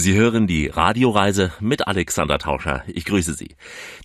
Sie 0.00 0.14
hören 0.14 0.46
die 0.46 0.68
Radioreise 0.68 1.50
mit 1.58 1.88
Alexander 1.88 2.38
Tauscher. 2.38 2.84
Ich 2.86 3.04
grüße 3.04 3.34
Sie. 3.34 3.56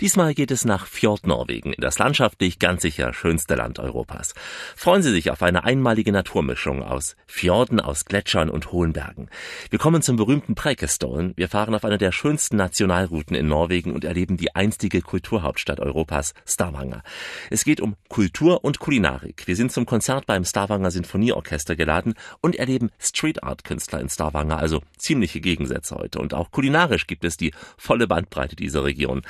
Diesmal 0.02 0.34
geht 0.34 0.50
es 0.50 0.66
nach 0.66 0.88
Fjordnorwegen, 0.88 1.72
in 1.72 1.82
das 1.82 2.00
landschaftlich 2.00 2.58
ganz 2.58 2.82
sicher 2.82 3.14
schönste 3.14 3.54
Land 3.54 3.78
Europas. 3.78 4.34
Freuen 4.76 5.04
Sie 5.04 5.12
sich 5.12 5.30
auf 5.30 5.44
eine 5.44 5.66
einmalige 5.66 6.12
Naturmischung 6.12 6.82
aus 6.82 7.16
Fjorden, 7.28 7.80
aus 7.80 8.06
Gletschern 8.06 8.50
und 8.50 8.72
hohen 8.72 8.92
Bergen. 8.92 9.30
Wir 9.70 9.78
kommen 9.78 10.02
zum 10.02 10.16
berühmten 10.16 10.56
Preikestolen. 10.56 11.34
Wir 11.36 11.48
fahren 11.48 11.76
auf 11.76 11.86
einer 11.86 12.00
der 12.00 12.12
schönsten 12.12 12.58
Nationalrouten 12.58 13.36
in 13.36 13.48
Norwegen 13.48 13.94
und 13.94 14.04
erleben 14.04 14.36
die 14.36 14.56
einstige 14.56 15.04
Kulturhauptstadt 15.04 15.80
Europas, 15.80 16.34
Stavanger. 16.44 17.04
Es 17.52 17.64
geht 17.64 17.82
um 17.82 17.98
Kultur 18.10 18.64
und 18.64 18.80
Kulinarik. 18.80 19.44
Wir 19.46 19.56
sind 19.56 19.72
zum 19.72 19.86
Konzert 19.86 20.26
beim 20.26 20.44
Stavanger 20.44 20.90
Sinfonieorchester 20.90 21.76
geladen 21.76 22.16
und 22.42 22.56
erleben 22.56 22.90
Street 22.98 23.44
Art 23.44 23.64
Künstler 23.64 24.02
in 24.02 24.10
Stavanger, 24.10 24.58
also 24.58 24.82
ziemliche 24.98 25.40
Gegensätze 25.40 25.83
jetzt 25.84 25.92
heute. 25.92 26.20
Und 26.20 26.34
auch 26.34 26.52
kulinarisch 26.52 27.08
gibt 27.08 27.26
es 27.26 27.38
die 27.38 27.52
volle 27.78 28.08
Bandbreite 28.08 28.56
dieser 28.56 28.84
Region. 28.84 29.22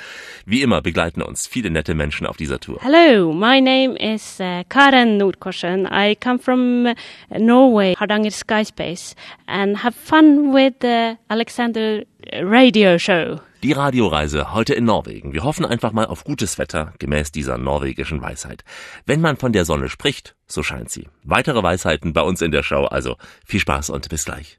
Wie 0.46 0.62
immer 0.62 0.80
begleiten 0.82 1.22
uns 1.22 1.46
viele 1.46 1.70
nette 1.70 1.94
Menschen 1.94 2.26
auf 2.26 2.36
dieser 2.36 2.60
Tour. 2.60 2.78
Hello, 2.80 3.32
my 3.32 3.60
name 3.60 3.96
is 3.98 4.38
uh, 4.40 4.62
Karen 4.68 5.18
Nordkorsen. 5.18 5.86
I 5.90 6.16
come 6.16 6.38
from 6.38 6.86
uh, 6.86 7.38
Norway, 7.38 7.94
Hardanger 7.96 8.30
Sky 8.30 8.64
Space, 8.64 9.14
and 9.46 9.82
have 9.82 9.94
fun 9.94 10.54
with 10.54 10.74
the 10.80 11.16
Alexander 11.28 12.04
Radio 12.42 12.98
Show. 12.98 13.40
Die 13.62 13.72
Radioreise 13.72 14.52
heute 14.52 14.74
in 14.74 14.84
Norwegen. 14.84 15.32
Wir 15.32 15.42
hoffen 15.42 15.64
einfach 15.64 15.92
mal 15.92 16.04
auf 16.04 16.24
gutes 16.24 16.58
Wetter, 16.58 16.92
gemäß 16.98 17.32
dieser 17.32 17.56
norwegischen 17.56 18.20
Weisheit. 18.20 18.62
Wenn 19.06 19.22
man 19.22 19.38
von 19.38 19.52
der 19.52 19.64
Sonne 19.64 19.88
spricht, 19.88 20.36
so 20.46 20.62
scheint 20.62 20.90
sie. 20.90 21.08
Weitere 21.22 21.62
Weisheiten 21.62 22.12
bei 22.12 22.20
uns 22.20 22.42
in 22.42 22.50
der 22.50 22.62
Show, 22.62 22.84
also 22.84 23.16
viel 23.46 23.60
Spaß 23.60 23.88
und 23.88 24.10
bis 24.10 24.26
gleich. 24.26 24.58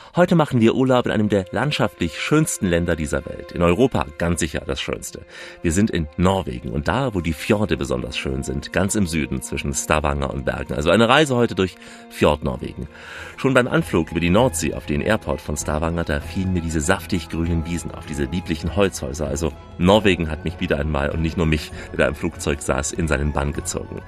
Heute 0.13 0.35
machen 0.35 0.59
wir 0.59 0.75
Urlaub 0.75 1.05
in 1.05 1.11
einem 1.13 1.29
der 1.29 1.45
landschaftlich 1.51 2.19
schönsten 2.19 2.67
Länder 2.67 2.97
dieser 2.97 3.25
Welt. 3.25 3.53
In 3.53 3.61
Europa 3.61 4.05
ganz 4.17 4.41
sicher 4.41 4.61
das 4.67 4.81
schönste. 4.81 5.21
Wir 5.61 5.71
sind 5.71 5.89
in 5.89 6.09
Norwegen 6.17 6.71
und 6.71 6.89
da, 6.89 7.13
wo 7.13 7.21
die 7.21 7.31
Fjorde 7.31 7.77
besonders 7.77 8.17
schön 8.17 8.43
sind, 8.43 8.73
ganz 8.73 8.95
im 8.95 9.07
Süden 9.07 9.41
zwischen 9.41 9.73
Stavanger 9.73 10.29
und 10.33 10.43
Bergen. 10.43 10.73
Also 10.73 10.89
eine 10.89 11.07
Reise 11.07 11.37
heute 11.37 11.55
durch 11.55 11.77
Fjord-Norwegen. 12.09 12.89
Schon 13.37 13.53
beim 13.53 13.69
Anflug 13.69 14.11
über 14.11 14.19
die 14.19 14.29
Nordsee 14.29 14.73
auf 14.73 14.85
den 14.85 14.99
Airport 14.99 15.39
von 15.39 15.55
Stavanger, 15.55 16.03
da 16.03 16.19
fielen 16.19 16.51
mir 16.51 16.61
diese 16.61 16.81
saftig 16.81 17.29
grünen 17.29 17.65
Wiesen 17.65 17.91
auf, 17.91 18.05
diese 18.05 18.25
lieblichen 18.25 18.75
Holzhäuser. 18.75 19.29
Also 19.29 19.53
Norwegen 19.77 20.29
hat 20.29 20.43
mich 20.43 20.59
wieder 20.59 20.77
einmal 20.77 21.11
und 21.11 21.21
nicht 21.21 21.37
nur 21.37 21.45
mich, 21.45 21.71
der 21.91 21.99
da 21.99 22.07
im 22.09 22.15
Flugzeug 22.15 22.61
saß, 22.61 22.91
in 22.91 23.07
seinen 23.07 23.31
Bann 23.31 23.53
gezogen 23.53 24.01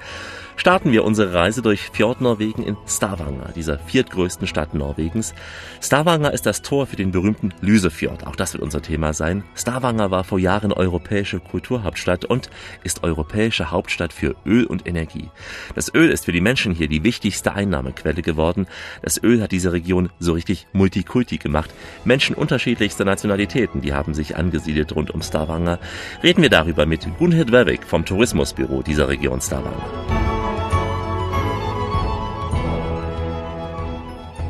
starten 0.56 0.92
wir 0.92 1.04
unsere 1.04 1.32
Reise 1.32 1.62
durch 1.62 1.90
Fjordnorwegen 1.92 2.64
in 2.64 2.76
Stavanger, 2.86 3.52
dieser 3.54 3.78
viertgrößten 3.78 4.46
Stadt 4.46 4.74
Norwegens. 4.74 5.34
Stavanger 5.80 6.32
ist 6.32 6.46
das 6.46 6.62
Tor 6.62 6.86
für 6.86 6.96
den 6.96 7.10
berühmten 7.10 7.52
Lysefjord. 7.60 8.26
Auch 8.26 8.36
das 8.36 8.54
wird 8.54 8.62
unser 8.62 8.82
Thema 8.82 9.12
sein. 9.12 9.44
Stavanger 9.54 10.10
war 10.10 10.24
vor 10.24 10.38
Jahren 10.38 10.72
europäische 10.72 11.40
Kulturhauptstadt 11.40 12.24
und 12.24 12.50
ist 12.82 13.02
europäische 13.02 13.70
Hauptstadt 13.70 14.12
für 14.12 14.34
Öl 14.46 14.64
und 14.64 14.86
Energie. 14.86 15.30
Das 15.74 15.92
Öl 15.94 16.10
ist 16.10 16.24
für 16.24 16.32
die 16.32 16.40
Menschen 16.40 16.72
hier 16.72 16.88
die 16.88 17.04
wichtigste 17.04 17.54
Einnahmequelle 17.54 18.22
geworden. 18.22 18.66
Das 19.02 19.22
Öl 19.22 19.42
hat 19.42 19.52
diese 19.52 19.72
Region 19.72 20.10
so 20.18 20.32
richtig 20.32 20.66
multikulti 20.72 21.38
gemacht. 21.38 21.70
Menschen 22.04 22.34
unterschiedlichster 22.34 23.04
Nationalitäten, 23.04 23.80
die 23.80 23.92
haben 23.92 24.14
sich 24.14 24.36
angesiedelt 24.36 24.94
rund 24.94 25.10
um 25.10 25.22
Stavanger. 25.22 25.78
Reden 26.22 26.42
wir 26.42 26.50
darüber 26.50 26.86
mit 26.86 27.06
Gunhild 27.18 27.52
Werwig 27.52 27.84
vom 27.84 28.04
Tourismusbüro 28.04 28.82
dieser 28.82 29.08
Region 29.08 29.40
Stavanger. 29.40 30.23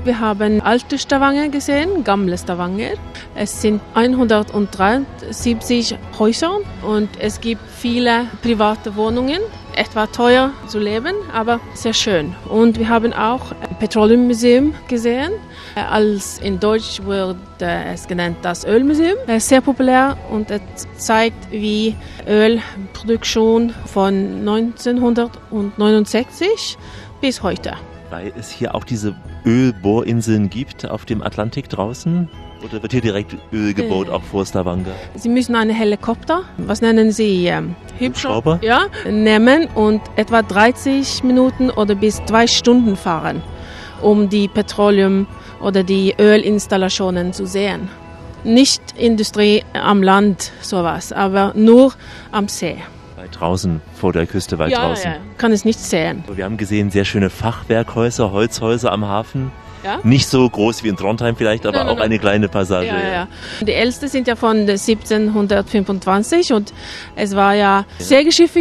Wir 0.04 0.20
haben 0.20 0.60
alte 0.60 0.98
Stavanger 0.98 1.48
gesehen, 1.48 2.04
gamle 2.04 2.36
Stavanger. 2.36 2.90
Es 3.34 3.62
sind 3.62 3.80
173 3.94 5.96
Häuser 6.18 6.58
und 6.86 7.08
es 7.18 7.40
gibt 7.40 7.62
viele 7.70 8.26
private 8.42 8.96
Wohnungen. 8.96 9.38
Etwa 9.74 10.06
teuer 10.06 10.50
zu 10.68 10.78
leben, 10.78 11.14
aber 11.32 11.58
sehr 11.72 11.94
schön. 11.94 12.34
Und 12.50 12.78
wir 12.78 12.90
haben 12.90 13.14
auch 13.14 13.52
ein 13.52 13.78
Petroleummuseum 13.78 14.74
gesehen. 14.88 15.32
Als 15.74 16.38
in 16.38 16.60
Deutsch 16.60 17.02
wird 17.02 17.38
es 17.58 18.06
genannt 18.06 18.36
das 18.42 18.66
Ölmuseum. 18.66 19.16
Sehr 19.38 19.62
populär 19.62 20.18
und 20.30 20.50
es 20.50 20.60
zeigt, 20.98 21.50
wie 21.50 21.96
Ölproduktion 22.28 23.72
von 23.86 24.46
1969 24.46 26.76
bis 27.22 27.42
heute 27.42 27.72
weil 28.10 28.32
es 28.38 28.48
hier 28.48 28.76
auch 28.76 28.84
diese 28.84 29.16
Ölbohrinseln 29.44 30.50
gibt 30.50 30.88
auf 30.88 31.04
dem 31.04 31.22
Atlantik 31.22 31.68
draußen? 31.68 32.28
Oder 32.64 32.82
wird 32.82 32.92
hier 32.92 33.02
direkt 33.02 33.36
Öl 33.52 33.74
gebaut, 33.74 34.08
äh, 34.08 34.12
auch 34.12 34.22
vor 34.22 34.46
Stavanger? 34.46 34.94
Sie 35.16 35.28
müssen 35.28 35.54
einen 35.54 35.74
Helikopter, 35.76 36.44
was 36.56 36.80
nennen 36.80 37.12
Sie? 37.12 37.46
Ähm, 37.46 37.74
Hubschrauber? 38.00 38.58
Ja, 38.62 38.86
nehmen 39.10 39.66
und 39.74 40.00
etwa 40.16 40.42
30 40.42 41.24
Minuten 41.24 41.70
oder 41.70 41.94
bis 41.94 42.24
zwei 42.24 42.46
Stunden 42.46 42.96
fahren, 42.96 43.42
um 44.00 44.28
die 44.30 44.48
Petroleum- 44.48 45.26
oder 45.60 45.82
die 45.82 46.14
Ölinstallationen 46.18 47.32
zu 47.32 47.46
sehen. 47.46 47.88
Nicht 48.44 48.82
Industrie 48.98 49.62
am 49.74 50.02
Land, 50.02 50.52
sowas, 50.62 51.12
aber 51.12 51.52
nur 51.54 51.92
am 52.32 52.48
See 52.48 52.76
draußen 53.34 53.80
vor 53.94 54.12
der 54.12 54.26
Küste, 54.26 54.58
weit 54.58 54.70
ja, 54.70 54.88
draußen. 54.88 55.10
Ja, 55.10 55.16
kann 55.38 55.52
es 55.52 55.64
nicht 55.64 55.78
sehen. 55.78 56.24
Wir 56.32 56.44
haben 56.44 56.56
gesehen, 56.56 56.90
sehr 56.90 57.04
schöne 57.04 57.30
Fachwerkhäuser, 57.30 58.32
Holzhäuser 58.32 58.92
am 58.92 59.06
Hafen. 59.06 59.52
Ja? 59.84 60.00
Nicht 60.02 60.28
so 60.28 60.48
groß 60.48 60.82
wie 60.82 60.88
in 60.88 60.96
Trondheim 60.96 61.36
vielleicht, 61.36 61.66
aber 61.66 61.78
nein, 61.78 61.88
auch 61.88 61.96
nein. 61.96 62.04
eine 62.04 62.18
kleine 62.18 62.48
Passage. 62.48 62.86
Ja, 62.86 63.12
ja. 63.12 63.28
Die 63.60 63.72
ältesten 63.72 64.08
sind 64.08 64.26
ja 64.26 64.34
von 64.34 64.60
1725 64.60 66.54
und 66.54 66.72
es 67.16 67.36
war 67.36 67.54
ja 67.54 67.84
Segelschiffe 67.98 68.60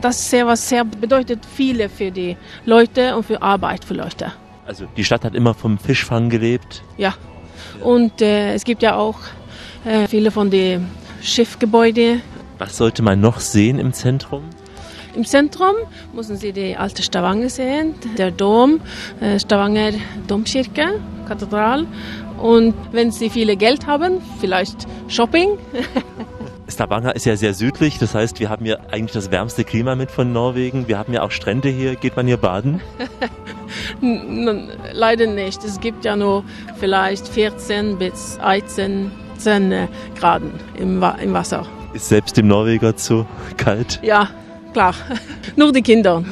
Das 0.00 0.30
sehr 0.30 0.46
was 0.46 0.68
sehr 0.68 0.84
bedeutet 0.84 1.40
viele 1.44 1.88
für 1.88 2.12
die 2.12 2.36
Leute 2.64 3.16
und 3.16 3.24
für 3.24 3.42
Arbeit 3.42 3.84
für 3.84 3.94
Leute. 3.94 4.32
Also 4.64 4.86
die 4.96 5.04
Stadt 5.04 5.24
hat 5.24 5.34
immer 5.34 5.54
vom 5.54 5.76
Fischfang 5.76 6.30
gelebt. 6.30 6.82
Ja. 6.96 7.14
Und 7.82 8.22
äh, 8.22 8.54
es 8.54 8.64
gibt 8.64 8.82
ja 8.82 8.96
auch 8.96 9.18
äh, 9.84 10.06
viele 10.06 10.30
von 10.30 10.50
den 10.50 10.86
Schiffgebäuden 11.20 12.22
was 12.64 12.78
sollte 12.78 13.02
man 13.02 13.20
noch 13.20 13.40
sehen 13.40 13.78
im 13.78 13.92
Zentrum? 13.92 14.42
Im 15.14 15.26
Zentrum 15.26 15.74
müssen 16.14 16.36
Sie 16.36 16.52
die 16.52 16.76
alte 16.76 17.02
Stavanger 17.02 17.50
sehen, 17.50 17.94
der 18.16 18.30
Dom, 18.30 18.80
äh, 19.20 19.38
Stavanger 19.38 19.92
Domkirche, 20.26 21.00
Kathedral. 21.28 21.86
Und 22.40 22.74
wenn 22.90 23.12
Sie 23.12 23.28
viele 23.28 23.56
Geld 23.56 23.86
haben, 23.86 24.22
vielleicht 24.40 24.86
Shopping. 25.08 25.58
Stavanger 26.68 27.14
ist 27.14 27.26
ja 27.26 27.36
sehr 27.36 27.52
südlich, 27.52 27.98
das 27.98 28.14
heißt, 28.14 28.40
wir 28.40 28.48
haben 28.48 28.64
ja 28.64 28.78
eigentlich 28.90 29.12
das 29.12 29.30
wärmste 29.30 29.64
Klima 29.64 29.94
mit 29.94 30.10
von 30.10 30.32
Norwegen. 30.32 30.88
Wir 30.88 30.98
haben 30.98 31.12
ja 31.12 31.22
auch 31.22 31.30
Strände 31.30 31.68
hier. 31.68 31.94
Geht 31.96 32.16
man 32.16 32.26
hier 32.26 32.38
baden? 32.38 32.80
Leider 34.92 35.26
nicht. 35.26 35.62
Es 35.62 35.78
gibt 35.80 36.06
ja 36.06 36.16
nur 36.16 36.44
vielleicht 36.80 37.28
14 37.28 37.98
bis 37.98 38.38
18 38.40 39.10
Grad 40.18 40.42
im, 40.78 41.02
Wasser. 41.02 41.66
Ist 41.94 42.08
selbst 42.08 42.36
dem 42.36 42.48
Norweger 42.48 42.96
zu 42.96 43.24
kalt? 43.56 44.00
Ja, 44.02 44.28
klar. 44.72 44.94
Nur 45.56 45.72
die 45.72 45.80
Kinder. 45.80 46.24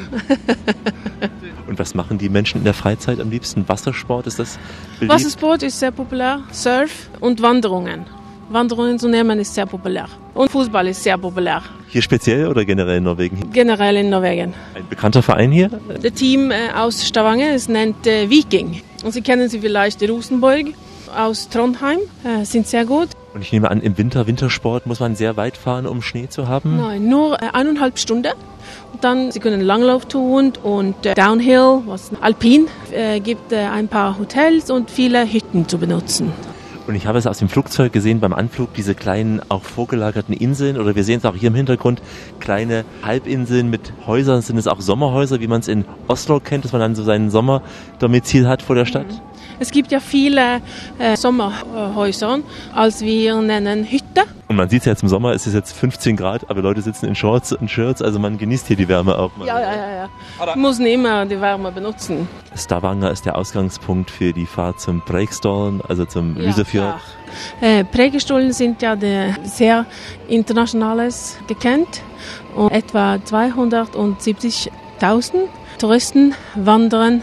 Und 1.69 1.79
was 1.79 1.95
machen 1.95 2.19
die 2.19 2.29
Menschen 2.29 2.59
in 2.59 2.65
der 2.65 2.75
Freizeit 2.75 3.21
am 3.21 3.31
liebsten? 3.31 3.67
Wassersport, 3.69 4.27
ist 4.27 4.41
das 4.41 4.59
beliebt? 4.99 5.15
Wassersport 5.15 5.63
ist 5.63 5.79
sehr 5.79 5.93
populär, 5.93 6.41
Surf 6.51 7.09
und 7.21 7.41
Wanderungen. 7.41 8.05
Wanderungen 8.51 8.99
zu 8.99 9.09
nehmen 9.09 9.39
ist 9.39 9.55
sehr 9.55 9.67
populär. 9.67 10.09
Und 10.35 10.51
Fußball 10.51 10.89
ist 10.89 11.03
sehr 11.03 11.17
populär. 11.17 11.63
Hier 11.89 12.03
speziell 12.03 12.49
oder 12.49 12.65
generell 12.65 12.99
in 12.99 13.05
Norwegen? 13.05 13.53
Generell 13.53 13.97
in 13.97 14.11
Norwegen. 14.11 14.55
Ein 14.75 14.89
bekannter 14.91 15.23
Verein 15.23 15.53
hier? 15.53 15.71
Das 16.03 16.13
Team 16.13 16.51
äh, 16.51 16.73
aus 16.75 17.07
Stavanger 17.07 17.55
ist 17.55 17.69
nennt 17.69 18.07
äh, 18.07 18.29
Viking. 18.29 18.83
Und 19.05 19.13
Sie 19.13 19.23
kennen 19.23 19.49
sie 19.49 19.61
vielleicht 19.61 20.03
Rosenborg 20.07 20.67
aus 21.17 21.49
Trondheim, 21.49 22.01
äh, 22.25 22.45
sind 22.45 22.67
sehr 22.67 22.85
gut. 22.85 23.09
Und 23.35 23.41
ich 23.41 23.53
nehme 23.53 23.71
an, 23.71 23.81
im 23.81 23.97
Winter, 23.97 24.27
Wintersport 24.27 24.87
muss 24.87 25.01
man 25.01 25.17
sehr 25.17 25.37
weit 25.37 25.57
fahren, 25.57 25.87
um 25.87 26.03
Schnee 26.03 26.29
zu 26.29 26.49
haben? 26.49 26.77
Nein, 26.77 27.09
nur 27.09 27.43
äh, 27.43 27.47
eineinhalb 27.53 27.99
Stunden. 27.99 28.33
Und 28.93 29.05
dann, 29.05 29.33
Sie 29.33 29.41
können 29.41 29.63
Langlauf 29.63 30.05
tun 30.07 30.53
und 30.63 31.07
äh, 31.07 31.15
Downhill, 31.15 31.81
was 31.87 32.11
Alpin, 32.21 32.67
äh, 32.91 33.21
gibt 33.21 33.53
äh, 33.53 33.65
ein 33.67 33.89
paar 33.89 34.19
Hotels 34.19 34.71
und 34.71 34.91
viele 34.91 35.25
Hütten 35.31 35.67
zu 35.67 35.79
benutzen. 35.79 36.31
Und 36.87 36.97
ich 36.97 37.07
habe 37.07 37.17
es 37.17 37.27
aus 37.27 37.39
dem 37.39 37.49
Flugzeug 37.49 37.93
gesehen 37.93 38.21
beim 38.21 38.33
Anflug, 38.33 38.75
diese 38.75 38.95
kleinen, 38.95 39.41
auch 39.49 39.63
vorgelagerten 39.63 40.35
Inseln, 40.35 40.77
oder 40.77 40.95
wir 40.95 41.05
sehen 41.05 41.19
es 41.19 41.25
auch 41.25 41.37
hier 41.37 41.49
im 41.49 41.55
Hintergrund, 41.55 42.03
kleine 42.41 42.85
Halbinseln 43.03 43.71
mit 43.71 43.93
Häusern. 44.07 44.43
Sind 44.43 44.59
es 44.59 44.67
auch 44.67 44.81
Sommerhäuser, 44.81 45.41
wie 45.41 45.47
man 45.47 45.61
es 45.61 45.69
in 45.69 45.85
Oslo 46.09 46.41
kennt, 46.41 46.65
dass 46.65 46.73
man 46.73 46.81
dann 46.81 46.95
so 46.95 47.05
seinen 47.05 47.31
Sommerdomizil 47.31 48.49
hat 48.49 48.63
vor 48.63 48.75
der 48.75 48.85
Stadt? 48.85 49.07
Mhm. 49.07 49.32
Es 49.63 49.71
gibt 49.71 49.93
ja 49.93 50.01
viele 50.01 50.61
äh, 50.99 51.17
Sommerhäuser, 51.17 52.41
als 52.75 53.01
wir 53.01 53.41
nennen 53.41 53.85
Hütte. 53.85 54.25
Und 54.49 54.57
man 54.57 54.69
sieht 54.69 54.81
es 54.81 54.87
jetzt 54.87 55.05
im 55.05 55.09
Sommer, 55.09 55.35
es 55.35 55.47
ist 55.47 55.55
jetzt 55.55 55.73
15 55.73 56.17
Grad, 56.17 56.51
aber 56.51 56.63
Leute 56.63 56.83
sitzen 56.83 57.07
in 57.07 57.15
Shorts 57.15 57.53
und 57.53 57.71
Shirts, 57.71 58.03
also 58.03 58.19
man 58.19 58.39
genießt 58.39 58.67
hier 58.67 58.75
die 58.75 58.89
Wärme 58.89 59.17
auch. 59.17 59.31
Ja, 59.39 59.61
ja, 59.61 59.73
ja, 59.77 59.95
ja. 59.95 60.09
Man 60.47 60.59
muss 60.59 60.81
nicht 60.81 60.95
immer 60.95 61.25
die 61.27 61.41
Wärme 61.41 61.71
benutzen. 61.71 62.27
Stavanger 62.57 63.13
ist 63.13 63.25
der 63.25 63.39
Ausgangspunkt 63.39 64.11
für 64.11 64.33
die 64.33 64.47
Fahrt 64.47 64.81
zum 64.81 65.01
Preikestolen, 65.01 65.81
also 65.89 66.07
zum 66.07 66.37
ja, 66.37 66.43
Lysefjord. 66.43 67.01
Äh, 67.61 67.85
Preikestolen 67.85 68.53
sind 68.53 68.83
ja 68.83 68.97
sehr 69.45 69.87
internationales 70.27 71.39
gekannt 71.47 72.03
und 72.57 72.73
etwa 72.73 73.15
270.000 73.15 74.71
Touristen 75.79 76.35
wandern 76.57 77.23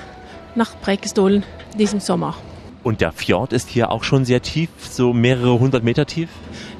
nach 0.56 0.80
Preikestolen 0.82 1.44
diesen 1.78 2.00
Sommer. 2.00 2.36
Und 2.84 3.02
der 3.02 3.12
Fjord 3.12 3.54
ist 3.54 3.70
hier 3.70 3.92
auch 3.92 4.04
schon 4.04 4.26
sehr 4.26 4.42
tief, 4.42 4.70
so 4.90 5.14
mehrere 5.14 5.60
hundert 5.60 5.84
Meter 5.84 6.06
tief? 6.06 6.30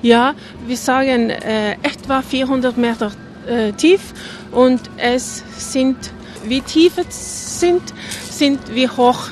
Ja, 0.02 0.34
wir 0.66 0.78
sagen 0.78 1.30
äh, 1.30 1.74
etwa 1.84 2.22
400 2.22 2.78
Meter 2.78 3.12
äh, 3.48 3.74
tief 3.74 4.14
und 4.52 4.80
es 4.98 5.44
sind, 5.58 5.98
wie 6.46 6.62
tief 6.62 6.98
es 6.98 7.60
sind, 7.60 7.82
sind 8.30 8.60
wie 8.74 8.88
hoch 8.88 9.28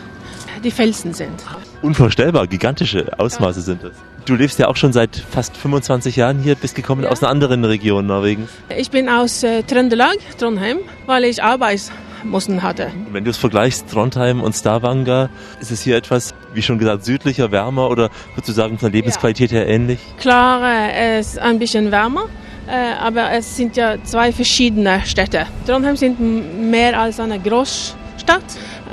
die 0.64 0.72
Felsen 0.72 1.14
sind. 1.14 1.44
Unvorstellbar, 1.82 2.48
gigantische 2.48 3.18
Ausmaße 3.18 3.60
ja. 3.60 3.66
sind 3.66 3.84
das. 3.84 3.94
Du 4.26 4.36
lebst 4.36 4.60
ja 4.60 4.68
auch 4.68 4.76
schon 4.76 4.92
seit 4.92 5.16
fast 5.16 5.56
25 5.56 6.18
Jahren 6.18 6.40
hier, 6.40 6.56
bist 6.56 6.76
gekommen 6.76 7.04
ja. 7.04 7.10
aus 7.10 7.24
einer 7.24 7.32
anderen 7.32 7.64
Region 7.64 8.08
Norwegens. 8.08 8.50
Ich 8.76 8.92
bin 8.92 9.08
aus 9.08 9.44
äh, 9.44 9.64
Trøndelag, 9.64 10.18
Trondheim, 10.38 10.80
weil 11.06 11.24
ich 11.24 11.42
Arbeit 11.42 11.84
müssen 12.30 12.64
hatte. 12.64 12.92
Wenn 13.12 13.24
du 13.24 13.32
es 13.32 13.38
vergleichst, 13.38 13.90
Trondheim 13.90 14.42
und 14.42 14.54
Stavanger, 14.54 15.30
ist 15.60 15.72
es 15.72 15.82
hier 15.82 15.98
etwas, 15.98 16.34
wie 16.54 16.62
schon 16.62 16.80
gesagt, 16.80 17.06
südlicher, 17.06 17.52
wärmer 17.52 17.90
oder 17.90 18.10
würdest 18.34 18.50
du 18.50 18.54
sagen, 18.54 18.78
von 18.78 18.92
der 18.92 19.02
Lebensqualität 19.02 19.52
ja. 19.52 19.60
her 19.60 19.68
ähnlich? 19.68 20.00
Klar, 20.20 20.62
äh, 20.64 21.20
es 21.20 21.34
ist 21.34 21.40
ein 21.40 21.60
bisschen 21.60 21.92
wärmer. 21.92 22.26
Äh, 22.68 22.96
aber 23.00 23.32
es 23.32 23.56
sind 23.56 23.78
ja 23.78 23.96
zwei 24.04 24.34
verschiedene 24.34 25.02
Städte. 25.06 25.46
Trondheim 25.66 25.96
sind 25.96 26.20
mehr 26.70 27.00
als 27.00 27.18
eine 27.18 27.40
Großstadt, 27.40 28.44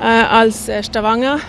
äh, 0.00 0.06
als 0.06 0.70
Stavanger 0.82 1.40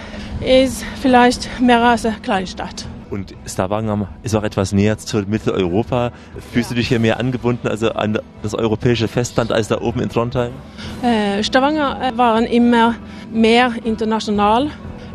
ist 0.42 0.84
vielleicht 1.02 1.62
mehr 1.62 1.82
als 1.82 2.06
eine 2.06 2.16
kleine 2.22 2.48
Stadt. 2.48 2.86
Und 3.10 3.34
Stavanger 3.46 4.07
ist 4.24 4.36
auch 4.36 4.44
etwas 4.44 4.72
näher 4.72 4.98
zu 4.98 5.24
Mitteleuropa. 5.28 6.12
Fühlst 6.52 6.72
du 6.72 6.75
dich 6.75 6.88
hier 6.88 7.00
mehr 7.00 7.19
angebunden 7.19 7.68
also 7.68 7.92
an 7.92 8.19
das 8.42 8.54
europäische 8.54 9.07
Festland 9.07 9.52
als 9.52 9.68
da 9.68 9.81
oben 9.81 10.02
in 10.02 10.10
Trondheim? 10.10 10.52
Äh, 11.02 11.44
Stavanger 11.44 12.00
äh, 12.02 12.18
waren 12.18 12.46
immer 12.46 12.96
mehr 13.31 13.74
international 13.84 14.69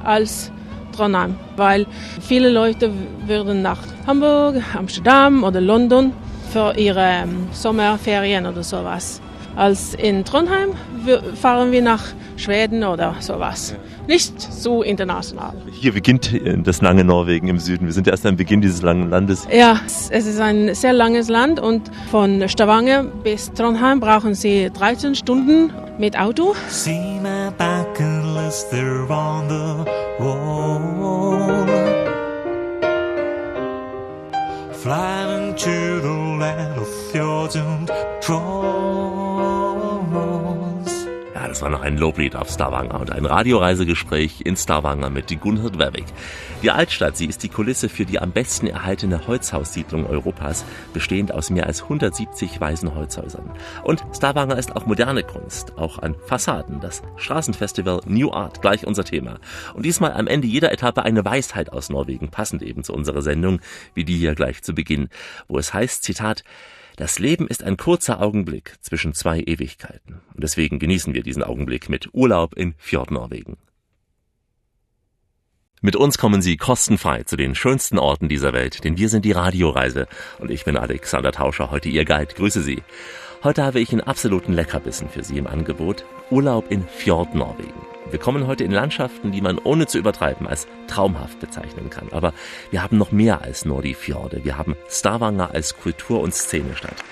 als 0.05 0.53
Trondheim, 0.97 1.37
weil 1.57 1.87
viele 2.21 2.51
Leute 2.51 2.93
würden 3.27 3.63
nach 3.63 3.79
Hamburg, 4.07 4.57
Amsterdam 4.77 5.45
oder 5.45 5.61
London 5.61 6.13
für 6.53 6.75
ihre 6.77 7.01
ähm, 7.01 7.49
Sommerferien 7.53 8.47
oder 8.47 8.63
sowas. 8.63 9.21
Als 9.57 9.95
in 9.95 10.25
Trondheim 10.25 10.71
fahren 11.35 11.73
wir 11.73 11.83
nach 11.83 12.05
Schweden 12.37 12.85
oder 12.85 13.17
sowas. 13.21 13.75
Nicht 14.07 14.41
so 14.41 14.83
international. 14.83 15.53
Hier 15.73 15.93
beginnt 15.93 16.33
das 16.65 16.81
lange 16.81 17.05
Norwegen 17.05 17.49
im 17.49 17.59
Süden. 17.59 17.87
Wir 17.87 17.93
sind 17.93 18.09
erst 18.09 18.25
am 18.27 18.37
Beginn 18.37 18.61
dieses 18.61 18.81
langen 18.83 19.11
Landes. 19.11 19.47
Ja, 19.53 19.81
es 19.85 20.11
ist 20.11 20.41
ein 20.41 20.75
sehr 20.75 20.93
langes 20.93 21.29
Land 21.29 21.61
und 21.61 21.91
von 22.11 22.49
Stavanger 22.49 23.05
bis 23.05 23.53
Trondheim 23.53 24.01
brauchen 24.01 24.35
Sie 24.35 24.71
13 24.73 25.15
Stunden 25.15 25.73
mit 25.99 26.19
Auto. 26.19 26.55
See 26.69 27.19
my 27.21 27.51
bucket 27.59 28.25
list 28.35 28.71
there 28.71 29.07
on 29.11 29.49
the 29.49 29.85
wall. 30.19 31.67
Flying 34.73 35.55
to 35.57 36.01
the 36.01 36.39
land 36.39 36.79
of 36.79 36.89
fjords 37.13 37.57
and 37.57 37.91
das 41.61 41.65
war 41.65 41.79
noch 41.79 41.83
ein 41.83 41.99
Loblied 41.99 42.37
auf 42.37 42.49
Stavanger 42.49 42.99
und 42.99 43.13
ein 43.13 43.27
Radioreisegespräch 43.27 44.41
in 44.47 44.57
Stavanger 44.57 45.11
mit 45.11 45.29
die 45.29 45.37
Gunhild 45.37 45.79
Werwig. 45.79 46.07
Die 46.63 46.71
Altstadt, 46.71 47.19
sie 47.19 47.27
ist 47.27 47.43
die 47.43 47.51
Kulisse 47.51 47.91
für 47.91 48.07
die 48.07 48.19
am 48.19 48.33
besten 48.33 48.67
erhaltene 48.67 49.27
Holzhaussiedlung 49.27 50.07
Europas, 50.07 50.65
bestehend 50.95 51.35
aus 51.35 51.51
mehr 51.51 51.67
als 51.67 51.83
170 51.83 52.59
weißen 52.59 52.95
Holzhäusern. 52.95 53.51
Und 53.85 54.03
Stavanger 54.17 54.57
ist 54.57 54.75
auch 54.75 54.87
moderne 54.87 55.23
Kunst, 55.23 55.77
auch 55.77 55.99
an 55.99 56.15
Fassaden. 56.25 56.81
Das 56.81 57.03
Straßenfestival 57.17 58.01
New 58.07 58.33
Art, 58.33 58.63
gleich 58.63 58.87
unser 58.87 59.05
Thema. 59.05 59.39
Und 59.75 59.85
diesmal 59.85 60.15
am 60.15 60.29
Ende 60.29 60.47
jeder 60.47 60.73
Etappe 60.73 61.03
eine 61.03 61.27
Weisheit 61.27 61.75
aus 61.75 61.91
Norwegen, 61.91 62.31
passend 62.31 62.63
eben 62.63 62.85
zu 62.85 62.95
unserer 62.95 63.21
Sendung, 63.21 63.61
wie 63.93 64.05
die 64.05 64.17
hier 64.17 64.35
gleich 64.35 64.63
zu 64.63 64.75
Beginn, 64.75 65.11
wo 65.47 65.59
es 65.59 65.75
heißt, 65.75 66.05
Zitat, 66.05 66.43
das 67.01 67.19
Leben 67.19 67.49
ist 67.49 67.65
ein 67.65 67.79
kurzer 67.79 68.21
Augenblick 68.21 68.75
zwischen 68.83 69.15
zwei 69.15 69.41
Ewigkeiten. 69.41 70.21
Und 70.35 70.45
deswegen 70.45 70.79
genießen 70.79 71.15
wir 71.15 71.23
diesen 71.23 71.43
Augenblick 71.43 71.89
mit 71.89 72.11
Urlaub 72.13 72.55
in 72.55 72.75
Fjordnorwegen. 72.77 73.57
Mit 75.81 75.97
uns 75.97 76.19
kommen 76.19 76.43
Sie 76.43 76.59
kostenfrei 76.59 77.23
zu 77.23 77.39
den 77.39 77.55
schönsten 77.55 77.99
Orten 77.99 78.29
dieser 78.29 78.53
Welt, 78.53 78.85
denn 78.85 78.99
wir 78.99 79.09
sind 79.09 79.25
die 79.25 79.33
Radioreise 79.33 80.09
und 80.41 80.51
ich 80.51 80.67
bin 80.67 80.77
Alexander 80.77 81.33
Tauscher, 81.33 81.71
heute 81.71 81.89
Ihr 81.89 82.05
Guide. 82.05 82.35
Grüße 82.35 82.61
Sie. 82.61 82.83
Heute 83.43 83.65
habe 83.65 83.81
ich 83.81 83.93
einen 83.93 84.03
absoluten 84.03 84.53
Leckerbissen 84.53 85.09
für 85.09 85.25
Sie 85.25 85.39
im 85.39 85.47
Angebot. 85.47 86.05
Urlaub 86.31 86.71
in 86.71 86.87
Fjordnorwegen. 86.87 87.90
Wir 88.11 88.19
kommen 88.19 88.47
heute 88.47 88.65
in 88.65 88.73
Landschaften, 88.73 89.31
die 89.31 89.41
man 89.41 89.59
ohne 89.59 89.87
zu 89.87 89.99
übertreiben 89.99 90.47
als 90.47 90.67
traumhaft 90.89 91.39
bezeichnen 91.39 91.91
kann. 91.91 92.09
Aber 92.11 92.33
wir 92.71 92.83
haben 92.83 92.99
noch 92.99 93.13
mehr 93.13 93.43
als 93.43 93.65
nur 93.65 93.83
die 93.83 93.95
Fjorde. 93.95 94.45
Wir 94.45 94.59
haben 94.59 94.77
Stavanger 94.89 95.53
als 95.53 95.77
Kultur- 95.77 96.21
und 96.21 96.35
Szenestadt. 96.35 97.05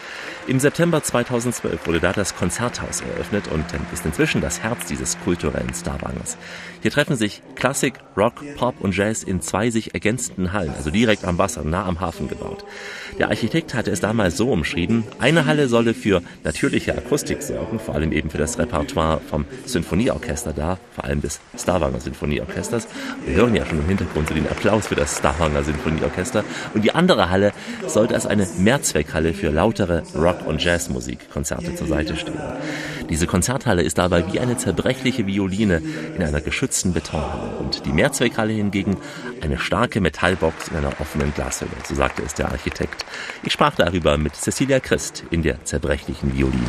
Im 0.49 0.61
September 0.61 1.03
2012 1.03 1.87
wurde 1.87 2.00
da 2.00 2.15
das 2.15 2.35
Konzerthaus 2.35 3.03
eröffnet 3.03 3.49
und 3.49 3.67
ist 3.93 4.06
inzwischen 4.06 4.41
das 4.41 4.62
Herz 4.62 4.87
dieses 4.87 5.21
kulturellen 5.21 5.75
Starwangers. 5.75 6.39
Hier 6.81 6.91
treffen 6.91 7.17
sich 7.17 7.43
Klassik, 7.55 7.95
Rock, 8.17 8.43
Pop 8.56 8.77
und 8.81 8.97
Jazz 8.97 9.23
in 9.23 9.43
zwei 9.43 9.69
sich 9.69 9.93
ergänzenden 9.93 10.55
Hallen, 10.55 10.73
also 10.75 10.91
direkt 10.91 11.27
am 11.27 11.37
Wasser, 11.37 11.65
nah 11.65 11.85
am 11.85 12.00
Hafen 12.00 12.29
gebaut. 12.29 12.65
Der 13.19 13.29
Architekt 13.29 13.75
hatte 13.75 13.91
es 13.91 14.00
damals 14.00 14.39
so 14.39 14.50
umschrieben, 14.50 15.05
eine 15.19 15.45
Halle 15.45 15.69
solle 15.69 15.93
für 15.93 16.23
natürliche 16.45 16.97
Akustik 16.97 17.43
sorgen, 17.43 17.79
vor 17.79 17.95
allem 17.95 18.12
eben 18.12 18.31
für 18.31 18.39
das 18.39 18.59
Repertoire 18.59 19.21
vom 19.29 19.45
Sinfonieorchester 19.67 20.55
da, 20.55 20.79
vor 20.95 21.05
allem 21.05 21.21
des 21.21 21.41
Starwanger 21.59 22.00
Sinfonieorchesters. 22.00 22.89
Wir 23.27 23.35
hören 23.35 23.55
ja 23.55 23.67
schon 23.67 23.81
im 23.81 23.87
Hintergrund 23.87 24.29
so 24.29 24.35
den 24.35 24.49
Applaus 24.49 24.87
für 24.87 24.95
das 24.95 25.19
Starwanger 25.19 25.62
Sinfonieorchester. 25.62 26.43
Und 26.73 26.85
die 26.85 26.95
andere 26.95 27.29
Halle 27.29 27.53
sollte 27.87 28.15
als 28.15 28.27
eine 28.27 28.49
Mehrzweckhalle 28.56 29.35
für 29.35 29.50
lautere 29.50 30.05
Rock 30.15 30.38
Rock- 30.38 30.46
und 30.46 30.62
Jazzmusik-Konzerte 30.62 31.75
zur 31.75 31.87
Seite 31.87 32.17
stehen. 32.17 32.38
Diese 33.08 33.26
Konzerthalle 33.26 33.82
ist 33.82 33.99
dabei 33.99 34.25
wie 34.33 34.40
eine 34.40 34.57
zerbrechliche 34.57 35.26
Violine 35.26 35.83
in 36.16 36.23
einer 36.23 36.40
geschützten 36.40 36.92
Betonhalle 36.92 37.57
und 37.59 37.85
die 37.87 37.92
Mehrzweckhalle 37.92 38.52
hingegen 38.52 38.97
eine 39.40 39.59
starke 39.59 40.00
Metallbox 40.00 40.68
in 40.68 40.76
einer 40.76 40.92
offenen 41.00 41.33
Glashülle, 41.35 41.71
so 41.87 41.95
sagte 41.95 42.23
es 42.23 42.35
der 42.35 42.50
Architekt. 42.50 43.04
Ich 43.42 43.52
sprach 43.52 43.75
darüber 43.75 44.18
mit 44.18 44.35
Cecilia 44.37 44.80
Christ 44.80 45.25
in 45.30 45.42
der 45.42 45.64
zerbrechlichen 45.64 46.37
Violine. 46.37 46.64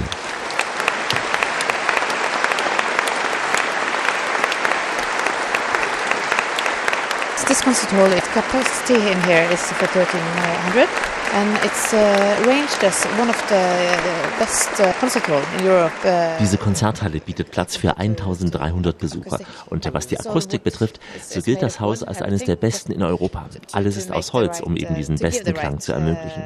This 7.47 7.61
concert 7.63 7.89
hall, 7.89 8.13
its 8.13 8.27
capacity 8.27 8.93
in 8.93 9.19
here 9.21 9.41
is 9.51 9.59
for 9.73 9.87
1300 9.87 11.18
and 11.33 11.57
it's 11.63 11.93
uh, 11.93 12.43
arranged 12.43 12.83
as 12.83 13.05
one 13.17 13.29
of 13.29 13.37
the 13.49 13.55
uh, 13.55 14.39
best 14.39 14.79
uh, 14.79 14.91
concert 14.99 15.27
hall 15.27 15.41
in 15.57 15.65
Europe. 15.65 15.91
Diese 16.39 16.57
Konzerthalle 16.57 17.19
bietet 17.19 17.51
Platz 17.51 17.75
für 17.75 17.97
1300 17.97 18.97
Besucher 18.97 19.39
und 19.67 19.91
was 19.93 20.07
die 20.07 20.19
Akustik 20.19 20.63
betrifft, 20.63 20.99
so 21.21 21.41
gilt 21.41 21.61
das 21.61 21.79
Haus 21.79 22.03
als 22.03 22.21
eines 22.21 22.43
der 22.45 22.55
besten 22.55 22.91
in 22.91 23.03
Europa. 23.03 23.45
Alles 23.73 23.97
ist 23.97 24.11
aus 24.11 24.33
Holz, 24.33 24.59
um 24.59 24.75
eben 24.75 24.95
diesen 24.95 25.17
besten 25.17 25.53
Klang 25.53 25.79
zu 25.79 25.93
ermöglichen. 25.93 26.43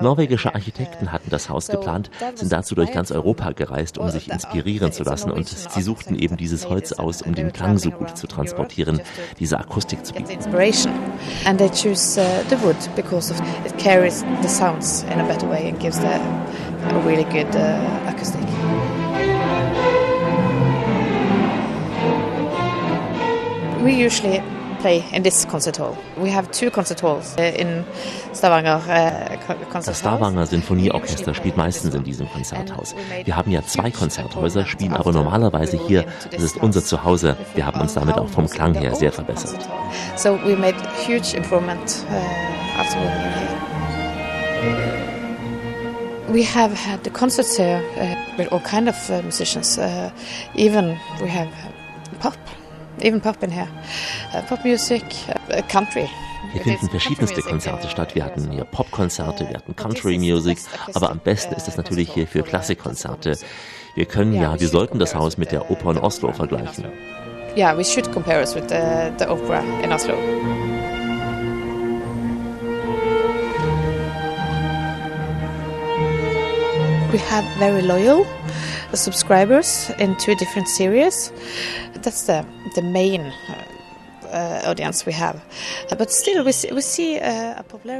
Norwegische 0.00 0.54
Architekten 0.54 1.12
hatten 1.12 1.30
das 1.30 1.48
Haus 1.48 1.68
geplant, 1.68 2.10
sind 2.34 2.50
dazu 2.50 2.74
durch 2.74 2.92
ganz 2.92 3.10
Europa 3.12 3.52
gereist, 3.52 3.98
um 3.98 4.10
sich 4.10 4.30
inspirieren 4.30 4.92
zu 4.92 5.04
lassen 5.04 5.30
und 5.30 5.48
sie 5.48 5.82
suchten 5.82 6.18
eben 6.18 6.36
dieses 6.36 6.68
Holz 6.68 6.92
aus, 6.92 7.22
um 7.22 7.34
den 7.34 7.52
Klang 7.52 7.78
so 7.78 7.90
gut 7.90 8.16
zu 8.16 8.26
transportieren, 8.26 9.00
diese 9.38 9.58
Akustik 9.58 10.04
zu 10.04 10.14
bieten. 10.14 10.38
And 11.46 11.58
they 11.58 11.68
choose 11.68 12.20
the 12.48 12.56
wood 12.62 12.76
because 12.96 13.30
of 13.32 13.40
it 13.64 13.76
carries 13.78 14.23
the 14.42 14.48
sounds 14.48 15.02
in 15.04 15.20
a 15.20 15.26
better 15.26 15.46
way 15.46 15.68
and 15.68 15.78
gives 15.78 15.98
the, 15.98 16.14
a 16.14 17.00
really 17.00 17.24
good 17.24 17.54
uh, 17.56 18.12
acoustic. 18.12 18.40
We 23.82 23.92
usually 23.92 24.42
play 24.84 25.04
in 25.12 25.22
this 25.22 25.46
concert 25.46 25.76
hall. 25.78 25.96
We 26.18 26.30
have 26.30 26.50
two 26.50 26.70
concert 26.70 27.00
halls 27.00 27.34
uh, 27.38 27.42
in 27.42 27.84
Stavanger 28.34 28.80
uh, 28.86 29.36
Concert 29.70 29.88
Das 29.88 30.00
Stavanger 30.00 30.46
Sinfonieorchester 30.46 31.34
spielt 31.34 31.56
meistens 31.56 31.94
in 31.94 32.04
diesem 32.04 32.28
Konzerthaus. 32.30 32.94
Wir 33.24 33.34
haben 33.34 33.50
ja 33.50 33.62
zwei 33.62 33.90
Konzerthäuser, 33.90 34.66
spielen 34.66 34.94
aber 34.94 35.12
normalerweise 35.12 35.78
hier. 35.86 36.04
Das 36.30 36.42
ist 36.42 36.56
unser 36.58 36.84
Zuhause. 36.84 37.36
Wir 37.54 37.64
haben 37.64 37.80
uns 37.80 37.94
damit 37.94 38.16
auch 38.18 38.28
vom 38.28 38.46
Klang 38.46 38.74
her 38.74 38.94
sehr 38.94 39.12
verbessert. 39.12 39.60
So 40.16 40.38
we 40.44 40.54
made 40.56 40.76
huge 41.06 41.34
improvement 41.34 42.04
uh, 42.10 42.80
after 42.80 42.98
we. 43.00 43.73
We 46.28 46.42
have 46.42 46.74
had 46.74 47.04
the 47.04 47.10
concerts 47.10 47.56
here 47.56 47.80
uh, 47.96 48.16
with 48.36 48.52
all 48.52 48.60
kind 48.60 48.88
of 48.88 48.96
uh, 49.08 49.22
musicians. 49.22 49.78
Uh, 49.78 50.10
even 50.56 50.98
we 51.20 51.28
have 51.28 51.48
pop, 52.18 52.36
even 53.00 53.20
pop 53.20 53.40
in 53.42 53.50
here, 53.50 53.68
uh, 54.34 54.42
pop 54.42 54.64
music, 54.64 55.04
uh, 55.28 55.62
country. 55.68 56.08
Hier 56.52 56.62
finden 56.62 56.88
verschiedenste 56.88 57.40
Konzerte 57.40 57.88
statt. 57.88 58.14
Wir 58.14 58.24
hatten 58.24 58.50
hier 58.50 58.64
Popkonzerte, 58.64 59.48
wir 59.48 59.56
hatten 59.56 59.76
Country 59.76 60.18
Music, 60.18 60.58
aber 60.94 61.10
am 61.10 61.18
besten 61.18 61.54
ist 61.54 61.68
es 61.68 61.76
natürlich 61.76 62.12
hier 62.12 62.26
für 62.26 62.42
Klassikkonzerte. 62.42 63.38
Wir 63.94 64.04
können 64.06 64.34
ja, 64.34 64.58
wir 64.58 64.68
sollten 64.68 64.98
das 64.98 65.14
Haus 65.14 65.38
mit 65.38 65.52
der 65.52 65.70
Oper 65.70 65.92
in 65.92 65.98
Oslo 65.98 66.32
vergleichen. 66.32 66.86
Yeah, 67.56 67.76
we 67.76 67.84
should 67.84 68.10
compare 68.12 68.40
us 68.40 68.54
with 68.54 68.68
the, 68.68 69.12
the 69.18 69.26
opera 69.26 69.62
in 69.82 69.92
Oslo. 69.92 70.14
We 77.14 77.20
have 77.20 77.44
very 77.58 77.80
loyal 77.80 78.26
uh, 78.26 78.96
subscribers 78.96 79.88
in 80.00 80.16
two 80.16 80.34
different 80.34 80.66
series. 80.66 81.30
That's 82.02 82.22
the 82.26 82.44
the 82.74 82.82
main 82.82 83.20
uh, 83.48 83.73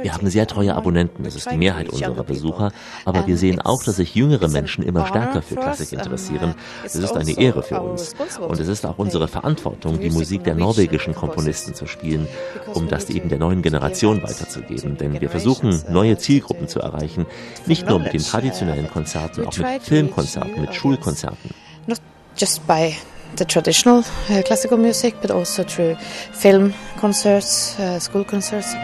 Wir 0.01 0.13
haben 0.13 0.29
sehr 0.29 0.47
treue 0.47 0.75
Abonnenten, 0.75 1.23
das 1.23 1.35
ist 1.35 1.49
die 1.49 1.55
Mehrheit 1.55 1.87
unserer 1.89 2.23
Besucher, 2.23 2.73
aber 3.05 3.25
wir 3.25 3.37
sehen 3.37 3.61
auch, 3.61 3.81
dass 3.83 3.95
sich 3.95 4.15
jüngere 4.15 4.49
Menschen 4.49 4.83
immer 4.83 5.07
stärker 5.07 5.41
für 5.41 5.55
Klassik 5.55 5.93
interessieren. 5.93 6.55
Es 6.83 6.95
ist 6.95 7.11
eine 7.11 7.19
also 7.19 7.39
Ehre 7.39 7.63
für 7.63 7.79
uns. 7.81 8.13
und 8.39 8.59
es 8.59 8.67
ist 8.67 8.85
auch 8.85 8.97
unsere 8.97 9.29
Verantwortung, 9.29 9.99
die 9.99 10.09
Musik 10.09 10.43
der 10.43 10.55
norwegischen 10.55 11.15
Komponisten 11.15 11.73
zu 11.73 11.87
spielen, 11.87 12.27
um 12.73 12.89
das 12.89 13.09
eben 13.09 13.29
der 13.29 13.39
neuen 13.39 13.61
Generation 13.61 14.21
weiterzugeben, 14.21 14.97
denn 14.97 15.21
wir 15.21 15.29
versuchen 15.29 15.83
neue 15.89 16.17
Zielgruppen 16.17 16.67
zu 16.67 16.79
erreichen, 16.79 17.25
nicht 17.65 17.87
nur 17.87 17.99
mit 17.99 18.11
den 18.11 18.21
traditionellen 18.21 18.89
Konzerten, 18.89 19.47
auch 19.47 19.57
mit 19.57 19.83
Filmkonzerten, 19.83 20.59
mit 20.59 20.75
Schulkonzerten. 20.75 21.51
Not 21.87 21.99
just 22.37 22.67
by 22.67 22.93
the 23.35 23.45
traditional 23.45 23.99
uh, 24.29 24.41
classical 24.43 24.77
music, 24.77 25.15
but 25.21 25.31
also 25.31 25.63
through 25.63 25.95
film 26.31 26.73
concerts, 26.97 27.77
uh, 27.79 27.99
school 27.99 28.23
concerts. 28.23 28.75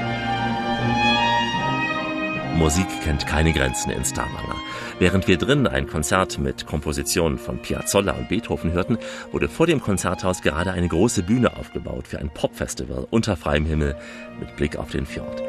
Musik 2.56 2.86
kennt 3.04 3.26
keine 3.26 3.54
Grenzen 3.54 3.92
in 3.92 4.06
Stavanger. 4.06 4.56
Während 5.00 5.28
wir 5.28 5.38
drinnen 5.38 5.66
ein 5.66 5.88
Konzert 5.88 6.38
mit 6.38 6.68
Kompositionen 6.68 7.40
von 7.40 7.60
Piazzolla 7.60 8.12
und 8.12 8.30
Beethoven 8.30 8.72
hörten, 8.72 9.00
wurde 9.32 9.50
vor 9.50 9.66
dem 9.66 9.82
Konzerthaus 9.82 10.44
gerade 10.44 10.72
eine 10.72 10.88
große 10.88 11.24
Bühne 11.24 11.58
aufgebaut 11.58 12.08
für 12.08 12.20
ein 12.20 12.30
Popfestival 12.30 13.08
unter 13.10 13.36
freiem 13.36 13.66
Himmel 13.66 13.96
mit 14.42 14.56
Blick 14.58 14.76
auf 14.76 14.92
den 14.92 15.06
Fjord. 15.06 15.42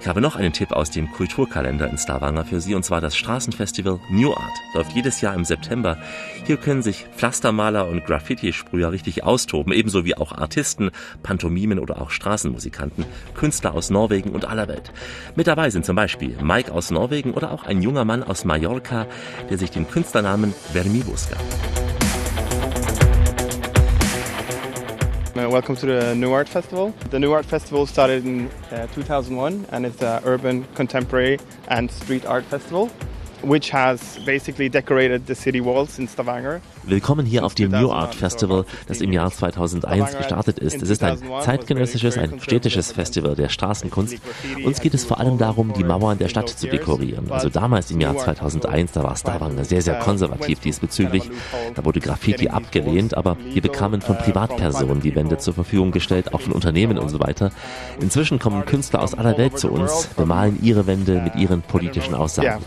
Ich 0.00 0.08
habe 0.08 0.20
noch 0.20 0.36
einen 0.36 0.52
Tipp 0.52 0.72
aus 0.72 0.90
dem 0.90 1.10
Kulturkalender 1.10 1.88
in 1.88 1.98
Stavanger 1.98 2.44
für 2.44 2.60
Sie, 2.60 2.74
und 2.74 2.84
zwar 2.84 3.00
das 3.00 3.16
Straßenfestival 3.16 4.00
New 4.10 4.32
Art. 4.32 4.52
Läuft 4.74 4.92
jedes 4.92 5.20
Jahr 5.20 5.34
im 5.34 5.44
September. 5.44 5.98
Hier 6.44 6.56
können 6.56 6.82
sich 6.82 7.06
Pflastermaler 7.16 7.88
und 7.88 8.04
Graffiti-Sprüher 8.04 8.92
richtig 8.92 9.24
austoben, 9.24 9.72
ebenso 9.72 10.04
wie 10.04 10.16
auch 10.16 10.32
Artisten, 10.32 10.90
Pantomimen 11.22 11.78
oder 11.78 12.00
auch 12.00 12.10
Straßenmusikanten, 12.10 13.04
Künstler 13.34 13.74
aus 13.74 13.90
Norwegen 13.90 14.30
und 14.30 14.44
aller 14.44 14.68
Welt. 14.68 14.92
Mit 15.36 15.46
dabei 15.46 15.70
sind 15.70 15.84
zum 15.84 15.96
Beispiel 15.96 16.36
Mike 16.42 16.72
aus 16.72 16.90
Norwegen 16.90 17.34
oder 17.34 17.52
auch 17.52 17.64
ein 17.64 17.82
junger 17.82 18.04
Mann 18.04 18.22
aus 18.22 18.44
Mallorca, 18.44 19.06
der 19.50 19.58
sich 19.58 19.70
den 19.70 19.88
Künstlernamen 19.88 20.54
Vermibus 20.72 21.28
gab. 21.28 21.87
Welcome 25.50 25.76
to 25.76 25.86
the 25.86 26.14
New 26.14 26.32
Art 26.32 26.48
Festival. 26.48 26.90
The 27.10 27.18
New 27.18 27.32
Art 27.32 27.46
Festival 27.46 27.86
started 27.86 28.26
in 28.26 28.48
uh, 28.70 28.86
2001 28.88 29.66
and 29.70 29.86
it's 29.86 30.02
an 30.02 30.22
urban, 30.24 30.64
contemporary 30.74 31.38
and 31.68 31.90
street 31.90 32.26
art 32.26 32.44
festival 32.44 32.90
which 33.42 33.72
has 33.72 34.18
basically 34.24 34.68
decorated 34.68 35.26
the 35.26 35.34
city 35.34 35.60
walls 35.60 35.98
in 35.98 36.08
Stavanger. 36.08 36.60
Willkommen 36.84 37.26
hier 37.26 37.44
auf 37.44 37.54
dem 37.54 37.70
New 37.70 37.90
Art 37.90 38.14
Festival, 38.14 38.64
das 38.86 39.00
im 39.00 39.12
Jahr 39.12 39.30
2001 39.30 40.16
gestartet 40.16 40.58
ist. 40.58 40.80
Es 40.82 40.88
ist 40.88 41.02
ein 41.02 41.18
zeitgenössisches, 41.42 42.16
ein 42.16 42.40
städtisches 42.40 42.92
Festival 42.92 43.34
der 43.34 43.48
Straßenkunst. 43.48 44.16
Uns 44.64 44.80
geht 44.80 44.94
es 44.94 45.04
vor 45.04 45.20
allem 45.20 45.38
darum, 45.38 45.72
die 45.74 45.84
Mauern 45.84 46.18
der 46.18 46.28
Stadt 46.28 46.48
zu 46.48 46.66
dekorieren. 46.66 47.30
Also 47.30 47.50
damals 47.50 47.90
im 47.90 48.00
Jahr 48.00 48.16
2001, 48.16 48.92
da 48.92 49.02
war 49.02 49.16
Stavanger 49.16 49.64
sehr, 49.64 49.82
sehr 49.82 49.98
konservativ 49.98 50.60
diesbezüglich. 50.60 51.30
Da 51.74 51.84
wurde 51.84 52.00
Graffiti 52.00 52.48
abgelehnt, 52.48 53.16
aber 53.16 53.36
wir 53.52 53.62
bekamen 53.62 54.00
von 54.00 54.16
Privatpersonen 54.16 55.00
die 55.00 55.14
Wände 55.14 55.38
zur 55.38 55.54
Verfügung 55.54 55.90
gestellt, 55.90 56.32
auch 56.32 56.40
von 56.40 56.52
Unternehmen 56.52 56.98
und 56.98 57.10
so 57.10 57.20
weiter. 57.20 57.50
Inzwischen 58.00 58.38
kommen 58.38 58.64
Künstler 58.64 59.02
aus 59.02 59.14
aller 59.14 59.36
Welt 59.36 59.58
zu 59.58 59.70
uns, 59.70 60.08
bemalen 60.16 60.58
ihre 60.62 60.86
Wände 60.86 61.20
mit 61.20 61.34
ihren 61.36 61.62
politischen 61.62 62.14
Aussagen. 62.14 62.62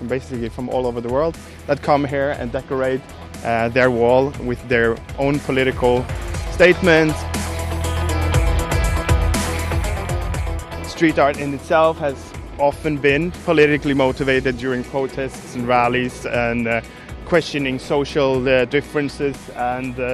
Uh, 3.44 3.70
their 3.70 3.90
wall 3.90 4.32
with 4.44 4.60
their 4.70 4.98
own 5.18 5.40
political 5.40 6.06
statements. 6.52 7.18
Street 10.88 11.18
art 11.18 11.40
in 11.40 11.54
itself 11.54 11.98
has 11.98 12.16
often 12.60 12.98
been 12.98 13.32
politically 13.46 13.94
motivated 13.94 14.58
during 14.58 14.84
protests 14.84 15.56
and 15.56 15.68
rallies 15.68 16.26
and 16.26 16.68
Uh, 16.68 16.82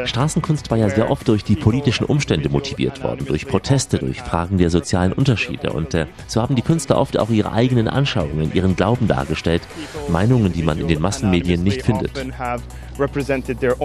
Straßenkunst 0.06 0.70
war 0.70 0.78
ja 0.78 0.90
sehr 0.90 1.10
oft 1.10 1.28
durch 1.28 1.44
die 1.44 1.56
politischen 1.56 2.06
Umstände 2.06 2.50
motiviert 2.50 3.04
worden, 3.04 3.26
durch 3.26 3.48
Proteste, 3.48 3.98
durch 3.98 4.22
Fragen 4.22 4.58
der 4.58 4.70
sozialen 4.70 5.14
Unterschiede. 5.14 5.74
Und 5.74 5.94
äh, 5.96 6.06
so 6.28 6.42
haben 6.42 6.56
die 6.56 6.62
Künstler 6.62 6.98
oft 6.98 7.18
auch 7.18 7.30
ihre 7.30 7.52
eigenen 7.52 7.88
Anschauungen, 7.88 8.54
ihren 8.54 8.76
Glauben 8.76 9.08
dargestellt, 9.08 9.64
Meinungen, 10.10 10.54
die 10.54 10.62
man 10.62 10.80
in 10.80 10.88
den 10.88 11.02
Massenmedien 11.02 11.64
nicht 11.64 11.82
findet. 11.82 12.12
represented 13.00 13.60
their 13.60 13.80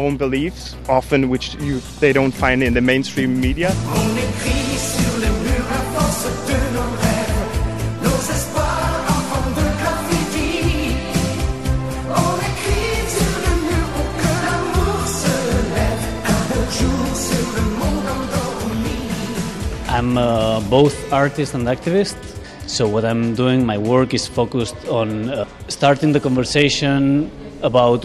I'm 19.93 20.17
uh, 20.17 20.61
both 20.71 21.13
artist 21.13 21.55
and 21.55 21.69
activist. 21.69 22.17
So 22.67 22.89
what 22.89 23.05
I'm 23.05 23.35
doing, 23.35 23.67
my 23.67 23.77
work 23.77 24.15
is 24.15 24.27
focused 24.27 24.89
on 24.89 25.29
uh, 25.29 25.45
starting 25.69 26.13
the 26.13 26.21
conversation 26.21 27.31
Also 27.63 28.01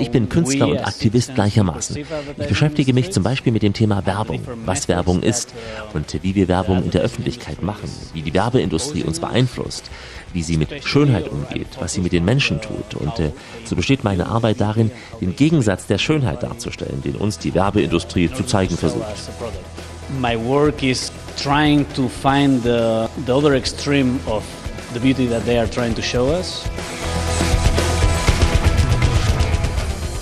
ich 0.00 0.10
bin 0.10 0.28
Künstler 0.28 0.68
und 0.68 0.78
Aktivist 0.78 1.34
gleichermaßen. 1.34 2.04
Ich 2.38 2.48
beschäftige 2.48 2.92
mich 2.92 3.12
zum 3.12 3.22
Beispiel 3.22 3.52
mit 3.52 3.62
dem 3.62 3.72
Thema 3.72 4.04
Werbung, 4.06 4.40
was 4.64 4.88
Werbung 4.88 5.22
ist 5.22 5.54
und 5.92 6.22
wie 6.22 6.34
wir 6.34 6.48
Werbung 6.48 6.82
in 6.82 6.90
der 6.90 7.02
Öffentlichkeit 7.02 7.62
machen, 7.62 7.88
wie 8.12 8.22
die 8.22 8.34
Werbeindustrie 8.34 9.04
uns 9.04 9.20
beeinflusst, 9.20 9.90
wie 10.32 10.42
sie 10.42 10.56
mit 10.56 10.84
Schönheit 10.84 11.28
umgeht, 11.28 11.68
was 11.78 11.94
sie 11.94 12.00
mit 12.00 12.12
den 12.12 12.24
Menschen 12.24 12.60
tut. 12.60 13.00
Und 13.00 13.20
äh, 13.20 13.30
so 13.64 13.76
besteht 13.76 14.02
meine 14.02 14.26
Arbeit 14.26 14.60
darin, 14.60 14.90
den 15.20 15.36
Gegensatz 15.36 15.86
der 15.86 15.98
Schönheit 15.98 16.42
darzustellen, 16.42 17.02
den 17.02 17.14
uns 17.14 17.38
die 17.38 17.54
Werbeindustrie 17.54 18.32
zu 18.32 18.42
zeigen 18.42 18.76
versucht. 18.76 19.04
My 20.10 20.36
work 20.36 20.82
is 20.82 21.10
trying 21.36 21.86
to 21.94 22.08
find 22.08 22.62
the, 22.62 23.10
the 23.24 23.36
other 23.36 23.54
extreme 23.54 24.20
of 24.26 24.44
the 24.92 25.00
beauty 25.00 25.26
that 25.26 25.44
they 25.44 25.58
are 25.58 25.66
trying 25.66 25.94
to 25.94 26.02
show 26.02 26.28
us. 26.28 26.68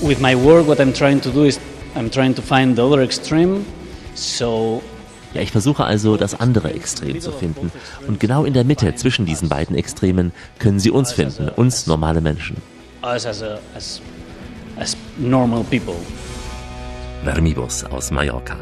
with 0.02 0.20
my 0.20 0.34
work, 0.34 0.66
what 0.66 0.80
I'm 0.80 0.92
trying 0.92 1.20
to 1.20 1.30
do 1.30 1.44
is 1.44 1.60
I'm 1.94 2.10
trying 2.10 2.34
to 2.34 2.42
find 2.42 2.76
the 2.76 2.84
other 2.84 3.02
extreme. 3.02 3.64
So 4.14 4.82
ja, 5.32 5.40
ich 5.40 5.50
versuche 5.50 5.84
also, 5.84 6.18
das 6.18 6.38
andere 6.38 6.74
Extrem 6.74 7.18
zu 7.18 7.32
finden. 7.32 7.72
Und 8.06 8.20
genau 8.20 8.44
in 8.44 8.52
der 8.52 8.64
Mitte 8.64 8.94
zwischen 8.96 9.24
diesen 9.24 9.48
beiden 9.48 9.74
Extremen 9.76 10.32
können 10.58 10.78
Sie 10.78 10.90
uns 10.90 11.12
finden, 11.12 11.48
uns 11.48 11.86
normale 11.86 12.20
Menschen. 12.20 12.56
Us 13.02 13.24
as, 13.24 13.42
a, 13.42 13.58
as, 13.74 14.02
as 14.78 14.96
normal 15.16 15.64
people. 15.64 15.96
Vermibus 17.24 17.84
aus 17.84 18.10
Mallorca. 18.10 18.56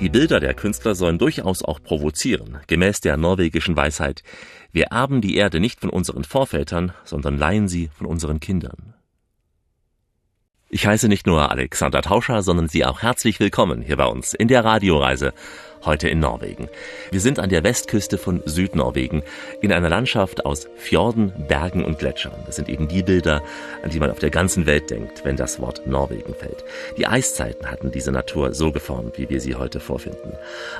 Die 0.00 0.08
Bilder 0.08 0.40
der 0.40 0.54
Künstler 0.54 0.94
sollen 0.94 1.18
durchaus 1.18 1.62
auch 1.62 1.82
provozieren, 1.82 2.58
gemäß 2.68 3.02
der 3.02 3.18
norwegischen 3.18 3.76
Weisheit. 3.76 4.22
Wir 4.72 4.86
erben 4.86 5.20
die 5.20 5.36
Erde 5.36 5.60
nicht 5.60 5.78
von 5.78 5.90
unseren 5.90 6.24
Vorvätern, 6.24 6.94
sondern 7.04 7.36
leihen 7.36 7.68
sie 7.68 7.90
von 7.98 8.06
unseren 8.06 8.40
Kindern. 8.40 8.94
Ich 10.70 10.86
heiße 10.86 11.08
nicht 11.08 11.26
nur 11.26 11.50
Alexander 11.50 12.00
Tauscher, 12.00 12.42
sondern 12.42 12.68
Sie 12.68 12.86
auch 12.86 13.02
herzlich 13.02 13.40
willkommen 13.40 13.82
hier 13.82 13.98
bei 13.98 14.06
uns 14.06 14.32
in 14.32 14.48
der 14.48 14.64
Radioreise. 14.64 15.34
Heute 15.84 16.08
in 16.08 16.20
Norwegen. 16.20 16.68
Wir 17.10 17.20
sind 17.20 17.38
an 17.38 17.48
der 17.48 17.64
Westküste 17.64 18.18
von 18.18 18.42
Südnorwegen 18.44 19.22
in 19.60 19.72
einer 19.72 19.88
Landschaft 19.88 20.44
aus 20.44 20.68
Fjorden, 20.76 21.32
Bergen 21.48 21.84
und 21.84 21.98
Gletschern. 21.98 22.42
Das 22.46 22.56
sind 22.56 22.68
eben 22.68 22.88
die 22.88 23.02
Bilder, 23.02 23.42
an 23.82 23.90
die 23.90 23.98
man 23.98 24.10
auf 24.10 24.18
der 24.18 24.30
ganzen 24.30 24.66
Welt 24.66 24.90
denkt, 24.90 25.24
wenn 25.24 25.36
das 25.36 25.60
Wort 25.60 25.86
Norwegen 25.86 26.34
fällt. 26.34 26.64
Die 26.96 27.06
Eiszeiten 27.06 27.70
hatten 27.70 27.90
diese 27.90 28.12
Natur 28.12 28.54
so 28.54 28.72
geformt, 28.72 29.18
wie 29.18 29.28
wir 29.30 29.40
sie 29.40 29.54
heute 29.54 29.80
vorfinden. 29.80 30.32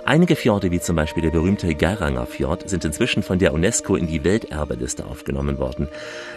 Einige 0.05 0.37
Fjorde, 0.37 0.71
wie 0.71 0.81
zum 0.81 0.97
Beispiel 0.97 1.23
der 1.23 1.31
berühmte 1.31 1.75
Geiranger 1.75 2.27
Fjord, 2.27 2.69
sind 2.69 2.85
inzwischen 2.85 3.23
von 3.23 3.39
der 3.39 3.55
UNESCO 3.55 3.97
in 3.97 4.07
die 4.07 4.25
Welterbeliste 4.25 5.07
aufgenommen 5.07 5.59
worden. 5.59 5.89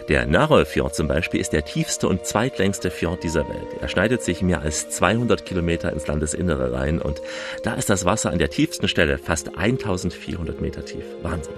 Der 0.08 0.26
Narol-Fjord 0.26 0.94
zum 0.94 1.08
Beispiel 1.08 1.40
ist 1.40 1.52
der 1.52 1.64
tiefste 1.64 2.08
und 2.08 2.24
zweitlängste 2.26 2.90
Fjord 2.90 3.22
dieser 3.22 3.48
Welt. 3.48 3.68
Er 3.80 3.88
schneidet 3.88 4.22
sich 4.22 4.42
mehr 4.42 4.62
als 4.62 4.88
200 4.90 5.44
Kilometer 5.44 5.92
ins 5.92 6.06
Landesinnere 6.06 6.72
rein 6.72 7.00
und 7.00 7.20
da 7.62 7.74
ist 7.74 7.90
das 7.90 8.04
Wasser 8.04 8.30
an 8.30 8.38
der 8.38 8.50
tiefsten 8.54 8.86
Stelle 8.86 9.18
fast 9.18 9.58
1400 9.58 10.60
Meter 10.60 10.84
tief. 10.84 11.04
Wahnsinn. 11.22 11.54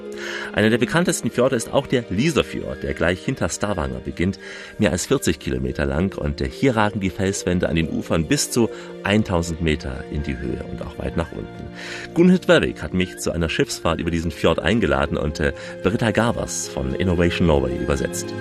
Einer 0.55 0.71
der 0.71 0.79
bekanntesten 0.79 1.31
Fjorde 1.31 1.55
ist 1.55 1.71
auch 1.71 1.87
der 1.87 2.05
Lieserfjord, 2.09 2.83
der 2.83 2.95
gleich 2.95 3.23
hinter 3.23 3.51
Stavanger 3.51 4.01
beginnt, 4.01 4.39
mehr 4.79 4.93
als 4.93 5.05
40 5.05 5.39
Kilometer 5.39 5.85
lang 5.85 6.17
und 6.17 6.41
hier 6.41 6.75
ragen 6.75 7.01
die 7.01 7.11
Felswände 7.11 7.69
an 7.69 7.77
den 7.77 7.91
Ufern 7.91 8.27
bis 8.27 8.51
zu 8.51 8.71
1000 9.03 9.61
Meter 9.61 10.05
in 10.11 10.23
die 10.23 10.39
Höhe 10.39 10.65
und 10.71 10.81
auch 10.81 10.99
weit 10.99 11.19
nach 11.19 11.33
unten. 11.33 12.15
Gunhild 12.15 12.49
Werwig 12.49 12.83
hat 12.83 12.95
mich 12.95 13.19
zu 13.19 13.31
einer 13.31 13.51
Schiffsfahrt 13.51 14.01
über 14.01 14.11
diesen 14.11 14.31
Fjord 14.31 14.59
eingeladen 14.59 15.19
und 15.19 15.39
äh, 15.39 15.53
Britta 15.83 16.13
Gavers 16.13 16.69
von 16.69 16.95
Innovation 16.95 17.47
Norway 17.47 17.77
übersetzt. 17.77 18.33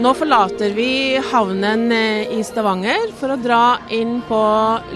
Nå 0.00 0.14
forlater 0.16 0.70
vi 0.72 1.20
havnen 1.28 1.90
eh, 1.92 2.30
i 2.32 2.40
Stavanger 2.40 3.10
for 3.18 3.34
å 3.34 3.36
dra 3.36 3.64
inn 3.92 4.22
på 4.24 4.38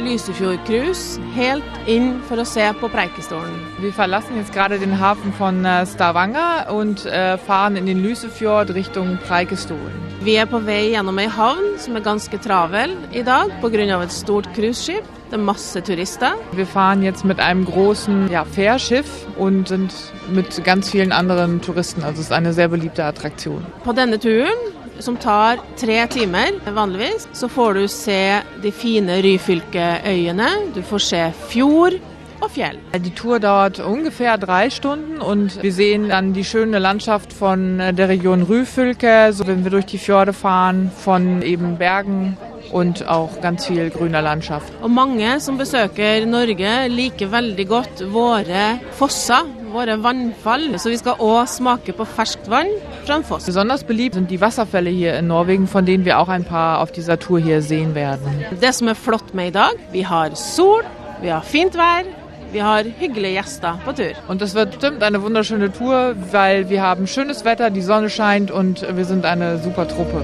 Lysefjord-cruise, 0.00 1.20
helt 1.34 1.88
inn 1.92 2.22
for 2.24 2.40
å 2.40 2.46
se 2.48 2.64
på 2.80 2.88
Preikestolen. 2.88 3.52
Vi 3.82 3.90
verlassen 3.92 4.38
jetzt 4.40 4.54
gerade 4.54 4.78
den 4.80 4.96
Hafen 4.96 5.34
von 5.36 5.60
äh, 5.68 5.82
Stavanger 5.84 6.72
und 6.72 7.04
äh, 7.04 7.36
fahren 7.36 7.76
in 7.76 7.84
den 7.90 8.00
Lysefjord 8.00 8.72
Richtung 8.72 9.18
Preikestolen. 9.26 9.98
Vi 10.24 10.38
er 10.40 10.48
på 10.48 10.62
vei 10.64 10.94
gjennom 10.94 11.20
ei 11.20 11.28
havn 11.28 11.74
som 11.76 11.98
er 11.98 12.06
ganske 12.06 12.40
travel 12.40 12.94
i 13.12 13.20
dag 13.26 13.52
pga. 13.60 14.00
et 14.00 14.12
stort 14.12 14.48
cruiseskip. 14.56 15.04
Det 15.28 15.36
er 15.36 15.44
masse 15.44 15.80
turister. 15.84 16.32
Vi 16.52 16.64
fahren 16.64 17.02
jetzt 17.02 17.24
mit 17.24 17.40
einem 17.40 17.66
großen 17.66 18.30
ja, 18.30 18.44
Fährschiff 18.44 19.26
und 19.36 19.68
sind 19.68 19.92
mit 20.30 20.64
ganz 20.64 20.90
vielen 20.90 21.12
anderen 21.12 21.60
Touristen. 21.60 22.02
Also 22.04 22.20
es 22.20 22.26
ist 22.26 22.32
eine 22.32 22.54
sehr 22.54 22.68
beliebte 22.68 23.04
Attraktion. 23.04 23.66
På 23.84 23.92
denne 23.92 24.18
turen, 24.18 24.56
som 25.02 25.16
tar 25.16 25.60
tre 25.80 26.06
timer 26.06 26.58
vanligvis, 26.74 27.28
så 27.32 27.48
får 27.48 27.74
du 27.74 27.84
se 27.88 28.40
de 28.62 28.72
fine 28.72 29.20
Ryfylkeøyene. 29.24 30.50
Du 30.74 30.82
får 30.82 31.06
se 31.08 31.22
fjord 31.50 31.98
og 32.44 32.50
fjell. 32.50 32.78
Die 33.00 33.14
Tour 33.14 33.38
dauert 33.38 33.80
ungefähr 33.80 34.38
drei 34.38 34.70
Stunden 34.70 35.20
und 35.20 35.62
wir 35.62 35.72
sehen 35.72 36.08
dann 36.08 36.32
die 36.32 36.44
schöne 36.44 36.78
Landschaft 36.78 37.32
von 37.32 37.80
äh, 37.80 37.92
der 37.92 38.08
Region 38.08 38.42
Ryfylke, 38.42 39.32
so 39.32 39.46
wenn 39.46 39.64
wir 39.64 39.70
durch 39.70 39.86
die 39.86 39.98
Fjorde 39.98 40.32
fahren, 40.32 40.90
von 40.96 41.42
eben 41.42 41.78
Bergen 41.78 42.36
und 42.72 43.06
auch 43.08 43.40
ganz 43.40 43.66
viel 43.66 43.90
grüner 43.90 44.22
Landschaft. 44.22 44.72
Og 44.82 44.90
mange 44.90 45.40
som 45.40 45.58
besøker 45.58 46.26
Norge 46.26 46.88
liker 46.88 47.30
veldig 47.32 47.68
godt 47.68 48.04
våre 48.12 48.80
fosser, 48.98 49.44
våre 49.74 49.98
vannfall. 50.02 50.70
Så 50.78 50.92
vi 50.92 50.98
skal 51.00 51.20
òg 51.22 51.44
smake 51.50 51.94
på 51.96 52.06
ferskt 52.08 52.48
vann 52.50 52.70
fra 53.04 53.18
en 53.18 53.26
foss. 53.26 53.46
Besonders 53.50 53.84
beliebt 53.84 54.14
sind 54.14 54.30
die 54.30 54.40
Wasserfälle 54.40 54.90
hier 54.90 55.18
in 55.18 55.26
Norwegen, 55.26 55.66
von 55.66 55.84
denen 55.84 56.04
wir 56.04 56.18
auch 56.18 56.28
ein 56.28 56.44
paar 56.44 56.80
auf 56.80 56.92
dieser 56.92 57.18
Tour 57.18 57.40
hier 57.40 57.62
sehen 57.62 57.94
werden. 57.94 58.44
Det 58.60 58.74
som 58.74 58.88
er 58.88 58.94
flott 58.94 59.34
med 59.34 59.48
i 59.48 59.50
dag, 59.50 59.74
vi 59.92 60.02
har 60.02 60.34
sol, 60.34 60.82
vi 61.20 61.28
har 61.28 61.42
fint 61.42 61.74
vær, 61.74 62.04
vi 62.52 62.58
har 62.62 62.84
hyggelige 63.00 63.34
gjester 63.34 63.78
på 63.84 63.92
tur. 63.92 64.14
Und 64.28 64.42
es 64.42 64.54
wird 64.54 64.70
bestimmt 64.70 65.02
eine 65.02 65.22
wunderschöne 65.22 65.72
Tour, 65.72 66.14
weil 66.30 66.68
wir 66.68 66.82
haben 66.82 67.06
schönes 67.06 67.44
Wetter, 67.44 67.70
die 67.70 67.82
Sonne 67.82 68.10
scheint 68.10 68.50
und 68.50 68.86
wir 68.96 69.04
sind 69.04 69.24
eine 69.24 69.58
super 69.58 69.88
Truppe. 69.88 70.22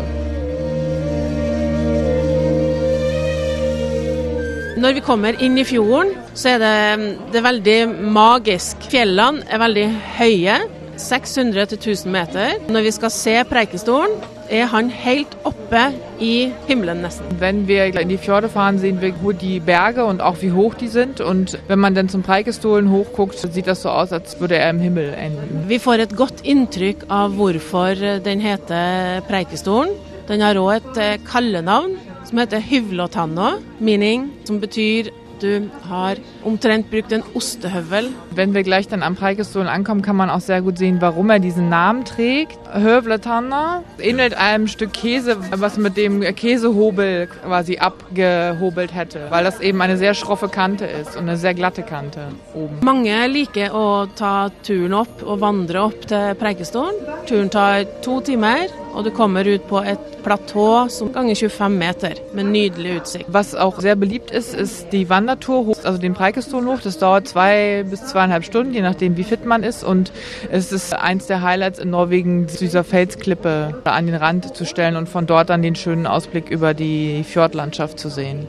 Når 4.81 4.95
vi 4.97 5.01
kommer 5.05 5.37
inn 5.45 5.59
i 5.61 5.65
fjorden, 5.69 6.15
så 6.33 6.55
er 6.55 6.61
det, 6.63 7.09
det 7.35 7.41
er 7.41 7.45
veldig 7.45 7.81
magisk. 8.17 8.87
Fjellene 8.89 9.43
er 9.53 9.61
veldig 9.61 9.89
høye. 10.17 10.55
600-1000 11.01 12.09
meter. 12.13 12.55
Når 12.73 12.87
vi 12.87 12.93
skal 12.97 13.13
se 13.13 13.35
Preikestolen, 13.49 14.15
er 14.49 14.71
han 14.73 14.89
helt 14.93 15.37
oppe 15.49 15.83
i 16.21 16.49
himmelen 16.69 17.05
nesten. 17.05 17.29
Wenn 17.43 17.67
wir 17.69 17.93
in 18.01 18.09
die 18.09 18.17
Fjorde 18.17 18.49
fahren, 18.49 18.79
sehen 18.79 19.03
wir 19.03 19.13
gut 19.21 19.43
die 19.43 19.61
Berge 19.61 20.05
und 20.05 20.23
auch 20.23 20.41
wie 20.41 20.53
hoch 20.53 20.75
die 20.75 20.89
sind. 20.89 21.21
Und 21.21 21.59
wenn 21.69 21.79
man 21.79 21.95
dann 21.95 22.09
zum 22.09 22.23
Preikestolen 22.23 22.91
hochguckt, 22.91 23.39
sieht 23.39 23.67
das 23.67 23.83
so 23.83 23.91
aus, 23.91 24.15
als 24.15 24.41
würde 24.41 24.57
er 24.57 24.71
im 24.71 24.81
Himmel 24.81 25.13
enden. 25.13 25.65
Vi 25.69 25.79
får 25.79 26.07
et 26.07 26.17
godt 26.17 26.41
inntrykk 26.41 27.05
av 27.09 27.37
hvorfor 27.37 28.21
den 28.25 28.41
heter 28.41 29.21
Preikestolen. 29.29 29.93
Den 30.31 30.41
har 30.41 30.57
òg 30.57 30.79
et 30.79 30.99
eh, 31.03 31.19
kallenavn 31.27 31.99
som 32.31 32.39
heter 32.39 32.63
Hyvlotanna, 32.63 33.57
meaning, 33.83 34.29
som 34.47 34.61
betyr 34.63 35.11
du 35.41 35.67
har 35.89 36.21
omtrent 36.47 36.91
brukt 36.93 37.13
en 37.17 37.25
ostehøvel. 37.35 38.11
Wenn 38.33 38.55
wir 38.55 38.63
gleich 38.63 38.87
dann 38.87 39.03
am 39.03 39.17
Preikestolen 39.17 39.67
ankommen, 39.67 40.03
kann 40.03 40.17
man 40.17 40.31
auch 40.31 40.41
sehr 40.41 40.63
gut 40.63 40.79
sehen, 40.79 40.99
warum 41.01 41.31
er 41.31 41.41
diesen 41.41 41.69
Namen 41.69 42.05
trägt. 42.05 42.59
Hövletanner 42.73 43.83
ähnelt 43.99 44.35
einem 44.35 44.69
Stück 44.69 44.93
Käse, 44.93 45.37
was 45.51 45.77
mit 45.77 45.97
dem 45.97 46.21
Käsehobel 46.21 47.27
quasi 47.27 47.79
abgehobelt 47.79 48.95
hätte, 48.95 49.27
weil 49.31 49.43
das 49.45 49.61
eben 49.61 49.83
eine 49.83 49.97
sehr 49.97 50.15
schroffe 50.15 50.49
Kante 50.49 50.85
ist 50.85 51.17
und 51.17 51.23
eine 51.23 51.37
sehr 51.37 51.55
glatte 51.55 51.83
Kante 51.83 52.29
oben. 52.55 52.79
Mange 52.83 53.27
liker 53.27 53.75
å 53.75 54.07
ta 54.15 54.51
turen 54.63 54.95
opp 54.95 55.25
og 55.25 55.41
vandre 55.41 55.83
opp 55.83 56.07
til 56.07 56.37
Preikestolen. 56.39 56.95
Turen 57.27 57.51
tar 57.51 57.85
to 58.03 58.21
timer, 58.21 58.71
og 58.95 59.05
du 59.05 59.11
kommer 59.11 59.47
ut 59.47 59.67
på 59.69 59.83
et 59.83 60.11
platå 60.25 60.89
som 60.89 61.13
ganger 61.13 61.35
25 61.35 61.79
meter, 61.79 62.15
med 62.35 62.45
nydelig 62.45 62.97
utsikt. 63.01 63.33
Was 63.33 63.55
auch 63.55 63.81
sehr 63.81 63.97
beliebt 63.97 64.31
ist, 64.31 64.55
ist 64.55 64.93
die 64.93 65.09
Wandertour 65.09 65.67
hoch, 65.67 65.85
also 65.85 65.99
den 65.99 66.15
Preikestolen 66.15 66.69
hoch. 66.69 66.81
Das 66.83 66.99
dauert 66.99 67.29
zwei 67.29 67.85
bis 67.89 68.07
zweieinhalb 68.07 68.21
Stunden, 68.43 68.73
je 68.75 68.83
nachdem 68.83 69.17
wie 69.17 69.25
fit 69.25 69.45
man 69.45 69.63
ist. 69.63 69.85
Und 69.85 70.13
es 70.51 70.73
ist 70.73 70.95
eins 70.95 71.27
der 71.27 71.43
Highlights 71.43 71.79
in 71.79 71.91
Norwegen, 71.91 72.47
dieser 72.47 72.85
Felsklippe 72.85 73.81
an 73.85 74.07
den 74.07 74.15
Rand 74.15 74.57
zu 74.57 74.65
stellen 74.65 74.97
und 74.97 75.09
von 75.09 75.27
dort 75.27 75.51
dann 75.51 75.63
den 75.63 75.75
schönen 75.75 76.07
Ausblick 76.07 76.51
über 76.51 76.75
die 76.75 77.25
Fjordlandschaft 77.25 77.99
zu 77.99 78.09
sehen. 78.09 78.47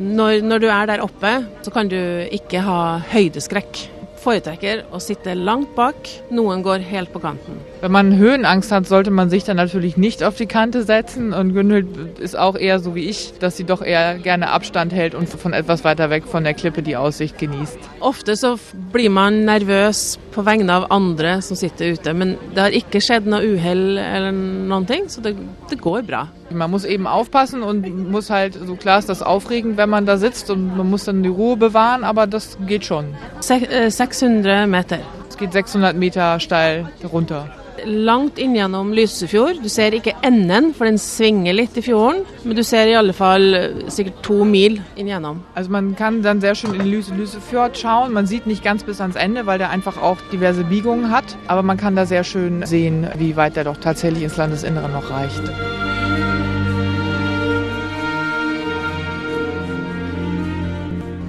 Når, 0.00 0.42
når 0.42 0.58
du 0.60 0.66
er 0.68 0.86
der 0.86 1.04
oppe, 1.04 1.44
så 1.62 1.70
kan 1.70 1.88
du 1.88 2.28
ikke 2.30 2.62
ha 2.64 3.02
høydeskrekk. 3.12 3.88
Foretrekker 4.24 4.86
å 4.94 5.00
sitte 5.04 5.34
langt 5.36 5.74
bak, 5.76 6.08
noen 6.30 6.62
går 6.64 6.84
helt 6.88 7.12
på 7.12 7.20
kanten. 7.20 7.60
Wenn 7.84 7.92
man 7.92 8.16
Höhenangst 8.16 8.72
hat, 8.72 8.86
sollte 8.86 9.10
man 9.10 9.28
sich 9.28 9.44
dann 9.44 9.58
natürlich 9.58 9.98
nicht 9.98 10.24
auf 10.24 10.36
die 10.36 10.46
Kante 10.46 10.84
setzen. 10.84 11.34
Und 11.34 11.52
Günhild 11.52 12.18
ist 12.18 12.34
auch 12.34 12.56
eher 12.56 12.78
so 12.78 12.94
wie 12.94 13.10
ich, 13.10 13.34
dass 13.40 13.58
sie 13.58 13.64
doch 13.64 13.82
eher 13.82 14.14
gerne 14.16 14.48
Abstand 14.52 14.94
hält 14.94 15.14
und 15.14 15.28
von 15.28 15.52
etwas 15.52 15.84
weiter 15.84 16.08
weg 16.08 16.24
von 16.24 16.44
der 16.44 16.54
Klippe 16.54 16.82
die 16.82 16.96
Aussicht 16.96 17.36
genießt. 17.36 17.78
Ofte 18.00 18.36
så 18.36 18.56
blir 18.90 19.10
man 19.10 19.44
nervøs 19.44 20.18
på 20.32 20.46
vegne 20.46 20.72
av 20.72 20.86
andre 20.88 21.42
som 21.42 21.58
sitter 21.60 21.92
ute, 21.92 22.14
men 22.14 22.38
det 22.54 22.62
har 22.62 22.76
ikke 22.78 23.02
skjedd 23.04 23.28
noe 23.28 23.44
uhell 23.52 23.98
eller 24.00 24.32
noen 24.32 24.86
ting, 24.88 25.10
så 25.12 25.20
det, 25.20 25.34
det 25.68 25.76
går 25.82 26.06
bra. 26.08 26.22
Man 26.50 26.70
muss 26.70 26.86
eben 26.86 27.06
aufpassen 27.06 27.62
und 27.62 27.84
muss 28.10 28.30
halt, 28.30 28.56
so 28.64 28.76
klar 28.76 28.98
ist 28.98 29.10
das 29.10 29.20
aufregend, 29.20 29.76
wenn 29.76 29.90
man 29.90 30.06
da 30.06 30.16
sitzt 30.16 30.48
und 30.48 30.74
man 30.74 30.88
muss 30.88 31.04
dann 31.04 31.22
die 31.22 31.28
Ruhe 31.28 31.58
bewahren, 31.58 32.02
aber 32.02 32.26
das 32.26 32.56
geht 32.66 32.86
schon. 32.86 33.12
Se 33.40 33.60
eh, 33.60 33.90
600 33.90 34.66
meter. 34.66 35.00
Es 35.28 35.36
geht 35.36 35.52
600 35.52 35.94
Meter 35.94 36.40
steil 36.40 36.88
runter. 37.12 37.50
Langt 37.84 38.38
inn 38.38 38.54
gjennom 38.54 38.92
Lysefjord. 38.94 39.58
Du 39.62 39.68
ser 39.68 39.94
ikke 39.96 40.14
enden, 40.22 40.72
for 40.74 40.86
den 40.88 40.98
svinger 41.00 41.56
litt 41.56 41.76
i 41.76 41.82
fjorden, 41.82 42.22
men 42.44 42.56
du 42.56 42.62
ser 42.64 42.88
i 42.88 42.94
alle 42.96 43.12
fall 43.16 43.54
eh, 43.58 43.82
sikkert 43.92 44.22
to 44.22 44.44
mil 44.48 44.78
inn 44.96 45.10
gjennom. 45.10 45.42
Also 45.54 45.70
man 45.74 45.94
kann 45.96 46.22
dann 46.22 46.40
sehr 46.40 46.54
schön 46.54 46.74
in 46.74 46.86
Lyse, 46.86 47.14
Lysefjord 47.14 47.76
schauen. 47.76 48.12
Man 48.12 48.26
sieht 48.26 48.46
nicht 48.46 48.64
ganz 48.64 48.84
bis 48.84 49.00
ans 49.00 49.16
Ende, 49.16 49.46
weil 49.46 49.58
der 49.58 49.70
einfach 49.70 50.00
auch 50.00 50.18
diverse 50.32 50.64
Biegungen 50.64 51.10
hat. 51.10 51.36
Aber 51.46 51.62
man 51.62 51.76
kann 51.76 51.96
da 51.96 52.06
sehr 52.06 52.24
schön 52.24 52.64
sehen, 52.64 53.08
wie 53.18 53.36
weit 53.36 53.56
der 53.56 53.64
doch 53.64 53.76
tatsächlich 53.76 54.22
ins 54.22 54.36
Landesinnere 54.36 54.88
noch 54.88 55.10
reicht. 55.10 55.42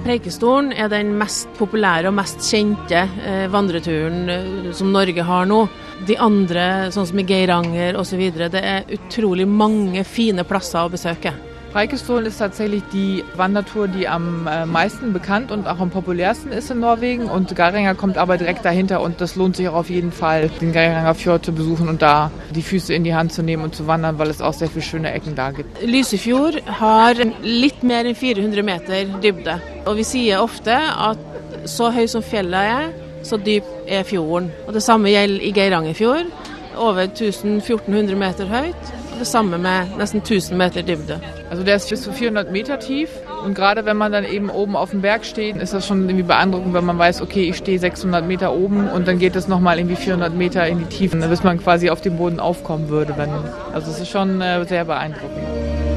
Preikestolen 0.06 0.70
er 0.70 0.86
den 0.86 1.16
mest 1.18 1.48
populære 1.58 2.12
og 2.12 2.14
mest 2.14 2.44
kjente 2.46 3.00
eh, 3.26 3.48
vandreturen 3.50 4.28
eh, 4.30 4.68
som 4.70 4.92
Norge 4.94 5.24
har 5.26 5.48
nå. 5.50 5.64
De 6.04 6.18
andre, 6.20 6.92
sånn 6.92 7.06
som 7.08 7.18
i 7.18 7.24
Geiranger 7.26 7.96
osv., 7.96 8.20
det 8.36 8.60
er 8.60 8.88
utrolig 8.92 9.46
mange 9.48 10.04
fine 10.04 10.44
plasser 10.44 10.84
å 10.84 10.92
besøke. 10.92 11.32
Preikestolen 11.76 12.24
ist 12.24 12.38
tatsächlich 12.38 12.82
die 12.90 13.22
Wandertour, 13.36 13.86
die 13.86 14.08
am 14.08 14.46
äh, 14.46 14.64
meisten 14.64 15.12
bekannt 15.12 15.50
und 15.50 15.66
auch 15.66 15.78
am 15.78 15.90
populärsten 15.90 16.50
ist 16.50 16.70
in 16.70 16.80
Norwegen. 16.80 17.28
Und 17.28 17.54
Garinger 17.54 17.94
kommt 17.94 18.16
aber 18.16 18.38
direkt 18.38 18.64
dahinter 18.64 19.02
und 19.02 19.20
das 19.20 19.36
lohnt 19.36 19.56
sich 19.56 19.68
auch 19.68 19.74
auf 19.74 19.90
jeden 19.90 20.10
Fall, 20.10 20.48
den 20.62 20.72
Garinger 20.72 21.14
Fjord 21.14 21.44
zu 21.44 21.52
besuchen 21.52 21.90
und 21.90 22.00
da 22.00 22.30
die 22.54 22.62
Füße 22.62 22.94
in 22.94 23.04
die 23.04 23.14
Hand 23.14 23.32
zu 23.32 23.42
nehmen 23.42 23.62
und 23.62 23.74
zu 23.74 23.86
wandern, 23.86 24.18
weil 24.18 24.30
es 24.30 24.40
auch 24.40 24.54
sehr 24.54 24.68
viele 24.68 24.86
schöne 24.86 25.12
Ecken 25.12 25.34
da 25.34 25.50
gibt. 25.50 25.82
Lysefjord 25.82 26.62
har 26.80 27.14
litt 27.42 27.82
mer 27.82 28.06
enn 28.06 28.14
400 28.14 28.64
Meter 28.64 29.04
dybde. 29.22 29.60
Og 29.84 29.98
vi 29.98 30.04
sier 30.04 30.40
ofte 30.42 30.72
at 30.76 31.18
så 31.68 31.90
høy 31.92 32.06
som 32.08 32.24
fjellet 32.24 32.72
er, 32.72 33.05
så 33.26 33.36
dyp 33.36 33.64
er 33.88 34.02
fjorden. 34.02 34.52
Og 34.66 34.74
Det 34.74 34.82
samme 34.82 35.10
gjelder 35.10 35.40
i 35.42 35.50
Geirangerfjord. 35.50 36.26
Over 36.76 37.00
1400 37.00 38.18
Meter 38.18 38.46
høyt. 38.46 38.94
Og 39.12 39.18
det 39.18 39.26
samme 39.26 39.58
med 39.58 39.96
nesten 39.98 40.20
1000 40.20 40.58
Meter 40.58 40.82
dybde. 40.82 41.20
Also 41.50 41.64
der 41.64 41.76
ist 41.76 41.90
bis 41.90 42.02
zu 42.02 42.12
400 42.12 42.52
Meter 42.52 42.78
tief 42.78 43.08
und 43.44 43.54
gerade 43.54 43.84
wenn 43.84 43.96
man 43.96 44.12
dann 44.12 44.24
eben 44.24 44.50
oben 44.50 44.76
auf 44.76 44.90
dem 44.90 45.00
Berg 45.00 45.24
steht, 45.24 45.56
ist 45.56 45.72
das 45.72 45.86
schon 45.86 46.02
irgendwie 46.02 46.24
beeindruckend, 46.24 46.74
wenn 46.74 46.84
man 46.84 46.98
weiß, 46.98 47.22
okay, 47.22 47.48
ich 47.48 47.56
stehe 47.56 47.78
600 47.78 48.26
Meter 48.26 48.52
oben 48.52 48.88
und 48.88 49.06
dann 49.06 49.18
geht 49.18 49.36
es 49.36 49.46
nochmal 49.46 49.78
irgendwie 49.78 49.96
400 49.96 50.34
Meter 50.34 50.66
in 50.66 50.80
die 50.80 50.84
Tiefen, 50.86 51.20
bis 51.28 51.44
man 51.44 51.58
quasi 51.58 51.88
auf 51.90 52.00
dem 52.00 52.16
Boden 52.16 52.40
aufkommen 52.40 52.88
würde. 52.88 53.14
Wenn, 53.16 53.30
also 53.72 53.90
es 53.90 54.00
ist 54.00 54.08
schon 54.08 54.40
äh, 54.40 54.64
sehr 54.64 54.84
beeindruckend. 54.84 55.95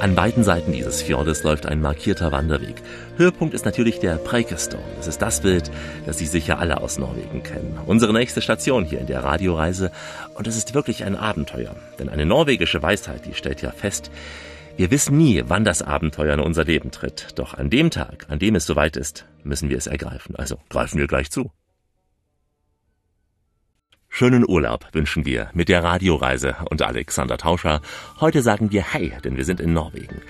An 0.00 0.14
beiden 0.14 0.44
Seiten 0.44 0.72
dieses 0.72 1.02
Fjordes 1.02 1.42
läuft 1.42 1.66
ein 1.66 1.82
markierter 1.82 2.32
Wanderweg. 2.32 2.76
Höhepunkt 3.18 3.52
ist 3.52 3.66
natürlich 3.66 3.98
der 4.00 4.16
Preikestone. 4.16 4.82
Es 4.98 5.06
ist 5.06 5.20
das 5.20 5.42
Bild, 5.42 5.70
das 6.06 6.16
Sie 6.16 6.24
sicher 6.24 6.58
alle 6.58 6.80
aus 6.80 6.98
Norwegen 6.98 7.42
kennen. 7.42 7.78
Unsere 7.84 8.14
nächste 8.14 8.40
Station 8.40 8.86
hier 8.86 8.98
in 8.98 9.06
der 9.06 9.22
Radioreise. 9.22 9.92
Und 10.34 10.46
es 10.46 10.56
ist 10.56 10.72
wirklich 10.72 11.04
ein 11.04 11.16
Abenteuer. 11.16 11.76
Denn 11.98 12.08
eine 12.08 12.24
norwegische 12.24 12.82
Weisheit, 12.82 13.26
die 13.26 13.34
stellt 13.34 13.60
ja 13.60 13.72
fest, 13.72 14.10
wir 14.78 14.90
wissen 14.90 15.18
nie, 15.18 15.44
wann 15.46 15.64
das 15.64 15.82
Abenteuer 15.82 16.32
in 16.32 16.40
unser 16.40 16.64
Leben 16.64 16.90
tritt. 16.90 17.28
Doch 17.34 17.52
an 17.52 17.68
dem 17.68 17.90
Tag, 17.90 18.24
an 18.30 18.38
dem 18.38 18.54
es 18.54 18.64
soweit 18.64 18.96
ist, 18.96 19.26
müssen 19.44 19.68
wir 19.68 19.76
es 19.76 19.86
ergreifen. 19.86 20.34
Also 20.34 20.56
greifen 20.70 20.98
wir 20.98 21.08
gleich 21.08 21.30
zu. 21.30 21.50
Schönen 24.12 24.46
Urlaub 24.46 24.86
wünschen 24.92 25.24
wir 25.24 25.50
mit 25.54 25.68
der 25.68 25.84
Radioreise 25.84 26.56
und 26.68 26.82
Alexander 26.82 27.38
Tauscher. 27.38 27.80
Heute 28.20 28.42
sagen 28.42 28.72
wir 28.72 28.82
Hey, 28.82 29.12
denn 29.24 29.36
wir 29.36 29.44
sind 29.44 29.60
in 29.60 29.72
Norwegen. 29.72 30.20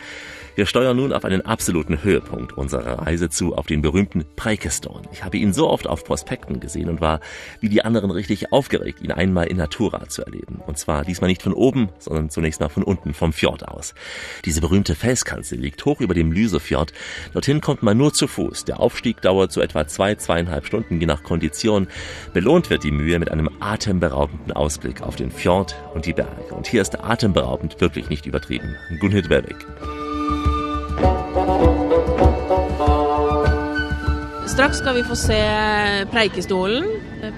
Wir 0.60 0.66
steuern 0.66 0.98
nun 0.98 1.14
auf 1.14 1.24
einen 1.24 1.40
absoluten 1.40 2.04
Höhepunkt 2.04 2.52
unserer 2.52 2.98
Reise 2.98 3.30
zu, 3.30 3.56
auf 3.56 3.66
den 3.66 3.80
berühmten 3.80 4.26
Preikestone. 4.36 5.08
Ich 5.10 5.24
habe 5.24 5.38
ihn 5.38 5.54
so 5.54 5.70
oft 5.70 5.86
auf 5.86 6.04
Prospekten 6.04 6.60
gesehen 6.60 6.90
und 6.90 7.00
war 7.00 7.20
wie 7.60 7.70
die 7.70 7.82
anderen 7.82 8.10
richtig 8.10 8.52
aufgeregt, 8.52 9.00
ihn 9.00 9.10
einmal 9.10 9.46
in 9.46 9.56
Natura 9.56 10.06
zu 10.10 10.22
erleben. 10.22 10.60
Und 10.66 10.76
zwar 10.76 11.06
diesmal 11.06 11.30
nicht 11.30 11.40
von 11.40 11.54
oben, 11.54 11.88
sondern 11.98 12.28
zunächst 12.28 12.60
mal 12.60 12.68
von 12.68 12.82
unten 12.82 13.14
vom 13.14 13.32
Fjord 13.32 13.66
aus. 13.66 13.94
Diese 14.44 14.60
berühmte 14.60 14.94
Felskanzel 14.94 15.58
liegt 15.58 15.82
hoch 15.86 16.02
über 16.02 16.12
dem 16.12 16.30
Lysefjord. 16.30 16.92
Dorthin 17.32 17.62
kommt 17.62 17.82
man 17.82 17.96
nur 17.96 18.12
zu 18.12 18.26
Fuß. 18.26 18.66
Der 18.66 18.80
Aufstieg 18.80 19.22
dauert 19.22 19.52
so 19.52 19.62
etwa 19.62 19.86
zwei, 19.86 20.16
zweieinhalb 20.16 20.66
Stunden, 20.66 21.00
je 21.00 21.06
nach 21.06 21.22
Kondition. 21.22 21.88
Belohnt 22.34 22.68
wird 22.68 22.84
die 22.84 22.92
Mühe 22.92 23.18
mit 23.18 23.30
einem 23.30 23.48
atemberaubenden 23.60 24.52
Ausblick 24.52 25.00
auf 25.00 25.16
den 25.16 25.30
Fjord 25.30 25.74
und 25.94 26.04
die 26.04 26.12
Berge. 26.12 26.54
Und 26.54 26.66
hier 26.66 26.82
ist 26.82 27.02
atemberaubend 27.02 27.80
wirklich 27.80 28.10
nicht 28.10 28.26
übertrieben. 28.26 28.76
Gunhild 29.00 29.30
Werwig. 29.30 29.56
Straks 34.50 34.80
skal 34.82 34.96
vi 34.96 35.02
få 35.06 35.14
se 35.14 35.36
Preikestolen. 36.10 36.84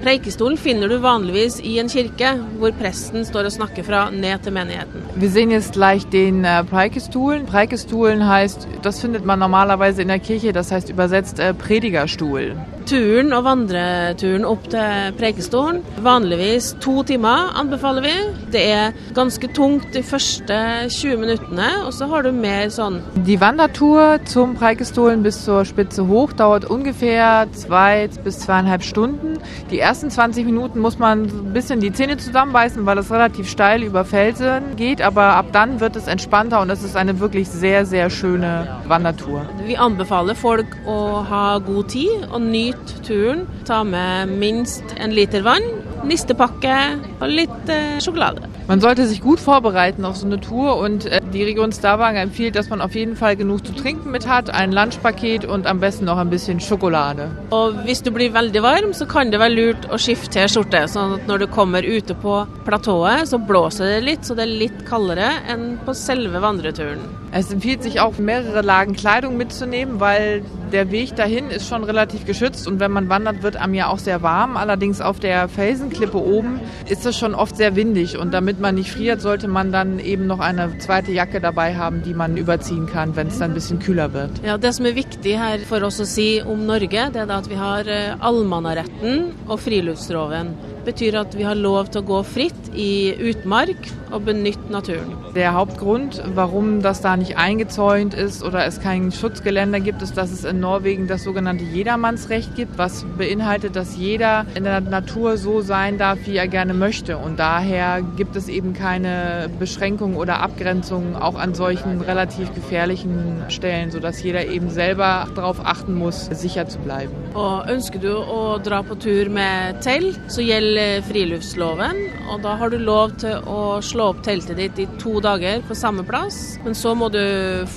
Preikestolen 0.02 0.56
finner 0.58 0.88
du 0.88 0.98
vanligvis 1.02 1.58
i 1.66 1.76
en 1.82 1.88
kirke, 1.90 2.32
hvor 2.58 2.74
presten 2.78 3.24
står 3.26 3.48
og 3.48 3.54
snakker 3.56 3.86
fra 3.86 4.02
ned 4.10 4.42
til 4.44 4.54
menigheten. 4.54 5.02
Wir 5.16 5.30
sehen 5.30 5.50
jetzt 5.50 5.72
gleich 5.74 6.06
den 6.06 6.44
äh, 6.44 6.64
Preikestuhlen. 6.64 7.46
Preikestuhlen 7.46 8.28
heißt, 8.28 8.68
das 8.82 9.00
findet 9.00 9.24
man 9.24 9.38
normalerweise 9.38 10.02
in 10.02 10.08
der 10.08 10.18
Kirche, 10.18 10.52
das 10.52 10.70
heißt 10.70 10.90
übersetzt 10.90 11.38
äh, 11.38 11.54
Predigerstuhl. 11.54 12.56
Turen 12.86 13.32
og 13.32 13.44
vandreturen 13.44 14.44
opp 14.44 14.64
til 14.70 15.12
Preikestolen, 15.18 15.82
vanligvis 16.02 16.72
to 16.82 17.02
timer 17.06 17.52
anbefaler 17.58 18.02
vi. 18.02 18.14
Det 18.52 18.62
er 18.72 18.96
ganske 19.14 19.48
tungt 19.54 19.94
de 19.94 20.02
første 20.02 20.58
20 20.88 21.16
minuttene, 21.16 21.68
og 21.86 21.92
så 21.94 22.08
har 22.10 22.26
du 22.26 22.32
mer 22.34 22.70
sånn 22.74 23.00
Die 23.26 23.38
Wandertour 23.40 24.18
zum 24.26 24.56
Preikestolen 24.58 25.22
bis 25.22 25.44
zur 25.44 25.64
Spitze 25.64 26.08
hoch 26.08 26.32
dauert 26.32 26.64
ungefähr 26.64 27.46
zwei 27.52 28.08
bis 28.24 28.40
zweieinhalb 28.40 28.82
Stunden. 28.82 29.38
Die 29.72 29.78
ersten 29.78 30.10
20 30.10 30.44
Minuten 30.44 30.80
muss 30.80 30.98
man 30.98 31.22
ein 31.22 31.52
bisschen 31.54 31.80
die 31.80 31.92
Zähne 31.92 32.18
zusammenbeißen, 32.18 32.84
weil 32.84 32.98
es 32.98 33.10
relativ 33.10 33.48
steil 33.48 33.82
über 33.82 34.04
Felsen 34.04 34.76
geht, 34.76 35.00
aber 35.00 35.34
ab 35.34 35.46
dann 35.52 35.80
wird 35.80 35.96
es 35.96 36.08
entspannter 36.08 36.60
und 36.60 36.68
es 36.68 36.82
ist 36.82 36.94
eine 36.94 37.20
wirklich 37.20 37.48
sehr, 37.48 37.86
sehr 37.86 38.10
schöne 38.10 38.68
Wandertour. 38.86 39.46
Vi 39.64 39.78
anbefaler 39.80 40.36
folk 40.36 40.76
å 40.84 41.24
ha 41.24 41.56
god 41.64 41.88
tid 41.88 42.28
og 42.28 42.44
nyte 42.44 43.00
turen. 43.06 43.46
Ta 43.64 43.80
med 43.82 44.36
minst 44.36 44.84
en 45.00 45.16
liter 45.16 45.40
vann, 45.48 45.64
nistepakke 46.04 46.76
og 47.22 47.32
litt 47.32 47.72
eh, 47.72 47.96
sjokolade. 48.04 48.51
Man 48.68 48.80
sollte 48.80 49.06
sich 49.06 49.20
gut 49.20 49.40
vorbereiten 49.40 50.04
auf 50.04 50.16
so 50.16 50.26
eine 50.26 50.40
Tour 50.40 50.76
und 50.78 51.06
äh, 51.06 51.20
die 51.32 51.42
Region 51.42 51.72
Stavanger 51.72 52.20
empfiehlt, 52.20 52.54
dass 52.54 52.70
man 52.70 52.80
auf 52.80 52.94
jeden 52.94 53.16
Fall 53.16 53.36
genug 53.36 53.66
zu 53.66 53.72
trinken 53.74 54.10
mit 54.10 54.28
hat, 54.28 54.50
ein 54.50 54.72
Lunchpaket 54.72 55.44
und 55.44 55.66
am 55.66 55.80
besten 55.80 56.04
noch 56.04 56.18
ein 56.18 56.30
bisschen 56.30 56.60
Schokolade. 56.60 57.30
Og 57.50 57.84
hvis 57.84 58.02
du 58.02 58.12
blir 58.12 58.32
veldig 58.32 58.62
varm, 58.62 58.92
så 58.92 59.06
kan 59.06 59.32
det 59.32 59.40
være 59.40 59.54
lurt 59.54 59.88
å 59.90 59.98
skifte 59.98 60.30
til 60.38 60.48
skjorte, 60.48 60.86
sånn 60.88 61.18
at 61.18 61.26
når 61.26 61.44
du 61.44 61.46
kommer 61.50 61.82
ute 61.82 62.14
på 62.14 62.46
platået, 62.64 63.26
så 63.28 63.38
blåser 63.38 63.96
det 63.96 64.06
litt, 64.06 64.24
så 64.24 64.38
det 64.38 64.46
er 64.46 64.54
litt 64.64 64.86
kaldere 64.86 65.34
enn 65.50 65.76
på 65.84 65.94
selve 65.98 66.40
vandreturen. 66.42 67.21
Es 67.34 67.50
empfiehlt 67.50 67.82
sich 67.82 67.98
auch, 67.98 68.18
mehrere 68.18 68.60
Lagen 68.60 68.92
Kleidung 68.92 69.38
mitzunehmen, 69.38 70.00
weil 70.00 70.42
der 70.70 70.90
Weg 70.90 71.16
dahin 71.16 71.48
ist 71.48 71.66
schon 71.66 71.82
relativ 71.82 72.26
geschützt 72.26 72.68
und 72.68 72.78
wenn 72.78 72.90
man 72.90 73.08
wandert, 73.08 73.42
wird 73.42 73.56
einem 73.56 73.72
ja 73.72 73.88
auch 73.88 73.98
sehr 73.98 74.20
warm. 74.22 74.58
Allerdings 74.58 75.00
auf 75.00 75.18
der 75.18 75.48
Felsenklippe 75.48 76.18
oben 76.18 76.60
ist 76.90 77.06
es 77.06 77.16
schon 77.18 77.34
oft 77.34 77.56
sehr 77.56 77.74
windig 77.74 78.18
und 78.18 78.34
damit 78.34 78.60
man 78.60 78.74
nicht 78.74 78.90
friert, 78.90 79.22
sollte 79.22 79.48
man 79.48 79.72
dann 79.72 79.98
eben 79.98 80.26
noch 80.26 80.40
eine 80.40 80.76
zweite 80.78 81.10
Jacke 81.12 81.40
dabei 81.40 81.74
haben, 81.74 82.02
die 82.02 82.12
man 82.12 82.36
überziehen 82.36 82.86
kann, 82.86 83.16
wenn 83.16 83.28
es 83.28 83.38
dann 83.38 83.52
ein 83.52 83.54
bisschen 83.54 83.78
kühler 83.78 84.12
wird. 84.12 84.30
Ja, 84.44 84.58
Det 84.58 84.74
som 84.74 84.84
er 84.86 84.94
viktig 84.94 85.38
her 85.38 85.58
for 85.68 85.82
oss 85.82 86.00
å 86.00 86.04
si 86.04 86.42
om 86.44 86.66
Norge, 86.66 87.08
det 87.12 87.24
er 87.24 87.30
at 87.30 87.48
vi 87.48 87.56
har 87.56 87.88
eh, 87.88 88.14
allemannaretten 88.20 89.32
og 89.48 89.58
friluftsloven. 89.60 90.54
Betyr 90.84 91.20
at 91.20 91.36
vi 91.38 91.46
har 91.46 91.58
lov 91.58 91.90
til 91.92 92.02
å 92.02 92.08
gå 92.08 92.22
fritt 92.26 92.72
i 92.74 93.12
utmark 93.30 93.90
og 94.12 94.26
benytte 94.26 94.72
naturen. 94.72 95.14
Der 95.34 95.54
Hauptgrund, 95.54 96.22
warum 96.34 96.82
das 96.82 97.00
da 97.00 97.16
nicht 97.16 97.38
eingezäunt 97.38 98.14
ist 98.14 98.42
oder 98.42 98.66
es 98.66 98.80
kein 98.80 99.12
Schutzgeländer 99.12 99.80
gibt, 99.80 100.02
ist, 100.02 100.16
dass 100.16 100.32
es 100.32 100.44
in 100.44 100.60
Norwegen 100.60 101.06
das 101.06 101.22
sogenannte 101.22 101.64
Jedermannsrecht 101.64 102.54
gibt, 102.54 102.76
was 102.78 103.04
beinhaltet, 103.16 103.76
dass 103.76 103.96
jeder 103.96 104.46
in 104.54 104.64
der 104.64 104.80
Natur 104.80 105.36
so 105.36 105.60
sein 105.60 105.98
darf, 105.98 106.18
wie 106.26 106.36
er 106.36 106.48
gerne 106.48 106.74
möchte. 106.74 107.16
Und 107.16 107.38
daher 107.38 108.02
gibt 108.16 108.36
es 108.36 108.48
eben 108.48 108.74
keine 108.74 109.48
Beschränkungen 109.58 110.16
oder 110.16 110.40
Abgrenzungen 110.40 111.16
auch 111.16 111.36
an 111.36 111.54
solchen 111.54 112.00
relativ 112.00 112.52
gefährlichen 112.54 113.44
Stellen, 113.48 113.90
sodass 113.90 114.22
jeder 114.22 114.46
eben 114.46 114.68
selber 114.70 115.26
darauf 115.34 115.64
achten 115.64 115.94
muss, 115.94 116.26
sicher 116.26 116.68
zu 116.68 116.78
bleiben. 116.78 117.12
Og 117.34 117.68
ønsker 117.70 117.98
du 117.98 118.12
å 118.12 118.58
dra 118.62 118.82
på 118.84 118.94
tur 119.00 119.30
med 119.32 119.80
telt, 119.80 120.18
så 120.28 120.44
gjelder 120.44 120.71
friluftsloven. 121.06 121.98
Og 122.32 122.42
da 122.44 122.54
har 122.60 122.72
du 122.72 122.78
lov 122.80 123.16
til 123.22 123.42
å 123.48 123.80
slå 123.84 124.10
opp 124.12 124.22
teltet 124.26 124.58
ditt 124.60 124.78
i 124.82 124.86
to 125.00 125.20
dager 125.24 125.62
på 125.68 125.76
samme 125.78 126.04
plass. 126.08 126.58
Men 126.64 126.76
så 126.78 126.94
må 126.98 127.10
du 127.12 127.22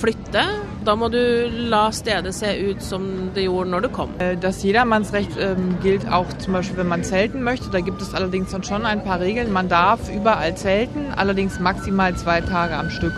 flytte. 0.00 0.44
Da 0.86 0.94
må 0.94 1.08
du 1.10 1.18
la 1.70 1.88
stedet 1.90 2.34
se 2.36 2.52
ut 2.70 2.82
som 2.82 3.06
det 3.34 3.48
gjorde 3.48 3.72
når 3.72 3.86
du 3.86 3.88
kom. 3.96 4.12
Det 4.20 4.36
Das 4.42 4.62
Jedermannsrecht 4.62 5.36
ähm, 5.40 5.76
gilt 5.82 6.06
auch 6.08 6.30
zum 6.38 6.54
Beispiel, 6.54 6.76
wenn 6.76 6.88
man 6.88 7.04
zelten 7.04 7.42
möchte. 7.42 7.70
Da 7.70 7.80
gibt 7.80 8.00
es 8.00 8.14
allerdings 8.14 8.54
schon 8.62 8.86
ein 8.86 9.02
paar 9.02 9.20
Regeln. 9.20 9.52
Man 9.52 9.68
darf 9.68 10.08
überall 10.14 10.56
zelten, 10.56 11.12
allerdings 11.16 11.58
maximal 11.58 12.14
zwei 12.16 12.40
Tage 12.40 12.76
am 12.76 12.90
Stück. 12.90 13.14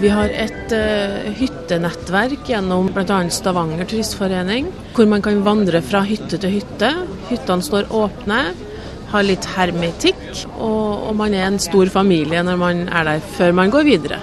Vi 0.00 0.10
har 0.10 0.32
et 0.32 0.72
uh, 0.74 1.30
hyttenettverk 1.38 2.48
gjennom 2.50 2.88
bl.a. 2.92 3.18
Stavanger 3.30 3.86
turistforening, 3.88 4.66
hvor 4.96 5.08
man 5.08 5.22
kan 5.24 5.42
vandre 5.46 5.80
fra 5.84 6.02
hytte 6.06 6.40
til 6.42 6.56
hytte. 6.58 6.90
Hyttene 7.30 7.64
står 7.64 7.92
åpne, 7.94 8.40
har 9.14 9.26
litt 9.26 9.46
hermetikk, 9.54 10.22
og, 10.58 11.10
og 11.10 11.18
man 11.20 11.36
er 11.36 11.46
en 11.46 11.60
stor 11.62 11.92
familie 11.94 12.42
når 12.42 12.60
man 12.60 12.86
er 12.88 13.12
der, 13.12 13.26
før 13.36 13.54
man 13.56 13.72
går 13.74 13.86
videre. 13.86 14.20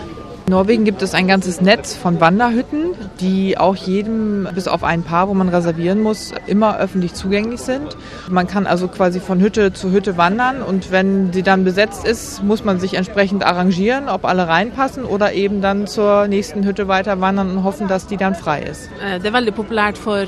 In 0.52 0.58
Norwegen 0.58 0.84
gibt 0.84 1.02
es 1.02 1.14
ein 1.14 1.30
ganzes 1.30 1.62
Netz 1.62 1.96
von 1.96 2.20
Wanderhütten, 2.20 2.88
die 3.22 3.58
auch 3.58 3.78
jedem, 3.78 4.50
bis 4.54 4.68
auf 4.68 4.84
ein 4.84 5.02
paar, 5.02 5.30
wo 5.30 5.34
man 5.34 5.48
reservieren 5.48 6.02
muss, 6.02 6.34
immer 6.46 6.78
öffentlich 6.78 7.14
zugänglich 7.14 7.62
sind. 7.62 7.96
Man 8.30 8.48
kann 8.48 8.68
also 8.68 8.90
quasi 8.90 9.22
von 9.22 9.40
Hütte 9.40 9.72
zu 9.72 9.92
Hütte 9.94 10.18
wandern 10.18 10.62
und 10.62 10.92
wenn 10.92 11.32
sie 11.32 11.42
dann 11.42 11.64
besetzt 11.64 12.06
ist, 12.06 12.44
muss 12.44 12.66
man 12.66 12.82
sich 12.82 12.96
entsprechend 12.96 13.46
arrangieren, 13.46 14.10
ob 14.10 14.26
alle 14.26 14.50
reinpassen 14.50 15.06
oder 15.06 15.32
eben 15.32 15.62
dann 15.62 15.88
zur 15.88 16.28
nächsten 16.28 16.66
Hütte 16.66 16.90
weiter 16.90 17.22
wandern 17.22 17.50
und 17.52 17.64
hoffen, 17.64 17.88
dass 17.88 18.08
die 18.08 18.18
dann 18.18 18.36
frei 18.36 18.64
ist. 18.64 18.90
Eh, 19.02 19.20
Det 19.20 19.28
er 19.28 19.34
veldig 19.34 19.56
populært 19.56 19.98
for 19.98 20.18
eh, 20.18 20.26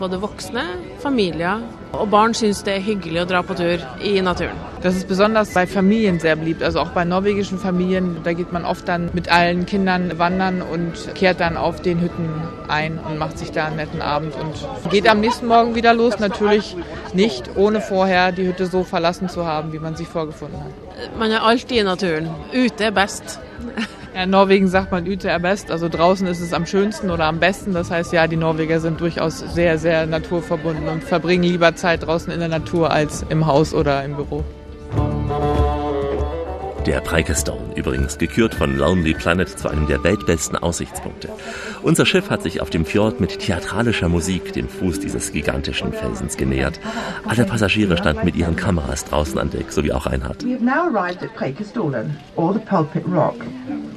både 0.00 0.20
voksne, 0.20 0.62
familier. 1.02 1.60
Og 1.92 2.08
barn 2.10 2.32
syns 2.34 2.62
det 2.64 2.72
er 2.78 2.84
hyggelig 2.86 3.20
å 3.20 3.24
dra 3.28 3.42
på 3.44 3.54
tur 3.58 3.82
i 4.00 4.14
naturen. 4.24 4.56
Das 4.82 4.96
ist 4.96 5.06
besonders 5.08 5.52
bei 5.54 5.66
Familien 5.66 6.18
sehr 6.18 6.36
beliebt, 6.36 6.62
also 6.62 6.80
auch 6.80 6.88
bei 6.88 7.04
norwegischen 7.04 7.58
Familien. 7.58 8.16
Da 8.24 8.32
geht 8.32 8.52
man 8.52 8.64
oft 8.64 8.88
dann 8.88 9.10
mit 9.12 9.30
allen 9.30 9.66
Kindern 9.66 10.18
wandern 10.18 10.62
und 10.62 11.14
kehrt 11.14 11.40
dann 11.40 11.56
auf 11.56 11.82
den 11.82 12.00
Hütten 12.00 12.30
ein 12.68 12.98
und 12.98 13.18
macht 13.18 13.38
sich 13.38 13.52
da 13.52 13.66
einen 13.66 13.76
netten 13.76 14.00
Abend 14.00 14.34
und 14.34 14.90
geht 14.90 15.08
am 15.08 15.20
nächsten 15.20 15.46
Morgen 15.46 15.74
wieder 15.74 15.92
los. 15.94 16.18
Natürlich 16.18 16.76
nicht, 17.12 17.50
ohne 17.56 17.80
vorher 17.80 18.32
die 18.32 18.46
Hütte 18.46 18.66
so 18.66 18.82
verlassen 18.82 19.28
zu 19.28 19.46
haben, 19.46 19.72
wie 19.72 19.78
man 19.78 19.94
sie 19.94 20.06
vorgefunden 20.06 20.58
hat. 20.60 21.18
Man 21.18 21.30
er 21.30 21.44
alltid 21.44 21.72
i 21.72 21.82
naturen. 21.82 22.30
Ute 22.54 22.84
er 22.84 22.90
best. 22.92 23.38
Ja, 24.14 24.24
in 24.24 24.30
Norwegen 24.30 24.68
sagt 24.68 24.92
man 24.92 25.08
Ute 25.08 25.28
er 25.28 25.40
best, 25.40 25.70
also 25.70 25.88
draußen 25.88 26.26
ist 26.26 26.40
es 26.40 26.52
am 26.52 26.66
schönsten 26.66 27.10
oder 27.10 27.24
am 27.24 27.40
besten. 27.40 27.72
Das 27.72 27.90
heißt, 27.90 28.12
ja, 28.12 28.26
die 28.26 28.36
Norweger 28.36 28.78
sind 28.78 29.00
durchaus 29.00 29.38
sehr, 29.38 29.78
sehr 29.78 30.04
naturverbunden 30.06 30.86
und 30.88 31.02
verbringen 31.02 31.44
lieber 31.44 31.74
Zeit 31.76 32.06
draußen 32.06 32.30
in 32.30 32.40
der 32.40 32.50
Natur 32.50 32.90
als 32.90 33.24
im 33.30 33.46
Haus 33.46 33.72
oder 33.72 34.04
im 34.04 34.16
Büro. 34.16 34.44
Der 36.86 37.00
Preikestone, 37.00 37.76
übrigens 37.76 38.18
gekürt 38.18 38.56
von 38.56 38.76
Lonely 38.76 39.14
Planet 39.14 39.48
zu 39.48 39.68
einem 39.68 39.86
der 39.86 40.02
weltbesten 40.02 40.56
Aussichtspunkte. 40.58 41.28
Unser 41.82 42.06
Schiff 42.06 42.28
hat 42.28 42.42
sich 42.42 42.60
auf 42.60 42.70
dem 42.70 42.84
Fjord 42.84 43.20
mit 43.20 43.38
theatralischer 43.38 44.08
Musik 44.08 44.52
dem 44.52 44.68
Fuß 44.68 44.98
dieses 44.98 45.30
gigantischen 45.30 45.92
Felsens 45.92 46.36
genähert. 46.36 46.80
Alle 47.24 47.44
Passagiere 47.44 47.96
standen 47.96 48.24
mit 48.24 48.34
ihren 48.34 48.56
Kameras 48.56 49.04
draußen 49.04 49.38
an 49.38 49.50
Deck, 49.50 49.70
sowie 49.70 49.92
auch 49.92 50.06
Reinhard. 50.06 50.44
We 50.44 50.54
have 50.54 50.64
now 50.64 50.88
arrived 50.92 51.22
at 51.22 51.32
Preikestolen, 51.36 52.16
or 52.34 52.52
the 52.52 52.60
Pulpit 52.60 53.04
Rock, 53.06 53.36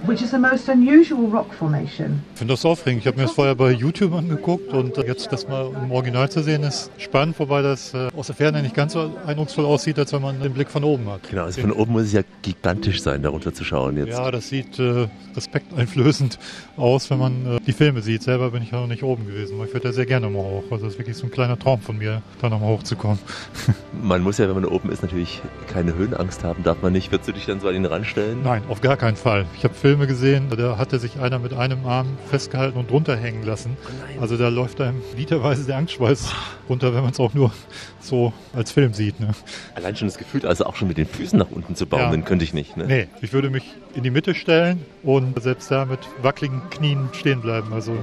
which 0.05 0.21
is 0.21 0.33
a 0.35 0.37
most 0.37 0.69
unusual 0.69 1.25
rock 1.31 1.51
formation. 1.53 2.21
Ich 2.33 2.39
finde 2.39 2.53
das 2.53 2.65
aufregend. 2.65 3.01
Ich 3.01 3.07
habe 3.07 3.17
mir 3.17 3.23
das 3.23 3.31
vorher 3.31 3.55
bei 3.55 3.71
YouTube 3.71 4.13
angeguckt 4.13 4.71
und 4.73 4.95
jetzt 4.97 5.31
das 5.31 5.47
mal 5.47 5.71
im 5.83 5.91
Original 5.91 6.29
zu 6.29 6.43
sehen 6.43 6.61
ist 6.61 6.91
spannend, 6.99 7.39
wobei 7.39 7.63
das 7.63 7.95
äh, 7.95 8.09
aus 8.15 8.27
der 8.27 8.35
Ferne 8.35 8.61
nicht 8.61 8.75
ganz 8.75 8.93
so 8.93 9.11
eindrucksvoll 9.25 9.65
aussieht, 9.65 9.97
als 9.97 10.13
wenn 10.13 10.21
man 10.21 10.39
den 10.39 10.53
Blick 10.53 10.69
von 10.69 10.83
oben 10.83 11.09
hat. 11.09 11.21
Genau, 11.29 11.45
also 11.45 11.61
von 11.61 11.71
oben 11.71 11.93
muss 11.93 12.03
es 12.03 12.13
ja 12.13 12.21
gigantisch 12.41 12.74
sein, 13.01 13.21
darunter 13.23 13.53
zu 13.53 13.63
schauen 13.63 13.97
jetzt. 13.97 14.09
Ja, 14.09 14.29
das 14.31 14.49
sieht 14.49 14.79
äh, 14.79 15.07
respekteinflößend 15.35 16.37
aus, 16.77 17.09
wenn 17.09 17.19
man 17.19 17.55
äh, 17.57 17.59
die 17.65 17.71
Filme 17.73 18.01
sieht. 18.01 18.23
Selber 18.23 18.51
bin 18.51 18.63
ich 18.63 18.71
ja 18.71 18.79
noch 18.81 18.87
nicht 18.87 19.03
oben 19.03 19.25
gewesen, 19.27 19.57
weil 19.57 19.67
ich 19.67 19.73
würde 19.73 19.87
ja 19.87 19.93
sehr 19.93 20.05
gerne 20.05 20.29
mal 20.29 20.39
hoch. 20.39 20.63
Also 20.71 20.85
das 20.85 20.93
ist 20.93 20.99
wirklich 20.99 21.17
so 21.17 21.25
ein 21.27 21.31
kleiner 21.31 21.57
Traum 21.57 21.81
von 21.81 21.97
mir, 21.97 22.21
da 22.41 22.49
nochmal 22.49 22.69
hochzukommen. 22.69 23.19
Man 24.01 24.21
muss 24.23 24.37
ja, 24.37 24.47
wenn 24.47 24.55
man 24.55 24.65
oben 24.65 24.89
ist, 24.91 25.01
natürlich 25.01 25.41
keine 25.67 25.95
Höhenangst 25.95 26.43
haben, 26.43 26.63
darf 26.63 26.81
man 26.81 26.91
nicht. 26.93 27.11
Würdest 27.11 27.29
du 27.29 27.33
dich 27.33 27.45
dann 27.45 27.59
so 27.59 27.67
an 27.69 27.75
ihn 27.75 27.85
ranstellen? 27.85 28.43
Nein, 28.43 28.61
auf 28.67 28.81
gar 28.81 28.97
keinen 28.97 29.15
Fall. 29.15 29.45
Ich 29.57 29.63
habe 29.63 29.73
Filme 29.73 30.05
gesehen, 30.05 30.47
da 30.55 30.77
hatte 30.77 30.99
sich 30.99 31.17
einer 31.19 31.39
mit 31.39 31.53
einem 31.53 31.85
Arm 31.85 32.07
festgehalten 32.29 32.77
und 32.77 32.91
drunter 32.91 33.15
hängen 33.15 33.43
lassen. 33.43 33.77
Also 34.19 34.37
da 34.37 34.49
läuft 34.49 34.81
einem 34.81 35.01
literweise 35.17 35.65
der 35.65 35.77
Angstschweiß 35.77 36.31
runter, 36.69 36.93
wenn 36.93 37.03
man 37.03 37.11
es 37.13 37.19
auch 37.19 37.33
nur 37.33 37.51
so 37.99 38.33
als 38.53 38.71
Film 38.71 38.93
sieht. 38.93 39.19
Ne? 39.19 39.29
Allein 39.75 39.95
schon 39.95 40.07
das 40.07 40.17
Gefühl, 40.17 40.45
also 40.45 40.65
auch 40.65 40.75
schon 40.75 40.87
mit 40.89 40.97
den 40.97 41.07
Füßen 41.07 41.39
nach 41.39 41.49
unten 41.51 41.75
zu 41.75 41.85
baumeln, 41.87 42.21
Ja. 42.21 42.27
könnte 42.27 42.43
ich 42.43 42.53
nicht. 42.53 42.64
Ne? 42.75 42.85
Nee, 42.87 43.07
ich 43.21 43.33
würde 43.33 43.49
mich 43.49 43.63
in 43.95 44.03
die 44.03 44.09
Mitte 44.11 44.33
stellen 44.35 44.81
und 45.03 45.41
selbst 45.41 45.69
da 45.71 45.85
mit 45.85 45.99
wackeligen 46.21 46.61
Knien 46.69 47.09
stehen 47.13 47.41
bleiben. 47.41 47.73
Also 47.73 47.93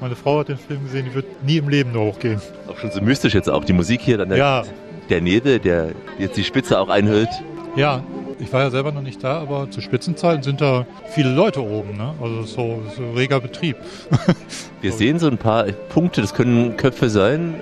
meine 0.00 0.16
Frau 0.16 0.40
hat 0.40 0.48
den 0.48 0.58
Film 0.58 0.84
gesehen, 0.84 1.06
die 1.08 1.14
wird 1.14 1.44
nie 1.44 1.56
im 1.58 1.68
Leben 1.68 1.92
nur 1.92 2.04
hochgehen. 2.12 2.40
Auch 2.68 2.78
schon 2.78 2.90
so 2.90 3.00
mystisch 3.00 3.34
jetzt 3.34 3.48
auch 3.48 3.64
die 3.64 3.72
Musik 3.72 4.00
hier, 4.00 4.18
dann 4.18 4.28
der, 4.28 4.38
Ja. 4.38 4.62
der 5.08 5.20
Nebel, 5.20 5.58
der 5.58 5.90
jetzt 6.18 6.36
die 6.36 6.44
Spitze 6.44 6.78
auch 6.78 6.88
einhüllt. 6.88 7.28
Ja, 7.76 8.02
ich 8.40 8.52
war 8.52 8.62
ja 8.62 8.70
selber 8.70 8.90
noch 8.90 9.02
nicht 9.02 9.22
da, 9.22 9.38
aber 9.40 9.70
zu 9.70 9.80
Spitzenzeiten 9.80 10.42
sind 10.42 10.60
da 10.60 10.86
viele 11.10 11.32
Leute 11.32 11.62
oben. 11.62 11.96
Ne? 11.96 12.14
Also 12.20 12.42
so, 12.44 12.82
so 12.96 13.12
reger 13.12 13.40
Betrieb. 13.40 13.76
Wir 14.80 14.92
sehen 14.92 15.18
so 15.18 15.28
ein 15.28 15.38
paar 15.38 15.64
Punkte, 15.90 16.20
das 16.22 16.34
können 16.34 16.76
Köpfe 16.76 17.10
sein 17.10 17.54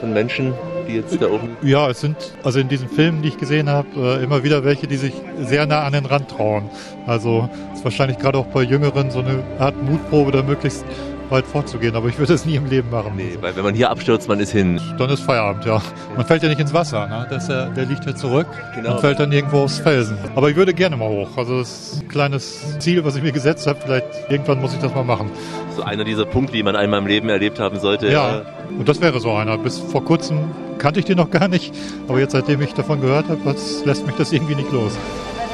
von 0.00 0.12
Menschen, 0.12 0.54
die 0.88 0.94
jetzt 0.94 1.20
da 1.20 1.26
oben. 1.26 1.56
Ja, 1.62 1.90
es 1.90 2.00
sind 2.00 2.16
also 2.42 2.58
in 2.58 2.68
diesen 2.68 2.88
Filmen, 2.88 3.22
die 3.22 3.28
ich 3.28 3.38
gesehen 3.38 3.68
habe, 3.68 3.88
äh, 3.96 4.24
immer 4.24 4.42
wieder 4.44 4.64
welche, 4.64 4.86
die 4.86 4.96
sich 4.96 5.12
sehr 5.40 5.66
nah 5.66 5.82
an 5.82 5.92
den 5.92 6.06
Rand 6.06 6.30
trauen. 6.30 6.70
Also 7.06 7.48
ist 7.74 7.84
wahrscheinlich 7.84 8.18
gerade 8.18 8.38
auch 8.38 8.46
bei 8.46 8.62
Jüngeren 8.62 9.10
so 9.10 9.20
eine 9.20 9.42
Art 9.58 9.74
Mutprobe, 9.82 10.32
da 10.32 10.42
möglichst 10.42 10.84
weit 11.30 11.46
vorzugehen. 11.46 11.94
Aber 11.96 12.08
ich 12.08 12.18
würde 12.18 12.32
es 12.34 12.44
nie 12.44 12.56
im 12.56 12.66
Leben 12.66 12.90
machen. 12.90 13.12
Nee, 13.16 13.36
weil 13.40 13.54
wenn 13.56 13.64
man 13.64 13.74
hier 13.74 13.90
abstürzt, 13.90 14.28
man 14.28 14.40
ist 14.40 14.52
hin. 14.52 14.80
Dann 14.98 15.10
ist 15.10 15.20
Feierabend, 15.22 15.64
ja. 15.64 15.80
Man 16.16 16.26
fällt 16.26 16.42
ja 16.42 16.48
nicht 16.48 16.60
ins 16.60 16.72
Wasser, 16.74 17.06
ne? 17.06 17.26
Das 17.30 17.48
ja, 17.48 17.66
der 17.66 17.84
liegt 17.86 18.04
ja 18.06 18.14
zurück 18.14 18.46
Genau. 18.74 18.94
und 18.94 19.00
fällt 19.00 19.18
dann 19.20 19.32
irgendwo 19.32 19.58
aufs 19.64 19.78
Felsen. 19.78 20.18
Aber 20.34 20.50
ich 20.50 20.56
würde 20.56 20.74
gerne 20.74 20.96
mal 20.96 21.08
hoch. 21.08 21.28
Also 21.36 21.58
das 21.58 21.92
ist 21.92 22.02
ein 22.02 22.08
kleines 22.08 22.78
Ziel, 22.78 23.04
was 23.04 23.16
ich 23.16 23.22
mir 23.22 23.32
gesetzt 23.32 23.66
habe. 23.66 23.78
Vielleicht 23.84 24.06
irgendwann 24.28 24.60
muss 24.60 24.72
ich 24.74 24.80
das 24.80 24.94
mal 24.94 25.04
machen. 25.04 25.30
So 25.76 25.82
einer 25.82 26.04
dieser 26.04 26.24
Punkte, 26.24 26.52
die 26.54 26.62
man 26.62 26.76
einmal 26.76 27.00
im 27.00 27.06
Leben 27.06 27.28
erlebt 27.28 27.58
haben 27.60 27.78
sollte. 27.78 28.10
Ja, 28.10 28.42
und 28.78 28.88
das 28.88 29.00
wäre 29.00 29.20
so 29.20 29.32
einer. 29.34 29.58
Bis 29.58 29.78
vor 29.78 30.04
kurzem 30.04 30.38
kannte 30.78 31.00
ich 31.00 31.06
den 31.06 31.16
noch 31.18 31.30
gar 31.30 31.48
nicht. 31.48 31.74
Aber 32.08 32.18
jetzt, 32.18 32.32
seitdem 32.32 32.60
ich 32.62 32.72
davon 32.74 33.00
gehört 33.00 33.28
habe, 33.28 33.40
das 33.44 33.84
lässt 33.84 34.06
mich 34.06 34.16
das 34.16 34.32
irgendwie 34.32 34.54
nicht 34.54 34.72
los. 34.72 34.92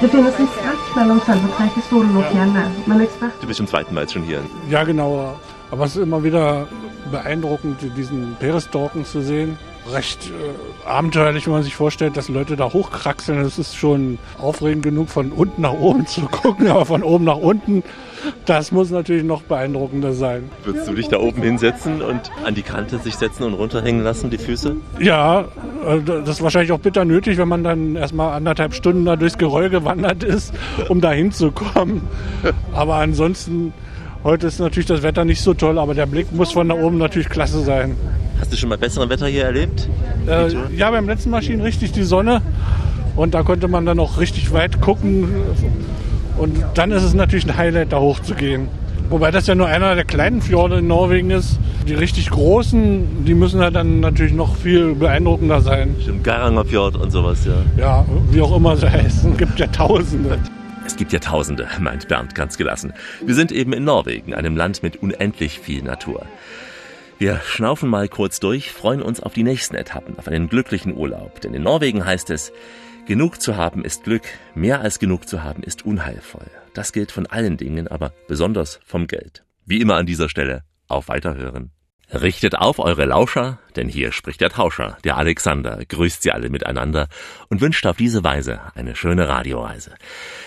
Det 0.03 0.11
finnes 0.11 0.35
en 0.37 0.49
skatt 0.49 0.97
mellom 0.97 1.21
selve 1.21 1.47
Preikestolen 1.57 2.17
og 2.17 2.25
fjellet, 2.33 2.89
men 2.91 3.01
eksperter 3.05 3.39
Du 3.41 3.47
bist 3.47 3.59
zum 3.59 3.69
zweiten 3.69 3.95
Mal 3.95 4.01
jetzt 4.01 4.15
schon 4.15 4.25
hier. 4.25 4.41
Ja, 4.69 4.83
genau. 4.83 5.37
Aber 5.73 5.87
es 5.87 5.97
ist 5.97 6.03
immer 6.03 6.23
wieder 6.23 6.69
beeindruckend, 7.11 7.79
diesen 7.97 8.37
Perestalken 8.39 9.07
zu 9.07 9.23
sehen. 9.23 9.57
Recht 9.91 10.27
äh, 10.27 10.87
abenteuerlich, 10.87 11.47
wenn 11.47 11.55
man 11.55 11.63
sich 11.63 11.75
vorstellt, 11.75 12.17
dass 12.17 12.29
Leute 12.29 12.57
da 12.57 12.73
hochkraxeln. 12.73 13.43
Das 13.43 13.59
ist 13.59 13.75
schon 13.75 14.19
aufregend 14.39 14.85
genug, 14.85 15.09
von 15.09 15.33
unten 15.33 15.63
nach 15.63 15.73
oben 15.73 16.07
zu 16.07 16.21
gucken, 16.27 16.69
aber 16.69 16.85
von 16.85 17.03
oben 17.03 17.25
nach 17.25 17.39
unten, 17.39 17.83
das 18.45 18.71
muss 18.71 18.91
natürlich 18.91 19.25
noch 19.25 19.43
beeindruckender 19.43 20.13
sein. 20.13 20.51
Würdest 20.63 20.89
du 20.89 20.93
dich 20.93 21.09
da 21.09 21.19
oben 21.19 21.43
hinsetzen 21.43 22.03
und 22.03 22.31
an 22.45 22.55
die 22.55 22.63
Kante 22.63 22.99
sich 22.99 23.17
setzen 23.17 23.45
und 23.45 23.55
runterhängen 23.55 24.05
lassen, 24.05 24.29
die 24.29 24.39
Füße? 24.39 24.77
Ja, 25.01 25.47
äh, 25.87 26.03
das 26.03 26.37
ist 26.37 26.43
wahrscheinlich 26.43 26.73
auch 26.73 26.81
bitter 26.81 27.07
nötig, 27.07 27.39
wenn 27.39 27.49
man 27.49 27.65
dann 27.65 27.97
erstmal 27.97 28.35
anderthalb 28.35 28.75
Stunden 28.75 29.07
da 29.07 29.17
durchs 29.17 29.39
Geröll 29.39 29.71
gewandert 29.71 30.23
ist, 30.23 30.53
um 30.91 31.01
da 31.01 31.13
hinzukommen. 31.13 32.03
Aber 32.75 32.97
ansonsten, 32.97 33.73
heute 34.25 34.47
ist 34.47 34.59
natürlich 34.61 34.87
das 34.87 35.03
Wetter 35.03 35.25
nicht 35.25 35.41
so 35.41 35.55
toll, 35.55 35.79
aber 35.79 35.95
der 35.95 36.07
Blick 36.07 36.33
muss 36.33 36.53
von 36.53 36.69
da 36.69 36.75
oben 36.75 36.99
natürlich 36.99 37.29
klasse 37.29 37.61
sein. 37.63 37.97
Hast 38.41 38.53
du 38.53 38.57
schon 38.57 38.69
mal 38.69 38.79
besseren 38.79 39.09
Wetter 39.09 39.27
hier 39.27 39.45
erlebt? 39.45 39.89
Äh, 40.27 40.77
ja, 40.77 40.91
beim 40.91 41.07
letzten 41.07 41.31
Mal 41.31 41.43
schien 41.43 41.61
richtig 41.61 41.93
die 41.93 42.03
Sonne 42.03 42.43
und 43.17 43.35
da 43.35 43.43
konnte 43.43 43.69
man 43.69 43.87
dann 43.87 43.99
auch 44.01 44.19
richtig 44.19 44.53
weit 44.53 44.81
gucken. 44.81 45.29
Und 46.39 46.57
dann 46.75 46.91
ist 46.93 47.03
es 47.03 47.15
natürlich 47.15 47.47
ein 47.47 47.57
Highlight, 47.57 47.93
da 47.93 48.01
hochzugehen. 48.01 48.69
Wobei 49.11 49.31
das 49.31 49.47
ja 49.47 49.55
nur 49.55 49.67
einer 49.67 49.95
der 49.95 50.05
kleinen 50.05 50.41
Fjorde 50.41 50.79
in 50.79 50.87
Norwegen 50.87 51.31
ist. 51.31 51.59
Die 51.87 51.93
richtig 51.93 52.31
großen, 52.31 53.25
die 53.27 53.35
müssen 53.35 53.61
ja 53.61 53.71
dann 53.71 54.01
natürlich 54.01 54.33
noch 54.33 54.57
viel 54.57 54.95
beeindruckender 54.95 55.61
sein. 55.61 55.95
Stimmt, 56.01 56.25
Garanger 56.25 56.65
Fjord 56.65 56.97
und 56.97 57.11
sowas, 57.11 57.45
ja. 57.45 57.53
Ja, 57.77 58.05
wie 58.31 58.41
auch 58.41 58.57
immer 58.57 58.77
sie 58.77 58.91
heißen. 58.91 59.33
Es 59.33 59.39
gibt 59.39 59.59
ja 59.59 59.67
Tausende. 59.67 60.39
Es 60.85 60.97
gibt 60.97 61.13
ja 61.13 61.21
Tausende, 61.21 61.69
meint 61.81 62.09
Bernd 62.09 62.35
ganz 62.35 62.59
gelassen. 62.59 62.93
Wir 63.25 63.35
sind 63.35 63.53
eben 63.53 63.73
in 63.73 63.85
Norwegen, 63.85 64.35
einem 64.35 64.57
Land 64.57 64.83
mit 64.83 64.97
unendlich 64.97 65.61
viel 65.61 65.83
Natur. 65.83 66.27
Wir 67.19 67.41
schnaufen 67.45 67.89
mal 67.89 68.09
kurz 68.09 68.41
durch, 68.41 68.73
freuen 68.73 69.01
uns 69.01 69.21
auf 69.21 69.33
die 69.33 69.45
nächsten 69.45 69.77
Etappen, 69.77 70.19
auf 70.19 70.27
einen 70.27 70.49
glücklichen 70.49 70.97
Urlaub. 70.97 71.41
Denn 71.41 71.55
in 71.55 71.63
Norwegen 71.63 72.05
heißt 72.05 72.31
es, 72.31 72.53
genug 73.07 73.41
zu 73.41 73.57
haben 73.57 73.85
ist 73.85 74.05
Glück, 74.05 74.25
mehr 74.55 74.81
als 74.81 74.99
genug 74.99 75.29
zu 75.29 75.45
haben 75.45 75.63
ist 75.63 75.87
unheilvoll. 75.87 76.51
Das 76.75 76.93
gilt 76.93 77.13
von 77.13 77.27
allen 77.27 77.57
Dingen, 77.57 77.87
aber 77.87 78.13
besonders 78.27 78.81
vom 78.85 79.07
Geld. 79.07 79.45
Wie 79.65 79.81
immer 79.81 79.97
an 79.97 80.07
dieser 80.07 80.29
Stelle, 80.29 80.65
auf 80.89 81.09
Weiterhören. 81.09 81.71
Richtet 82.13 82.57
auf 82.59 82.79
eure 82.79 83.05
Lauscher, 83.05 83.61
denn 83.77 83.89
hier 83.89 84.13
spricht 84.13 84.41
der 84.41 84.51
Tauscher, 84.51 84.99
der 85.05 85.17
Alexander, 85.17 85.85
grüßt 85.87 86.23
sie 86.23 86.33
alle 86.33 86.51
miteinander 86.51 87.09
und 87.49 87.61
wünscht 87.61 87.87
auf 87.87 87.97
diese 87.97 88.25
Weise 88.25 88.61
eine 88.75 88.97
schöne 88.97 89.29
Radioreise. 89.29 89.93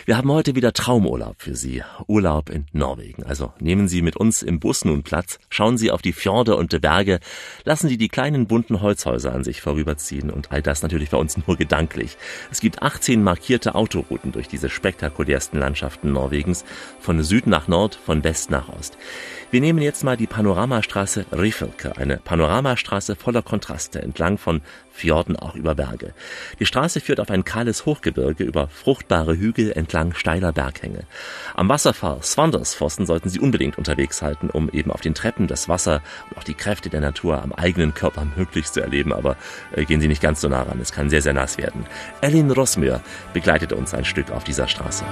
Wir 0.05 0.17
haben 0.17 0.31
heute 0.31 0.55
wieder 0.55 0.73
Traumurlaub 0.73 1.35
für 1.39 1.55
Sie, 1.55 1.83
Urlaub 2.07 2.49
in 2.49 2.65
Norwegen. 2.73 3.23
Also 3.23 3.53
nehmen 3.59 3.87
Sie 3.87 4.01
mit 4.01 4.15
uns 4.15 4.43
im 4.43 4.59
Bus 4.59 4.85
nun 4.85 5.03
Platz, 5.03 5.39
schauen 5.49 5.77
Sie 5.77 5.91
auf 5.91 6.01
die 6.01 6.13
Fjorde 6.13 6.55
und 6.55 6.73
die 6.73 6.79
Berge, 6.79 7.19
lassen 7.63 7.87
Sie 7.87 7.97
die 7.97 8.09
kleinen 8.09 8.47
bunten 8.47 8.81
Holzhäuser 8.81 9.33
an 9.33 9.43
sich 9.43 9.61
vorüberziehen 9.61 10.29
und 10.29 10.51
all 10.51 10.61
das 10.61 10.83
natürlich 10.83 11.09
bei 11.09 11.17
uns 11.17 11.37
nur 11.47 11.57
gedanklich. 11.57 12.17
Es 12.51 12.59
gibt 12.59 12.81
18 12.81 13.23
markierte 13.23 13.75
Autorouten 13.75 14.31
durch 14.31 14.47
diese 14.47 14.69
spektakulärsten 14.69 15.59
Landschaften 15.59 16.11
Norwegens, 16.11 16.65
von 16.99 17.21
Süd 17.23 17.47
nach 17.47 17.67
Nord, 17.67 17.95
von 17.95 18.23
West 18.23 18.51
nach 18.51 18.69
Ost. 18.69 18.97
Wir 19.51 19.61
nehmen 19.61 19.81
jetzt 19.81 20.03
mal 20.03 20.17
die 20.17 20.27
Panoramastraße 20.27 21.25
Riffelke, 21.31 21.95
eine 21.97 22.17
Panoramastraße 22.17 23.14
voller 23.15 23.41
Kontraste 23.41 24.01
entlang 24.01 24.37
von 24.37 24.61
Fjorden 24.91 25.35
auch 25.35 25.55
über 25.55 25.75
Berge. 25.75 26.13
Die 26.59 26.65
Straße 26.65 27.01
führt 27.01 27.19
auf 27.19 27.29
ein 27.29 27.43
kahles 27.43 27.85
Hochgebirge 27.85 28.43
über 28.43 28.67
fruchtbare 28.67 29.37
Hügel 29.37 29.71
entlang 29.71 30.13
steiler 30.13 30.53
Berghänge. 30.53 31.03
Am 31.53 31.67
Wasserfall 31.67 32.23
Svandersfossen 32.23 33.05
sollten 33.05 33.29
Sie 33.29 33.39
unbedingt 33.39 33.77
unterwegs 33.77 34.21
halten, 34.21 34.49
um 34.49 34.69
eben 34.69 34.91
auf 34.91 35.01
den 35.01 35.13
Treppen 35.13 35.47
das 35.47 35.67
Wasser 35.67 36.01
und 36.29 36.37
auch 36.37 36.43
die 36.43 36.53
Kräfte 36.53 36.89
der 36.89 37.01
Natur 37.01 37.41
am 37.43 37.51
eigenen 37.51 37.93
Körper 37.93 38.25
möglichst 38.37 38.73
zu 38.73 38.81
erleben, 38.81 39.11
aber 39.11 39.35
äh, 39.75 39.83
gehen 39.85 39.99
Sie 39.99 40.07
nicht 40.07 40.21
ganz 40.21 40.41
so 40.41 40.47
nah 40.47 40.63
ran, 40.63 40.79
es 40.81 40.91
kann 40.91 41.09
sehr, 41.09 41.21
sehr 41.21 41.33
nass 41.33 41.57
werden. 41.57 41.85
Ellen 42.21 42.51
Rossmür 42.51 43.01
begleitet 43.33 43.73
uns 43.73 43.93
ein 43.93 44.05
Stück 44.05 44.31
auf 44.31 44.43
dieser 44.43 44.67
Straße. 44.67 45.03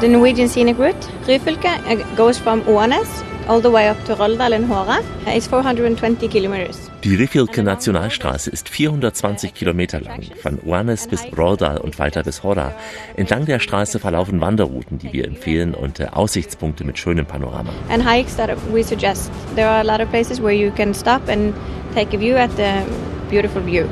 The 0.00 0.08
Norwegian 0.08 0.48
Scenic 0.48 0.80
Route, 0.80 0.96
Ryfylke, 1.28 1.68
uh, 1.88 2.16
goes 2.16 2.36
from 2.36 2.66
Ånes 2.66 3.22
all 3.48 3.60
the 3.60 3.70
way 3.70 3.88
up 3.88 3.96
to 4.04 4.14
Roldal 4.14 4.52
and 4.52 4.66
Hora. 4.66 5.02
It's 5.26 5.46
420 5.46 6.28
kilometers. 6.28 6.90
Die 7.04 7.14
Rifilke 7.16 7.62
Nationalstraße 7.62 8.50
ist 8.50 8.68
420 8.68 9.54
Kilometer 9.54 10.00
lang, 10.00 10.22
von 10.40 10.58
Oanes 10.64 11.08
bis 11.08 11.24
Roldal 11.36 11.78
und 11.78 11.98
weiter 11.98 12.22
bis 12.22 12.42
Hora. 12.42 12.72
Entlang 13.16 13.44
der 13.46 13.58
Straße 13.58 13.98
verlaufen 13.98 14.40
Wanderrouten, 14.40 14.98
die 14.98 15.12
wir 15.12 15.26
empfehlen 15.26 15.74
und 15.74 16.00
äh, 16.00 16.06
Aussichtspunkte 16.12 16.84
mit 16.84 16.98
schönem 16.98 17.26
Panorama. 17.26 17.70
And 17.88 18.08
hikes 18.08 18.36
that 18.36 18.50
we 18.72 18.84
suggest. 18.84 19.30
There 19.56 19.68
are 19.68 19.80
a 19.80 19.84
lot 19.84 20.00
of 20.00 20.10
places 20.10 20.40
where 20.40 20.54
you 20.54 20.70
can 20.70 20.94
stop 20.94 21.28
and 21.28 21.54
take 21.94 22.16
a 22.16 22.20
view 22.20 22.36
at 22.36 22.50
the 22.56 22.84
beautiful 23.28 23.62
view. 23.62 23.88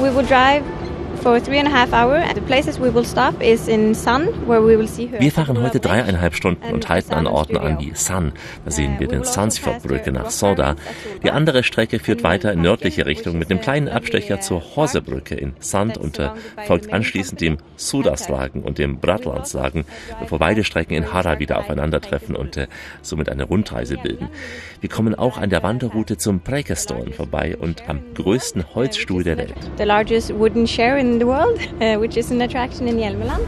We 0.00 0.10
will 0.10 0.26
drive 0.26 0.64
for 1.22 1.40
three 1.40 1.58
and 1.58 1.68
a 1.68 1.70
half 1.70 1.92
hours. 1.92 2.24
The 2.34 2.40
places 2.40 2.80
we 2.80 2.92
will 2.92 3.04
stop 3.04 3.40
is 3.40 3.68
in 3.68 3.94
Sun, 3.94 4.26
where 4.46 4.60
we 4.60 4.76
will 4.76 4.88
see 4.88 5.06
her. 5.06 5.20
Wir 5.20 5.30
fahren 5.30 5.62
heute 5.62 5.78
dreieinhalb 5.78 6.34
Stunden 6.34 6.72
und 6.72 6.88
halten 6.88 7.14
an 7.14 7.26
Orten 7.26 7.56
an 7.56 7.78
wie 7.78 7.92
Sun. 7.94 8.32
Da 8.64 8.70
sehen 8.70 8.96
wir 8.98 9.06
den 9.06 9.22
Sansfjordbrücke 9.22 10.10
nach 10.10 10.30
Soda. 10.30 10.74
Die 11.22 11.30
andere 11.30 11.62
Strecke 11.62 12.00
führt 12.00 12.24
weiter 12.24 12.52
in 12.52 12.62
nördliche 12.62 13.06
Richtung 13.06 13.38
mit 13.38 13.50
einem 13.50 13.60
kleinen 13.60 13.88
Abstecher 13.88 14.40
zur 14.40 14.62
Horsebrücke 14.74 15.36
in 15.36 15.54
Sand 15.60 15.96
und 15.96 16.18
äh, 16.18 16.30
folgt 16.66 16.92
anschließend 16.92 17.40
dem 17.40 17.58
Sudaslagen 17.76 18.62
und 18.62 18.78
dem 18.78 18.98
Bratlandslagen, 18.98 19.84
bevor 20.20 20.38
beide 20.40 20.64
Strecken 20.64 20.94
in 20.94 21.12
Hara 21.12 21.38
wieder 21.38 21.58
aufeinandertreffen 21.58 22.34
und 22.34 22.56
äh, 22.56 22.66
somit 23.00 23.28
eine 23.28 23.44
Rundreise 23.44 23.96
bilden. 23.96 24.28
Wir 24.80 24.88
kommen 24.88 25.14
auch 25.14 25.38
an 25.38 25.50
der 25.50 25.62
Wanderroute 25.62 26.16
zum 26.16 26.40
Prekestorn 26.40 27.12
vorbei 27.12 27.56
und 27.56 27.88
am 27.88 28.00
größten 28.14 28.74
Holzstuhl 28.74 29.22
der 29.22 29.38
Welt. 29.38 29.54
The 29.78 29.84
largest 29.84 30.36
wooden 30.36 30.64
chair 30.64 30.98
in 31.12 31.18
the 31.18 31.26
world, 31.26 31.58
uh, 31.80 31.96
which 32.02 32.16
is 32.16 32.30
an 32.30 32.40
attraction 32.40 32.88
in 32.88 32.96
Hjelmeland. 32.96 33.46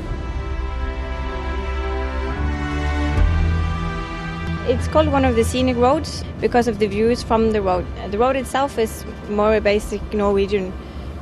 It's 4.69 4.89
called 4.89 5.11
one 5.13 5.25
of 5.25 5.35
the 5.37 5.45
scenic 5.45 5.77
roads 5.77 6.25
because 6.41 6.69
of 6.69 6.79
the 6.79 6.87
views 6.87 7.23
from 7.23 7.53
the 7.53 7.61
road. 7.61 7.85
The 8.11 8.19
road 8.19 8.37
itself 8.37 8.79
is 8.79 9.05
more 9.31 9.55
a 9.57 9.61
basic 9.61 10.03
Norwegian 10.13 10.73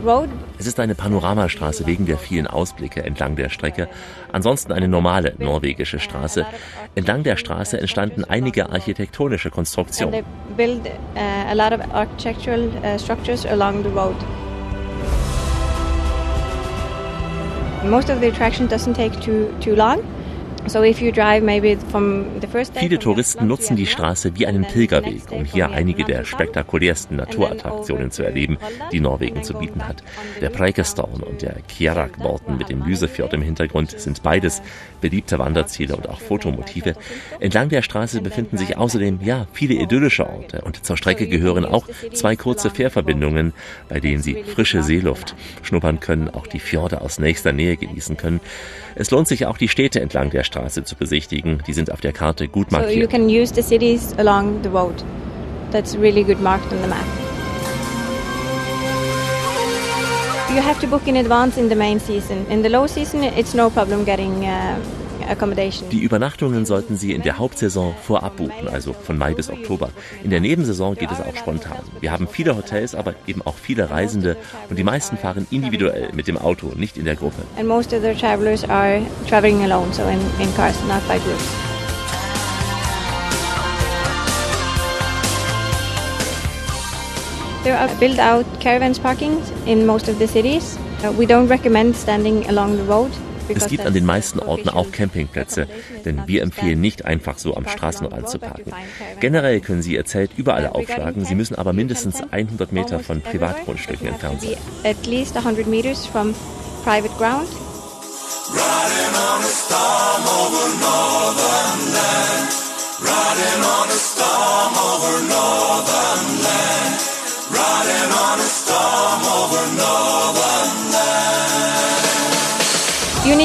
road. 0.03 0.29
Es 0.59 0.67
ist 0.67 0.79
eine 0.79 0.95
Panoramastraße 0.95 1.87
wegen 1.87 2.07
der 2.07 2.19
vielen 2.19 2.47
Ausblicke 2.47 3.03
entlang 3.03 3.35
der 3.37 3.49
Strecke. 3.49 3.89
Ansonsten 4.33 4.73
eine 4.73 4.87
normale 4.87 5.35
norwegische 5.39 5.99
Straße. 5.99 6.47
Entlang 6.95 7.25
der 7.25 7.37
Straße 7.37 7.81
entstanden 7.81 8.25
einige 8.25 8.71
architektonische 8.71 9.51
Konstruktionen. 9.51 10.25
Most 17.85 18.11
of 18.11 18.21
the 18.21 18.29
attraction 18.29 18.67
doesn't 18.69 18.95
take 18.95 19.21
too 19.21 19.55
too 19.61 19.75
long. 19.75 20.01
So 20.67 20.85
if 20.85 21.03
you 21.03 21.11
drive 21.11 21.43
maybe 21.43 21.77
from 21.91 22.41
the 22.41 22.47
first 22.47 22.75
day 22.75 22.81
Viele 22.81 22.99
Touristen 22.99 23.49
nutzen 23.49 23.75
die 23.75 23.87
Straße 23.87 24.39
wie 24.39 24.47
einen 24.47 24.65
Pilgerweg, 24.65 25.33
um 25.33 25.45
hier 25.45 25.71
einige 25.71 26.05
der 26.05 26.25
spektakulärsten 26.25 27.17
Naturattraktionen 27.17 28.13
zu 28.13 28.23
erleben, 28.23 28.59
die 28.93 29.01
Norwegen 29.01 29.43
zu 29.43 29.55
bieten 29.55 29.87
hat. 29.87 30.05
Der 30.41 30.51
Preikestown 30.51 31.21
und 31.25 31.43
der 31.43 31.57
Kjerakborten 31.67 32.59
mit 32.59 32.69
dem 32.69 32.85
Lysefjord 32.85 33.35
im 33.35 33.43
Hintergrund 33.43 33.99
sind 33.99 34.23
beides 34.23 34.63
beliebte 35.01 35.41
Wanderziele 35.41 35.97
und 35.97 36.09
auch 36.09 36.21
Fotomotive. 36.21 36.95
Entlang 37.41 37.69
der 37.69 37.83
Straße 37.83 38.21
befinden 38.21 38.57
sich 38.57 38.77
außerdem 38.77 39.19
ja 39.21 39.49
viele 39.53 39.75
idyllische 39.75 40.29
Orte 40.29 40.61
und 40.63 40.87
zur 40.87 40.97
Strecke 40.97 41.27
gehören 41.27 41.65
auch 41.65 41.89
zwei 42.15 42.37
kurze 42.37 42.71
Fährverbindungen, 42.71 43.53
bei 43.89 43.99
denen 43.99 44.23
Sie 44.23 44.45
frische 44.45 44.85
Seeluft 44.85 45.35
schnuppern 45.63 45.99
können, 45.99 46.31
auch 46.31 46.47
die 46.47 46.61
Fjorde 46.61 47.01
aus 47.01 47.19
nächster 47.19 47.53
Nähe 47.53 47.77
genießen 47.77 48.17
können. 48.17 48.41
Es 48.95 49.11
lohnt 49.11 49.27
sich 49.27 49.47
auch 49.47 49.59
die 49.59 49.69
Städte 49.69 50.01
entlang 50.01 50.31
der 50.31 50.45
Straße 50.45 50.52
zu 50.85 50.97
besichtigen. 50.97 51.63
Die 51.67 51.73
sind 51.73 51.91
auf 51.91 52.01
der 52.01 52.13
Karte 52.13 52.49
gut 52.49 52.71
So 52.71 52.77
you 52.77 52.83
markiert. 52.83 53.11
can 53.11 53.29
use 53.29 53.53
the 53.55 53.63
cities 53.63 54.15
along 54.19 54.63
the 54.63 54.69
road. 54.71 54.95
That's 55.71 55.97
really 55.97 56.23
good 56.23 56.41
marked 56.41 56.73
on 56.73 56.81
the 56.83 56.89
map. 56.89 57.05
You 60.55 60.61
have 60.61 60.79
to 60.81 60.87
book 60.87 61.07
in 61.07 61.17
advance 61.17 61.59
in 61.59 61.69
the 61.71 61.75
main 61.75 61.99
season. 61.99 62.47
In 62.51 62.63
the 62.63 62.69
low 62.69 62.87
season, 62.87 63.23
it's 63.25 63.55
no 63.55 63.71
problem 63.71 64.05
getting 64.05 64.45
uh. 64.45 64.77
Die 65.91 66.03
Übernachtungen 66.03 66.67
sollten 66.67 66.97
Sie 66.97 67.13
in 67.13 67.23
der 67.23 67.39
Hauptsaison 67.39 67.95
vorab 68.03 68.37
buchen, 68.37 68.69
also 68.71 68.93
von 68.93 69.19
Mai 69.19 69.35
bis 69.35 69.51
Oktober. 69.51 69.91
In 70.25 70.31
der 70.31 70.41
Nebensaison 70.41 70.95
geht 70.95 71.11
es 71.11 71.21
auch 71.21 71.37
spontan. 71.37 71.79
Wir 72.01 72.13
haben 72.13 72.29
viele 72.29 72.57
Hotels, 72.57 72.95
aber 72.95 73.15
eben 73.27 73.43
auch 73.43 73.55
viele 73.55 73.91
Reisende 73.91 74.37
und 74.69 74.79
die 74.79 74.85
meisten 74.85 75.17
fahren 75.17 75.47
individuell 75.51 76.11
mit 76.13 76.29
dem 76.29 76.39
Auto, 76.39 76.73
nicht 76.75 76.97
in 76.97 77.05
der 77.05 77.17
Gruppe. 77.17 77.43
And 77.59 77.69
most 77.69 77.93
of 77.93 78.03
the 78.03 78.15
travelers 78.15 78.65
are 78.69 79.01
traveling 79.29 79.63
alone, 79.63 79.93
so 79.93 80.03
in, 80.05 80.21
in 80.41 80.55
cars, 80.55 80.77
not 80.89 81.07
by 81.09 81.19
groups. 81.19 81.45
There 87.63 87.79
are 87.79 87.89
built 88.01 88.19
out 88.19 88.45
caravans 88.59 88.99
parking 88.99 89.41
in 89.67 89.87
most 89.87 90.09
of 90.09 90.19
the 90.19 90.27
cities. 90.27 90.77
Uh, 91.05 91.13
we 91.13 91.27
don't 91.27 91.47
recommend 91.47 91.95
standing 91.95 92.49
along 92.49 92.77
the 92.77 92.83
road. 92.83 93.13
Es 93.49 93.67
gibt 93.67 93.85
an 93.85 93.95
den 93.95 94.07
meisten 94.07 94.39
Orten 94.39 94.69
auch 94.69 94.93
Campingplätze, 94.93 95.67
denn 96.05 96.23
wir 96.27 96.43
empfehlen 96.43 96.81
nicht 96.81 97.05
einfach 97.05 97.39
so 97.39 97.57
am 97.57 97.67
Straßenrand 97.67 98.29
zu 98.29 98.39
parken. 98.39 98.73
Generell 99.21 99.61
können 99.61 99.83
Sie 99.83 99.95
Ihr 99.95 100.05
Zelt 100.05 100.31
überall 100.37 100.69
aufschlagen, 100.69 101.25
Sie 101.25 101.35
müssen 101.35 101.57
aber 101.57 101.73
mindestens 101.73 102.23
100 102.31 102.73
Meter 102.73 103.01
von 103.01 103.21
Privatgrundstücken 103.21 104.09
entfernt 104.09 104.41
sein. 104.41 104.55
be 104.83 104.89
at 104.89 105.07
least 105.07 105.37
100 105.37 105.67
meters 105.67 106.07
from 106.07 106.35
private 106.85 107.15
ground. 107.17 107.49
You 108.55 108.59
need 108.59 109.03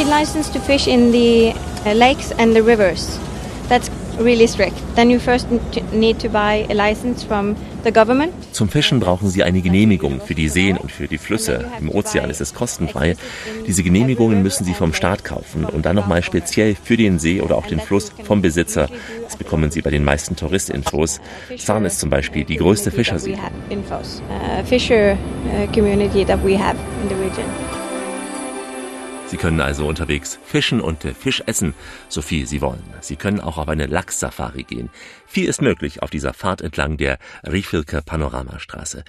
license 0.07 0.51
to 0.53 0.59
fish 0.59 0.87
in 0.87 1.11
the 1.11 1.53
uh, 1.85 1.93
lakes 1.93 2.31
and 2.39 2.55
the 2.55 2.63
rivers. 2.63 3.19
That's 3.69 3.89
really 4.19 4.47
strict. 4.47 4.75
Then 4.95 5.09
you 5.09 5.19
first 5.19 5.47
need 5.91 6.19
to 6.19 6.29
buy 6.29 6.65
a 6.69 6.73
license 6.73 7.23
from 7.23 7.55
the 7.83 7.91
government. 7.91 8.33
Zum 8.51 8.69
Fischen 8.69 8.99
brauchen 8.99 9.29
Sie 9.29 9.43
eine 9.43 9.61
Genehmigung 9.61 10.19
für 10.21 10.33
die 10.35 10.49
Seen 10.49 10.77
und 10.77 10.91
für 10.91 11.07
die 11.07 11.17
Flüsse. 11.17 11.65
Im 11.79 11.89
Ozean 11.89 12.29
ist 12.29 12.41
es 12.41 12.53
kostenfrei. 12.53 13.15
Diese 13.67 13.83
Genehmigungen 13.83 14.41
müssen 14.41 14.65
Sie 14.65 14.73
vom 14.73 14.93
Staat 14.93 15.23
kaufen 15.23 15.65
und 15.65 15.85
dann 15.85 15.95
nochmal 15.95 16.23
speziell 16.23 16.75
für 16.81 16.97
den 16.97 17.19
See 17.19 17.41
oder 17.41 17.57
auch 17.57 17.67
den 17.67 17.79
Fluss 17.79 18.11
vom 18.23 18.41
Besitzer. 18.41 18.89
Das 19.23 19.37
bekommen 19.37 19.71
Sie 19.71 19.81
bei 19.81 19.91
den 19.91 20.03
meisten 20.03 20.35
Touristinfos. 20.35 21.19
Sarn 21.57 21.85
ist 21.85 21.99
zum 21.99 22.09
Beispiel 22.09 22.43
die 22.43 22.57
größte 22.57 22.91
Fischersiedlung. 22.91 23.45
uh, 23.69 24.63
fisher 24.65 25.13
uh, 25.13 25.71
community 25.73 26.25
that 26.25 26.43
we 26.43 26.57
have 26.57 26.77
in 27.03 27.09
the 27.09 27.15
region. 27.15 27.76
Sie 29.27 29.35
können 29.35 29.59
also 29.59 29.85
unterwegs 29.85 30.39
fischen 30.45 30.79
und 30.79 31.03
äh, 31.03 31.13
Fisch 31.13 31.43
essen, 31.45 31.73
so 32.07 32.21
viel 32.21 32.47
Sie 32.47 32.61
wollen. 32.61 32.83
Sie 33.01 33.17
können 33.17 33.41
auch 33.41 33.57
auf 33.57 33.67
eine 33.67 33.85
Lachssafari 33.85 34.63
gehen. 34.63 34.89
Viel 35.25 35.49
ist 35.49 35.61
möglich 35.61 36.01
auf 36.01 36.09
dieser 36.09 36.33
Fahrt 36.33 36.61
entlang 36.61 36.95
der 36.95 37.19
Rifilke 37.45 38.01
Panoramastraße. 38.01 39.03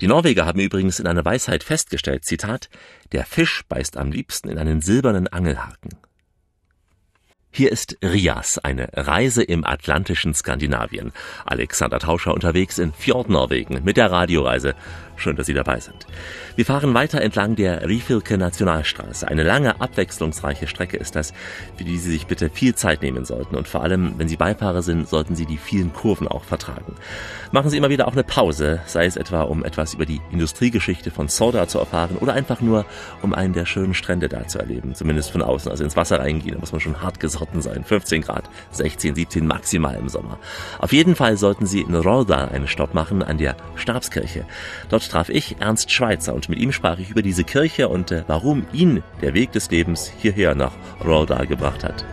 Die 0.00 0.06
Norweger 0.06 0.46
haben 0.46 0.60
übrigens 0.60 1.00
in 1.00 1.06
einer 1.06 1.24
Weisheit 1.24 1.64
festgestellt, 1.64 2.24
Zitat, 2.24 2.70
der 3.12 3.26
Fisch 3.26 3.62
beißt 3.68 3.98
am 3.98 4.10
liebsten 4.10 4.48
in 4.48 4.56
einen 4.58 4.80
silbernen 4.80 5.28
Angelhaken. 5.28 5.90
Hier 7.50 7.72
ist 7.72 7.98
Rias, 8.02 8.58
eine 8.58 8.88
Reise 8.94 9.42
im 9.42 9.64
atlantischen 9.64 10.32
Skandinavien. 10.32 11.12
Alexander 11.44 11.98
Tauscher 11.98 12.32
unterwegs 12.32 12.78
in 12.78 12.92
Fjordnorwegen 12.92 13.82
mit 13.84 13.96
der 13.96 14.10
Radioreise. 14.10 14.74
Schön, 15.18 15.34
dass 15.34 15.46
Sie 15.46 15.54
dabei 15.54 15.80
sind. 15.80 16.06
Wir 16.54 16.64
fahren 16.64 16.94
weiter 16.94 17.20
entlang 17.20 17.56
der 17.56 17.88
Rifilke 17.88 18.38
Nationalstraße. 18.38 19.26
Eine 19.26 19.42
lange, 19.42 19.80
abwechslungsreiche 19.80 20.68
Strecke 20.68 20.96
ist 20.96 21.16
das, 21.16 21.34
für 21.76 21.82
die 21.82 21.98
Sie 21.98 22.12
sich 22.12 22.28
bitte 22.28 22.50
viel 22.50 22.76
Zeit 22.76 23.02
nehmen 23.02 23.24
sollten. 23.24 23.56
Und 23.56 23.66
vor 23.66 23.82
allem, 23.82 24.14
wenn 24.16 24.28
Sie 24.28 24.36
Beifahrer 24.36 24.82
sind, 24.82 25.08
sollten 25.08 25.34
Sie 25.34 25.44
die 25.44 25.56
vielen 25.56 25.92
Kurven 25.92 26.28
auch 26.28 26.44
vertragen. 26.44 26.94
Machen 27.50 27.68
Sie 27.68 27.76
immer 27.76 27.90
wieder 27.90 28.06
auch 28.06 28.12
eine 28.12 28.22
Pause, 28.22 28.80
sei 28.86 29.06
es 29.06 29.16
etwa, 29.16 29.42
um 29.42 29.64
etwas 29.64 29.94
über 29.94 30.06
die 30.06 30.20
Industriegeschichte 30.30 31.10
von 31.10 31.26
Soda 31.26 31.66
zu 31.66 31.80
erfahren 31.80 32.16
oder 32.20 32.34
einfach 32.34 32.60
nur, 32.60 32.86
um 33.20 33.34
einen 33.34 33.54
der 33.54 33.66
schönen 33.66 33.94
Strände 33.94 34.28
da 34.28 34.46
zu 34.46 34.60
erleben. 34.60 34.94
Zumindest 34.94 35.32
von 35.32 35.42
außen. 35.42 35.68
Also 35.68 35.82
ins 35.82 35.96
Wasser 35.96 36.20
reingehen, 36.20 36.54
da 36.54 36.60
muss 36.60 36.70
man 36.70 36.80
schon 36.80 37.02
hart 37.02 37.18
gesotten 37.18 37.60
sein. 37.60 37.82
15 37.82 38.22
Grad, 38.22 38.48
16, 38.70 39.16
17 39.16 39.44
maximal 39.44 39.96
im 39.96 40.08
Sommer. 40.08 40.38
Auf 40.78 40.92
jeden 40.92 41.16
Fall 41.16 41.36
sollten 41.36 41.66
Sie 41.66 41.80
in 41.80 41.96
Rolda 41.96 42.44
einen 42.46 42.68
Stopp 42.68 42.94
machen 42.94 43.24
an 43.24 43.38
der 43.38 43.56
Stabskirche. 43.74 44.44
Dort 44.90 45.07
traf 45.08 45.28
ich 45.28 45.56
Ernst 45.60 45.90
Schweitzer 45.90 46.34
und 46.34 46.48
mit 46.48 46.58
ihm 46.58 46.72
sprach 46.72 46.98
ich 46.98 47.10
über 47.10 47.22
diese 47.22 47.44
Kirche 47.44 47.88
und 47.88 48.10
äh, 48.10 48.24
warum 48.26 48.66
ihn 48.72 49.02
der 49.22 49.34
Weg 49.34 49.52
des 49.52 49.70
Lebens 49.70 50.12
hierher 50.18 50.54
nach 50.54 50.72
Rolda 51.04 51.44
gebracht 51.44 51.84
hat. 51.84 52.04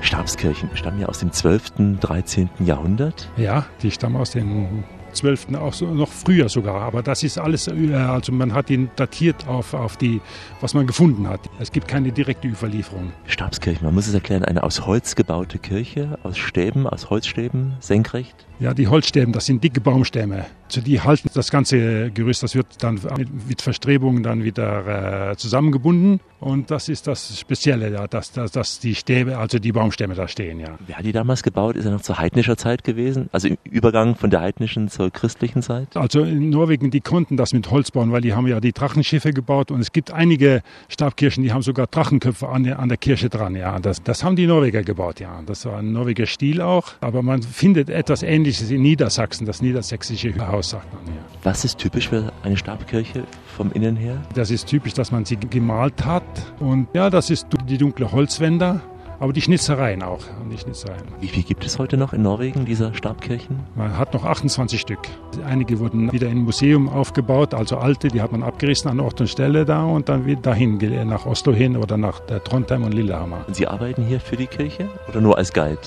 Stabskirchen 0.00 0.70
stammen 0.74 1.00
ja 1.00 1.08
aus 1.08 1.18
dem 1.18 1.32
12., 1.32 1.98
13. 2.00 2.50
Jahrhundert. 2.60 3.30
Ja, 3.36 3.66
die 3.82 3.90
stammen 3.90 4.16
aus 4.16 4.30
dem 4.30 4.84
12., 5.14 5.54
auch 5.54 5.72
so, 5.72 5.86
noch 5.86 6.10
früher 6.10 6.48
sogar. 6.48 6.82
Aber 6.82 7.02
das 7.02 7.22
ist 7.22 7.38
alles, 7.38 7.68
äh, 7.68 7.94
also 7.94 8.32
man 8.32 8.52
hat 8.52 8.70
ihn 8.70 8.90
datiert 8.96 9.46
auf, 9.46 9.74
auf 9.74 9.96
die, 9.96 10.20
was 10.60 10.74
man 10.74 10.86
gefunden 10.86 11.28
hat. 11.28 11.40
Es 11.58 11.72
gibt 11.72 11.88
keine 11.88 12.12
direkte 12.12 12.48
Überlieferung. 12.48 13.12
Stabskirche, 13.26 13.82
man 13.84 13.94
muss 13.94 14.06
es 14.06 14.14
erklären, 14.14 14.44
eine 14.44 14.62
aus 14.62 14.86
Holz 14.86 15.14
gebaute 15.16 15.58
Kirche, 15.58 16.18
aus 16.22 16.36
Stäben, 16.36 16.86
aus 16.86 17.10
Holzstäben, 17.10 17.74
senkrecht. 17.80 18.46
Ja, 18.60 18.72
die 18.72 18.88
Holzstäben, 18.88 19.32
das 19.32 19.46
sind 19.46 19.64
dicke 19.64 19.80
Baumstämme. 19.80 20.46
Also 20.66 20.80
die 20.80 21.00
halten 21.00 21.28
das 21.34 21.50
ganze 21.50 22.10
Gerüst, 22.10 22.42
das 22.42 22.54
wird 22.54 22.66
dann 22.80 23.00
mit 23.48 23.62
Verstrebungen 23.62 24.22
dann 24.22 24.44
wieder 24.44 25.30
äh, 25.30 25.36
zusammengebunden. 25.36 26.20
Und 26.40 26.70
das 26.70 26.88
ist 26.88 27.06
das 27.06 27.38
Spezielle, 27.38 27.90
ja, 27.92 28.06
dass, 28.06 28.32
dass, 28.32 28.52
dass 28.52 28.78
die 28.78 28.94
Stäbe, 28.94 29.38
also 29.38 29.58
die 29.58 29.72
Baumstämme 29.72 30.14
da 30.14 30.28
stehen, 30.28 30.60
ja. 30.60 30.78
Wer 30.86 30.98
hat 30.98 31.04
die 31.04 31.12
damals 31.12 31.42
gebaut? 31.42 31.76
Ist 31.76 31.84
er 31.86 31.92
noch 31.92 32.02
zur 32.02 32.18
heidnischer 32.18 32.56
Zeit 32.56 32.84
gewesen? 32.84 33.28
Also 33.32 33.48
im 33.48 33.56
Übergang 33.64 34.14
von 34.14 34.30
der 34.30 34.40
heidnischen 34.40 34.88
zur 34.88 35.10
christlichen 35.10 35.62
Zeit? 35.62 35.96
Also 35.96 36.22
in 36.22 36.50
Norwegen, 36.50 36.90
die 36.90 37.00
konnten 37.00 37.36
das 37.36 37.52
mit 37.52 37.70
Holz 37.70 37.90
bauen, 37.90 38.12
weil 38.12 38.20
die 38.20 38.34
haben 38.34 38.46
ja 38.46 38.60
die 38.60 38.72
Drachenschiffe 38.72 39.32
gebaut 39.32 39.70
und 39.70 39.80
es 39.80 39.92
gibt 39.92 40.12
einige 40.12 40.62
Stabkirchen, 40.88 41.42
die 41.42 41.52
haben 41.52 41.62
sogar 41.62 41.86
Drachenköpfe 41.86 42.48
an 42.48 42.64
der, 42.64 42.78
an 42.78 42.88
der 42.88 42.98
Kirche 42.98 43.30
dran, 43.30 43.54
ja. 43.54 43.78
Das, 43.78 44.02
das 44.02 44.22
haben 44.22 44.36
die 44.36 44.46
Norweger 44.46 44.82
gebaut, 44.82 45.20
ja. 45.20 45.40
Das 45.46 45.64
war 45.64 45.78
ein 45.78 45.92
norweger 45.92 46.26
Stil 46.26 46.60
auch. 46.60 46.92
Aber 47.00 47.22
man 47.22 47.42
findet 47.42 47.88
etwas 47.90 48.22
Ähnliches 48.22 48.43
in 48.44 48.82
Niedersachsen, 48.82 49.46
das 49.46 49.62
niedersächsische 49.62 50.34
Haus, 50.46 50.70
sagt 50.70 50.92
man, 50.92 51.14
ja. 51.14 51.20
Was 51.42 51.64
ist 51.64 51.78
typisch 51.78 52.08
für 52.08 52.32
eine 52.42 52.56
Stabkirche 52.56 53.24
vom 53.56 53.72
Innen 53.72 53.96
her? 53.96 54.22
Das 54.34 54.50
ist 54.50 54.66
typisch, 54.66 54.94
dass 54.94 55.12
man 55.12 55.24
sie 55.24 55.36
gemalt 55.36 56.04
hat 56.04 56.22
und 56.60 56.88
ja, 56.94 57.10
das 57.10 57.30
ist 57.30 57.46
die 57.68 57.78
dunkle 57.78 58.12
Holzwände. 58.12 58.80
Aber 59.20 59.32
die 59.32 59.40
Schnitzereien 59.40 60.02
auch. 60.02 60.20
Die 60.50 60.58
Schnitzereien. 60.58 61.04
Wie 61.20 61.28
viel 61.28 61.44
gibt 61.44 61.64
es 61.64 61.78
heute 61.78 61.96
noch 61.96 62.12
in 62.12 62.22
Norwegen, 62.22 62.64
dieser 62.64 62.92
Stabkirchen? 62.94 63.60
Man 63.76 63.96
hat 63.96 64.12
noch 64.12 64.24
28 64.24 64.80
Stück. 64.80 64.98
Einige 65.46 65.78
wurden 65.78 66.12
wieder 66.12 66.28
im 66.28 66.42
Museum 66.42 66.88
aufgebaut, 66.88 67.54
also 67.54 67.78
alte, 67.78 68.08
die 68.08 68.20
hat 68.20 68.32
man 68.32 68.42
abgerissen 68.42 68.90
an 68.90 69.00
Ort 69.00 69.20
und 69.20 69.28
Stelle 69.28 69.64
da 69.64 69.84
und 69.84 70.08
dann 70.08 70.26
wieder 70.26 70.42
dahin, 70.42 70.78
nach 71.08 71.26
Oslo 71.26 71.52
hin 71.52 71.76
oder 71.76 71.96
nach 71.96 72.20
Trondheim 72.44 72.82
und 72.82 72.92
Lillehammer. 72.92 73.44
Und 73.46 73.54
Sie 73.54 73.66
arbeiten 73.66 74.04
hier 74.04 74.20
für 74.20 74.36
die 74.36 74.46
Kirche 74.46 74.88
oder 75.08 75.20
nur 75.20 75.38
als 75.38 75.52
Guide? 75.52 75.78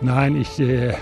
Nein, 0.00 0.36
ich, 0.36 0.60
äh, 0.60 0.92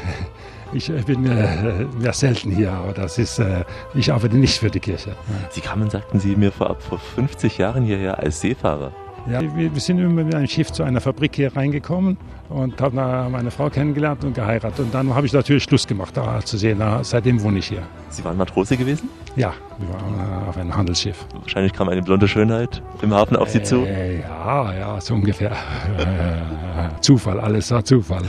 ich 0.75 1.07
bin 1.07 1.27
äh, 1.27 2.13
selten 2.13 2.51
hier, 2.51 2.73
aber 2.73 2.93
das 2.93 3.19
ist, 3.19 3.39
äh, 3.39 3.65
ich 3.95 4.13
arbeite 4.13 4.37
nicht 4.37 4.59
für 4.59 4.71
die 4.71 4.81
Kirche. 4.81 5.15
Sie 5.51 5.61
kamen, 5.61 5.89
sagten 5.89 6.19
Sie 6.19 6.37
mir 6.37 6.53
vorab, 6.53 6.83
vor 6.83 6.99
50 6.99 7.59
Jahren 7.59 7.85
hierher 7.85 8.19
als 8.19 8.41
Seefahrer. 8.41 8.93
Ja, 9.31 9.41
wir, 9.41 9.73
wir 9.73 9.81
sind 9.81 9.99
immer 9.99 10.25
mit 10.25 10.35
einem 10.35 10.47
Schiff 10.47 10.71
zu 10.71 10.83
einer 10.83 11.01
Fabrik 11.01 11.35
hier 11.37 11.57
reingekommen 11.57 12.19
und 12.51 12.79
habe 12.81 12.95
meine 13.31 13.51
Frau 13.51 13.71
kennengelernt 13.71 14.23
und 14.23 14.35
geheiratet. 14.35 14.81
Und 14.81 14.95
dann 14.95 15.15
habe 15.15 15.27
ich 15.27 15.33
natürlich 15.33 15.63
Schluss 15.63 15.87
gemacht, 15.87 16.15
da 16.15 16.41
zu 16.45 16.59
sehen. 16.59 16.79
Da, 16.79 17.03
seitdem 17.03 17.43
wohne 17.43 17.61
ich 17.61 17.69
hier. 17.69 17.83
Sie 18.11 18.23
waren 18.23 18.37
Matrose 18.37 18.77
gewesen? 18.77 19.09
Ja, 19.35 19.55
wir 19.79 19.89
waren 19.95 20.49
auf 20.49 20.59
einem 20.59 20.77
Handelsschiff. 20.77 21.25
Wahrscheinlich 21.41 21.73
kam 21.73 21.89
eine 21.89 22.03
blonde 22.03 22.29
Schönheit 22.29 22.83
im 23.01 23.15
Hafen 23.15 23.37
auf 23.37 23.49
Sie 23.49 23.63
zu? 23.63 23.87
Äh, 23.87 24.21
ja, 24.21 24.75
ja, 24.75 25.01
so 25.01 25.15
ungefähr. 25.15 25.53
Zufall, 27.01 27.41
alles 27.41 27.71
war 27.71 27.83
Zufall. 27.83 28.25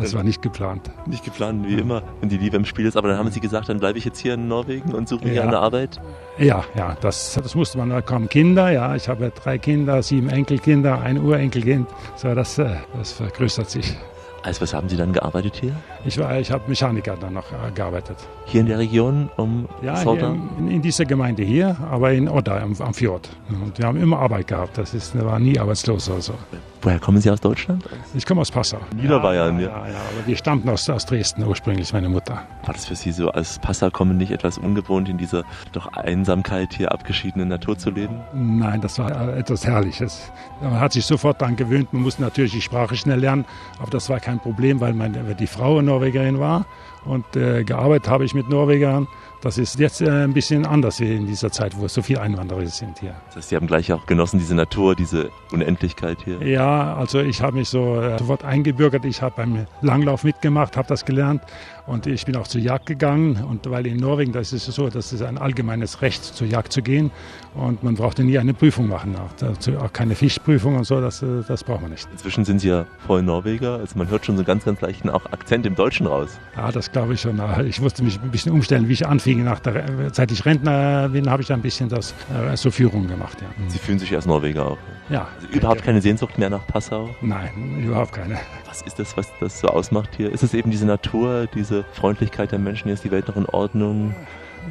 Das 0.00 0.14
war 0.14 0.22
nicht 0.22 0.42
geplant. 0.42 0.90
Nicht 1.06 1.24
geplant, 1.24 1.66
wie 1.66 1.74
immer, 1.74 2.02
wenn 2.20 2.28
die 2.28 2.38
Liebe 2.38 2.56
im 2.56 2.64
Spiel 2.64 2.86
ist. 2.86 2.96
Aber 2.96 3.08
dann 3.08 3.18
haben 3.18 3.30
Sie 3.30 3.40
gesagt, 3.40 3.68
dann 3.68 3.78
bleibe 3.78 3.98
ich 3.98 4.04
jetzt 4.04 4.18
hier 4.18 4.34
in 4.34 4.48
Norwegen 4.48 4.92
und 4.94 5.08
suche 5.08 5.24
mir 5.24 5.34
ja. 5.34 5.42
eine 5.42 5.58
Arbeit? 5.58 6.00
Ja, 6.38 6.64
ja, 6.74 6.96
das, 7.00 7.38
das 7.42 7.54
musste 7.54 7.78
man. 7.78 7.90
Da 7.90 8.00
kamen 8.00 8.28
Kinder, 8.28 8.70
ja. 8.70 8.94
Ich 8.96 9.08
habe 9.08 9.30
drei 9.30 9.58
Kinder, 9.58 10.02
sieben 10.02 10.28
Enkelkinder, 10.28 11.00
ein 11.00 11.18
Urenkelkind. 11.18 11.88
So, 12.16 12.34
das, 12.34 12.58
äh, 12.58 12.76
das 12.96 13.12
vergrößert 13.12 13.70
sich. 13.70 13.96
Als 14.42 14.60
was 14.60 14.72
haben 14.72 14.88
Sie 14.88 14.96
dann 14.96 15.12
gearbeitet 15.12 15.56
hier? 15.56 15.74
Ich, 16.04 16.16
ich 16.18 16.50
habe 16.50 16.62
Mechaniker 16.66 17.16
dann 17.16 17.34
noch 17.34 17.52
äh, 17.52 17.70
gearbeitet. 17.74 18.16
Hier 18.46 18.62
in 18.62 18.66
der 18.66 18.78
Region 18.78 19.28
um 19.36 19.68
Ja, 19.82 20.00
in, 20.02 20.68
in, 20.68 20.82
dieser 20.82 21.04
Gemeinde 21.04 21.42
hier, 21.42 21.76
aber 21.90 22.12
in 22.12 22.28
Odda 22.28 22.60
am, 22.60 22.74
am, 22.80 22.94
Fjord. 22.94 23.28
Und 23.48 23.78
wir 23.78 23.86
haben 23.86 24.00
immer 24.00 24.18
Arbeit 24.18 24.46
gehabt. 24.46 24.78
Das 24.78 24.94
ist, 24.94 25.18
war 25.22 25.38
nie 25.38 25.58
arbeitslos 25.58 26.08
oder 26.08 26.20
so. 26.22 26.34
Woher 26.82 26.98
kommen 26.98 27.20
Sie 27.20 27.30
aus 27.30 27.40
Deutschland? 27.40 27.84
Ich 28.14 28.24
komme 28.24 28.40
aus 28.40 28.50
Passau. 28.50 28.78
Niederbayern, 28.96 29.60
ja. 29.60 29.66
Ja, 29.66 29.88
ja, 29.88 29.98
aber 29.98 30.26
wir 30.26 30.36
stammten 30.36 30.68
aus, 30.70 30.88
aus 30.88 31.04
Dresden 31.04 31.44
ursprünglich, 31.44 31.92
meine 31.92 32.08
Mutter. 32.08 32.42
War 32.64 32.72
das 32.72 32.86
für 32.86 32.96
Sie 32.96 33.12
so 33.12 33.28
als 33.30 33.58
Passau 33.58 33.90
kommen 33.90 34.16
nicht 34.16 34.30
etwas 34.30 34.56
ungewohnt, 34.56 35.10
in 35.10 35.18
dieser 35.18 35.44
doch 35.72 35.88
Einsamkeit 35.92 36.72
hier 36.72 36.90
abgeschiedenen 36.90 37.48
Natur 37.48 37.76
zu 37.76 37.90
leben? 37.90 38.20
Nein, 38.32 38.80
das 38.80 38.98
war 38.98 39.10
äh, 39.10 39.38
etwas 39.38 39.66
Herrliches. 39.66 40.32
Man 40.62 40.80
hat 40.80 40.92
sich 40.92 41.04
sofort 41.04 41.42
daran 41.42 41.56
gewöhnt. 41.56 41.92
Man 41.92 42.02
musste 42.02 42.22
natürlich 42.22 42.52
die 42.52 42.62
Sprache 42.62 42.96
schnell 42.96 43.20
lernen, 43.20 43.44
aber 43.78 43.90
das 43.90 44.08
war 44.08 44.18
kein 44.18 44.29
Problem, 44.38 44.80
weil 44.80 44.94
meine, 44.94 45.34
die 45.34 45.46
Frau 45.46 45.80
Norwegerin 45.82 46.38
war 46.38 46.66
und 47.04 47.24
äh, 47.36 47.64
gearbeitet 47.64 48.08
habe 48.08 48.24
ich 48.24 48.34
mit 48.34 48.48
Norwegern. 48.48 49.08
Das 49.40 49.56
ist 49.56 49.78
jetzt 49.78 50.02
äh, 50.02 50.24
ein 50.24 50.34
bisschen 50.34 50.66
anders 50.66 51.00
wie 51.00 51.14
in 51.14 51.26
dieser 51.26 51.50
Zeit, 51.50 51.78
wo 51.78 51.86
es 51.86 51.94
so 51.94 52.02
viele 52.02 52.20
Einwanderer 52.20 52.66
sind 52.66 52.98
hier. 52.98 53.14
Das 53.28 53.36
heißt, 53.36 53.48
Sie 53.48 53.56
haben 53.56 53.66
gleich 53.66 53.90
auch 53.92 54.04
genossen, 54.04 54.38
diese 54.38 54.54
Natur, 54.54 54.94
diese 54.94 55.30
Unendlichkeit 55.50 56.18
hier? 56.24 56.46
Ja, 56.46 56.94
also 56.94 57.20
ich 57.20 57.40
habe 57.40 57.56
mich 57.56 57.70
so 57.70 58.00
äh, 58.00 58.18
sofort 58.18 58.44
eingebürgert. 58.44 59.06
Ich 59.06 59.22
habe 59.22 59.34
beim 59.36 59.66
Langlauf 59.80 60.24
mitgemacht, 60.24 60.76
habe 60.76 60.88
das 60.88 61.06
gelernt 61.06 61.42
und 61.86 62.06
ich 62.06 62.24
bin 62.26 62.36
auch 62.36 62.46
zur 62.46 62.60
Jagd 62.60 62.86
gegangen. 62.86 63.42
Und 63.44 63.68
weil 63.70 63.86
in 63.86 63.96
Norwegen, 63.96 64.32
das 64.32 64.52
ist 64.52 64.66
so, 64.66 64.88
das 64.88 65.12
ist 65.12 65.22
ein 65.22 65.38
allgemeines 65.38 66.02
Recht, 66.02 66.24
zur 66.24 66.46
Jagd 66.46 66.72
zu 66.72 66.82
gehen. 66.82 67.10
Und 67.54 67.82
man 67.82 67.94
brauchte 67.94 68.22
nie 68.22 68.38
eine 68.38 68.54
Prüfung 68.54 68.88
machen. 68.88 69.16
Auch, 69.16 69.82
auch 69.82 69.92
keine 69.92 70.14
Fischprüfung 70.14 70.76
und 70.76 70.84
so, 70.84 71.00
das, 71.00 71.22
äh, 71.22 71.42
das 71.48 71.64
braucht 71.64 71.82
man 71.82 71.90
nicht. 71.90 72.08
Inzwischen 72.12 72.44
sind 72.44 72.60
Sie 72.60 72.68
ja 72.68 72.86
voll 73.06 73.22
Norweger. 73.22 73.74
Also 73.78 73.98
man 73.98 74.08
hört 74.08 74.24
schon 74.24 74.36
so 74.36 74.40
einen 74.40 74.46
ganz, 74.46 74.64
ganz 74.64 74.80
leichten 74.80 75.10
auch 75.10 75.26
Akzent 75.32 75.66
im 75.66 75.74
Deutschen 75.74 76.06
raus. 76.06 76.38
Ja, 76.56 76.70
das 76.70 76.92
glaube 76.92 77.14
ich 77.14 77.20
schon. 77.20 77.40
Ich 77.66 77.80
musste 77.80 78.04
mich 78.04 78.20
ein 78.20 78.30
bisschen 78.30 78.52
umstellen, 78.52 78.88
wie 78.88 78.92
ich 78.92 79.06
anfing. 79.06 79.42
Nach 79.44 79.58
der, 79.60 79.84
seit 80.12 80.30
ich 80.30 80.44
Rentner 80.44 81.08
bin, 81.08 81.28
habe 81.28 81.42
ich 81.42 81.52
ein 81.52 81.62
bisschen 81.62 81.88
das, 81.88 82.14
äh, 82.32 82.56
so 82.56 82.70
Führung 82.70 83.08
gemacht. 83.08 83.38
Ja. 83.40 83.48
Sie 83.68 83.78
fühlen 83.78 83.98
sich 83.98 84.14
als 84.14 84.26
Norweger 84.26 84.66
auch? 84.66 84.78
Ja. 85.08 85.26
Also 85.36 85.48
überhaupt 85.48 85.82
keine 85.82 86.00
Sehnsucht 86.00 86.38
mehr 86.38 86.50
nach 86.50 86.66
Passau? 86.66 87.10
Nein, 87.20 87.82
überhaupt 87.82 88.12
keine. 88.12 88.38
Was 88.70 88.82
ist 88.82 89.00
das, 89.00 89.16
was 89.16 89.26
das 89.40 89.58
so 89.58 89.66
ausmacht 89.66 90.10
hier? 90.16 90.30
Ist 90.30 90.44
es 90.44 90.54
eben 90.54 90.70
diese 90.70 90.86
Natur, 90.86 91.48
diese 91.52 91.82
Freundlichkeit 91.92 92.52
der 92.52 92.60
Menschen? 92.60 92.88
Ist 92.88 93.02
die 93.02 93.10
Welt 93.10 93.26
noch 93.26 93.34
in 93.36 93.46
Ordnung? 93.46 94.14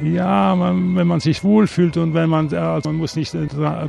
Ja, 0.02 0.54
man, 0.56 0.96
wenn 0.96 1.06
man 1.06 1.20
sich 1.20 1.44
wohlfühlt 1.44 1.96
und 1.96 2.14
wenn 2.14 2.30
man, 2.30 2.52
also 2.54 2.88
man 2.88 2.98
muss 2.98 3.16
nicht 3.16 3.36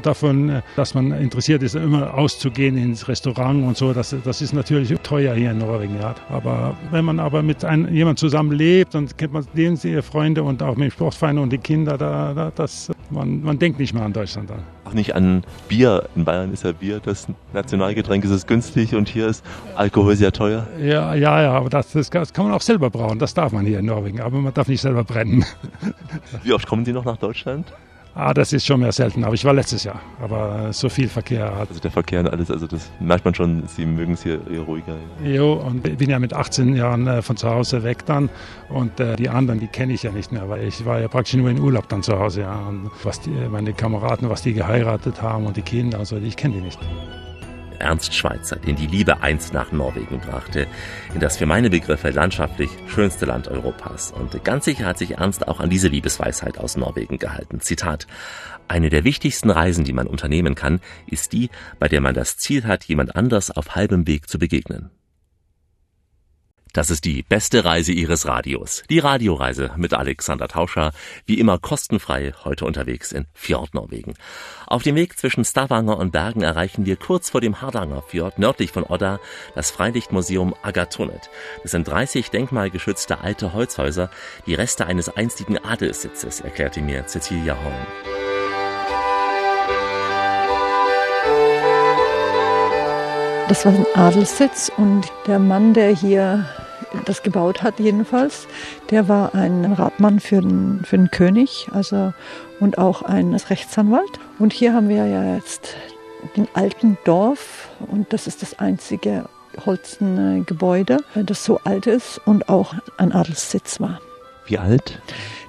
davon, 0.04 0.62
dass 0.76 0.94
man 0.94 1.12
interessiert 1.12 1.64
ist, 1.64 1.76
immer 1.76 2.14
auszugehen 2.14 2.78
ins 2.78 3.08
Restaurant 3.08 3.64
und 3.64 3.78
so, 3.78 3.94
das, 3.94 4.16
das 4.24 4.42
ist 4.42 4.54
natürlich 4.54 4.94
teuer 5.04 5.34
hier 5.36 5.52
in 5.52 5.60
Norwegen. 5.60 5.96
Ja. 6.00 6.16
Aber 6.30 6.76
wenn 6.92 7.06
man 7.06 7.20
aber 7.20 7.44
mit 7.44 7.64
einem, 7.64 7.94
jemand 7.94 8.20
zusammen 8.20 8.52
lebt, 8.52 8.94
dann 8.94 9.08
kennt 9.16 9.34
man 9.34 9.46
den, 9.56 9.76
die 9.76 10.02
Freunde 10.02 10.44
und 10.44 10.62
auch 10.62 10.76
mit 10.76 10.90
dem 10.90 10.92
Sportverein 10.92 11.38
und 11.38 11.52
die 11.52 11.58
Kinder, 11.58 11.98
da, 11.98 12.34
da, 12.34 12.52
das, 12.54 12.92
man, 13.10 13.42
man 13.42 13.58
denkt 13.60 13.80
nicht 13.80 13.94
mehr 13.94 14.04
an 14.04 14.14
Deutschland 14.14 14.50
dann. 14.50 14.64
Auch 14.86 14.94
nicht 14.94 15.16
an 15.16 15.44
Bier. 15.70 16.10
In 16.16 16.26
Bayern 16.26 16.52
ist 16.52 16.64
ja 16.64 16.72
Bier 16.72 17.00
das 17.00 17.28
Nationalgetränk, 17.54 18.26
ist 18.26 18.32
es 18.32 18.48
günstig 18.48 18.96
und 18.96 19.08
hier 19.08 19.28
ist 19.28 19.46
Alkohol 19.76 20.16
sehr 20.16 20.32
teuer. 20.32 20.68
Ja, 20.80 21.14
ja, 21.14 21.42
ja, 21.42 21.52
aber 21.54 21.70
das, 21.70 21.92
das 21.92 22.10
kann 22.10 22.46
man 22.46 22.54
auch 22.54 22.62
selber 22.62 22.90
brauen. 22.90 23.20
Das 23.20 23.34
darf 23.34 23.52
man 23.52 23.66
hier 23.66 23.80
in 23.80 23.86
Norwegen, 23.86 24.20
aber 24.20 24.40
man 24.40 24.54
darf 24.54 24.68
nicht 24.68 24.82
selber 24.82 25.04
brennen. 25.04 25.46
Wie 26.44 26.54
oft 26.54 26.68
kommen 26.68 26.86
Sie 26.86 26.94
noch 26.94 27.06
nach 27.06 27.18
Deutschland? 27.18 27.72
Ah, 28.14 28.34
das 28.34 28.52
ist 28.52 28.66
schon 28.66 28.82
mehr 28.82 28.92
selten, 28.92 29.24
aber 29.24 29.36
ich 29.36 29.46
war 29.46 29.54
letztes 29.54 29.86
Jahr. 29.86 30.02
Aber 30.22 30.74
so 30.74 30.90
viel 30.90 31.08
Verkehr 31.08 31.56
hat. 31.56 31.70
Also 31.70 31.80
der 31.80 31.92
Verkehr 31.92 32.20
und 32.20 32.28
alles, 32.28 32.52
also 32.52 32.68
das 32.68 32.92
merkt 33.00 33.24
man 33.24 33.34
schon, 33.34 33.64
Sie 33.68 33.86
mögen 33.86 34.14
es 34.14 34.24
hier 34.24 34.42
eher 34.52 34.62
ruhiger. 34.62 34.98
Jo, 35.24 35.54
und 35.54 35.88
ich 35.88 35.98
bin 35.98 36.10
ja 36.10 36.20
mit 36.20 36.34
18 36.34 36.76
Jahren 36.76 37.08
äh, 37.08 37.22
von 37.22 37.38
zu 37.38 37.50
Hause 37.50 37.84
weg 37.84 38.06
dann. 38.06 38.30
Und 38.68 39.00
äh, 39.00 39.16
die 39.16 39.30
anderen, 39.30 39.62
die 39.62 39.68
kenne 39.68 39.94
ich 39.94 40.04
ja 40.04 40.12
nicht 40.12 40.34
mehr, 40.34 40.50
weil 40.50 40.68
ich 40.68 40.86
war 40.86 41.00
ja 41.00 41.08
praktisch 41.08 41.36
nur 41.36 41.50
in 41.50 41.60
Urlaub 41.60 41.88
dann 41.88 42.04
zu 42.04 42.20
Hause. 42.20 42.42
Ja. 42.42 42.56
Und 42.68 42.92
was 43.04 43.22
die, 43.22 43.30
meine 43.30 43.72
Kameraden, 43.72 44.30
was 44.30 44.42
die 44.42 44.54
geheiratet 44.54 45.22
haben 45.22 45.46
und 45.46 45.56
die 45.56 45.62
Kinder, 45.62 46.00
also 46.00 46.18
ich 46.18 46.36
kenne 46.36 46.56
die 46.56 46.62
nicht. 46.62 46.80
Ernst 47.82 48.14
Schweitzer, 48.14 48.56
den 48.56 48.76
die 48.76 48.88
Liebe 48.88 49.22
einst 49.22 49.54
nach 49.54 49.72
Norwegen 49.72 50.20
brachte, 50.20 50.68
in 51.14 51.20
das 51.20 51.38
für 51.38 51.46
meine 51.46 51.70
Begriffe 51.70 52.12
landschaftlich 52.12 52.70
schönste 52.88 53.26
Land 53.26 53.48
Europas. 53.48 54.12
Und 54.12 54.44
ganz 54.44 54.66
sicher 54.66 54.86
hat 54.86 54.98
sich 54.98 55.18
Ernst 55.18 55.48
auch 55.48 55.60
an 55.60 55.70
diese 55.70 55.88
Liebesweisheit 55.88 56.58
aus 56.58 56.78
Norwegen 56.78 57.18
gehalten. 57.18 57.60
Zitat. 57.60 58.08
Eine 58.68 58.90
der 58.90 59.04
wichtigsten 59.04 59.50
Reisen, 59.50 59.84
die 59.84 59.94
man 59.94 60.08
unternehmen 60.08 60.56
kann, 60.56 60.80
ist 61.08 61.34
die, 61.34 61.50
bei 61.80 61.90
der 61.90 62.00
man 62.00 62.14
das 62.14 62.38
Ziel 62.38 62.66
hat, 62.66 62.86
jemand 62.86 63.16
anders 63.16 63.52
auf 63.52 63.76
halbem 63.76 64.08
Weg 64.08 64.30
zu 64.30 64.40
begegnen. 64.40 64.92
Das 66.74 66.90
ist 66.90 67.04
die 67.04 67.22
beste 67.24 67.66
Reise 67.66 67.92
Ihres 67.92 68.26
Radios. 68.26 68.84
Die 68.90 69.00
Radioreise 69.00 69.72
mit 69.76 69.94
Alexander 69.94 70.48
Tauscher, 70.48 70.94
wie 71.26 71.38
immer 71.38 71.60
kostenfrei, 71.60 72.34
heute 72.46 72.64
unterwegs 72.64 73.12
in 73.12 73.26
Fjordnorwegen. 73.34 74.14
Auf 74.68 74.82
dem 74.82 74.96
Weg 74.96 75.18
zwischen 75.18 75.44
Stavanger 75.44 75.98
und 75.98 76.12
Bergen 76.12 76.44
erreichen 76.44 76.86
wir 76.86 76.96
kurz 76.96 77.30
vor 77.30 77.42
dem 77.42 77.62
Hardanger 77.62 78.02
Fjord, 78.04 78.40
nördlich 78.40 78.72
von 78.72 78.84
Odda, 78.84 79.20
das 79.54 79.70
Freilichtmuseum 79.70 80.56
Agatonet. 80.62 81.30
Das 81.62 81.72
sind 81.72 81.90
30 81.90 82.30
denkmalgeschützte 82.30 83.20
alte 83.20 83.52
Holzhäuser, 83.52 84.10
die 84.46 84.54
Reste 84.54 84.86
eines 84.86 85.10
einstigen 85.10 85.58
Adelssitzes, 85.58 86.40
erklärte 86.40 86.82
mir 86.82 87.06
Cecilia 87.06 87.58
Horn. 87.62 88.21
Das 93.52 93.66
war 93.66 93.74
ein 93.74 93.86
Adelssitz 93.96 94.72
und 94.78 95.12
der 95.28 95.38
Mann, 95.38 95.74
der 95.74 95.90
hier 95.94 96.46
das 97.04 97.22
gebaut 97.22 97.62
hat 97.62 97.82
jedenfalls, 97.82 98.48
der 98.92 99.10
war 99.10 99.36
ein 99.36 99.74
Ratmann 99.74 100.22
für 100.22 100.40
den, 100.40 100.86
für 100.86 100.96
den 100.96 101.12
König 101.12 101.68
also, 101.74 102.14
und 102.62 102.78
auch 102.78 103.02
ein 103.02 103.36
Rechtsanwalt. 103.36 104.22
Und 104.40 104.54
hier 104.54 104.74
haben 104.74 104.88
wir 104.88 105.06
ja 105.06 105.36
jetzt 105.36 105.76
den 106.38 106.48
alten 106.54 106.98
Dorf 107.04 107.68
und 107.92 108.14
das 108.14 108.26
ist 108.26 108.42
das 108.42 108.58
einzige 108.58 109.26
holzene 109.66 110.46
Gebäude, 110.46 111.00
das 111.14 111.44
so 111.44 111.60
alt 111.66 111.88
ist 111.88 112.22
und 112.24 112.48
auch 112.48 112.74
ein 112.96 113.12
Adelssitz 113.12 113.82
war. 113.82 114.00
Wie 114.46 114.60
alt? 114.60 115.02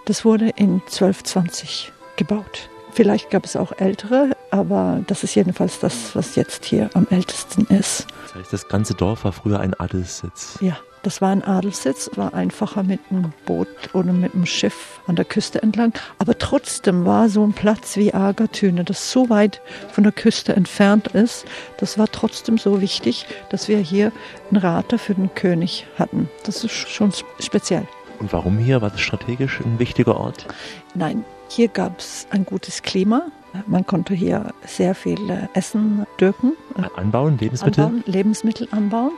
Das 0.06 0.24
wurde 0.24 0.48
in 0.56 0.82
1220 0.86 1.92
gebaut. 2.16 2.68
Vielleicht 2.92 3.30
gab 3.30 3.46
es 3.46 3.56
auch 3.56 3.72
ältere, 3.78 4.36
aber 4.50 5.00
das 5.06 5.24
ist 5.24 5.34
jedenfalls 5.34 5.80
das, 5.80 6.14
was 6.14 6.36
jetzt 6.36 6.66
hier 6.66 6.90
am 6.92 7.06
ältesten 7.08 7.62
ist. 7.74 8.06
Das 8.24 8.34
heißt, 8.34 8.52
das 8.52 8.68
ganze 8.68 8.94
Dorf 8.94 9.24
war 9.24 9.32
früher 9.32 9.60
ein 9.60 9.72
Adelssitz. 9.72 10.58
Ja, 10.60 10.76
das 11.02 11.22
war 11.22 11.30
ein 11.30 11.42
Adelssitz, 11.42 12.10
war 12.16 12.34
einfacher 12.34 12.82
mit 12.82 13.00
einem 13.10 13.32
Boot 13.46 13.66
oder 13.94 14.12
mit 14.12 14.34
einem 14.34 14.44
Schiff 14.44 15.00
an 15.06 15.16
der 15.16 15.24
Küste 15.24 15.62
entlang. 15.62 15.94
Aber 16.18 16.36
trotzdem 16.36 17.06
war 17.06 17.30
so 17.30 17.42
ein 17.42 17.54
Platz 17.54 17.96
wie 17.96 18.12
Agatüne, 18.12 18.84
das 18.84 19.10
so 19.10 19.30
weit 19.30 19.62
von 19.90 20.04
der 20.04 20.12
Küste 20.12 20.54
entfernt 20.54 21.08
ist, 21.08 21.46
das 21.78 21.96
war 21.96 22.08
trotzdem 22.12 22.58
so 22.58 22.82
wichtig, 22.82 23.26
dass 23.48 23.68
wir 23.68 23.78
hier 23.78 24.12
einen 24.50 24.58
Rater 24.58 24.98
für 24.98 25.14
den 25.14 25.34
König 25.34 25.86
hatten. 25.98 26.28
Das 26.44 26.62
ist 26.62 26.72
schon 26.72 27.12
speziell. 27.40 27.88
Und 28.20 28.32
warum 28.32 28.58
hier? 28.58 28.82
War 28.82 28.90
das 28.90 29.00
strategisch 29.00 29.60
ein 29.60 29.78
wichtiger 29.78 30.16
Ort? 30.16 30.46
Nein, 30.94 31.24
hier 31.54 31.68
gab 31.68 31.98
es 31.98 32.26
ein 32.30 32.44
gutes 32.44 32.82
Klima. 32.82 33.26
Man 33.66 33.86
konnte 33.86 34.14
hier 34.14 34.54
sehr 34.66 34.94
viel 34.94 35.28
äh, 35.28 35.48
Essen 35.52 36.06
dürken. 36.18 36.54
Anbauen, 36.96 37.36
Lebensmittel? 37.36 37.84
Anbauen, 37.84 38.04
Lebensmittel 38.06 38.68
anbauen. 38.70 39.12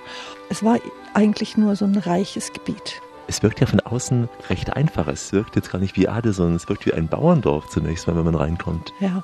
Es 0.50 0.64
war 0.64 0.78
eigentlich 1.14 1.56
nur 1.56 1.76
so 1.76 1.84
ein 1.84 1.96
reiches 1.96 2.52
Gebiet. 2.52 3.00
Es 3.28 3.42
wirkt 3.42 3.60
ja 3.60 3.66
von 3.66 3.80
außen 3.80 4.28
recht 4.50 4.74
einfach. 4.74 5.06
Es 5.06 5.32
wirkt 5.32 5.54
jetzt 5.54 5.70
gar 5.70 5.78
nicht 5.78 5.96
wie 5.96 6.08
Adel, 6.08 6.32
sondern 6.32 6.56
es 6.56 6.68
wirkt 6.68 6.84
wie 6.84 6.92
ein 6.92 7.06
Bauerndorf 7.06 7.68
zunächst 7.68 8.08
mal, 8.08 8.16
wenn 8.16 8.24
man 8.24 8.34
reinkommt. 8.34 8.92
Ja, 8.98 9.22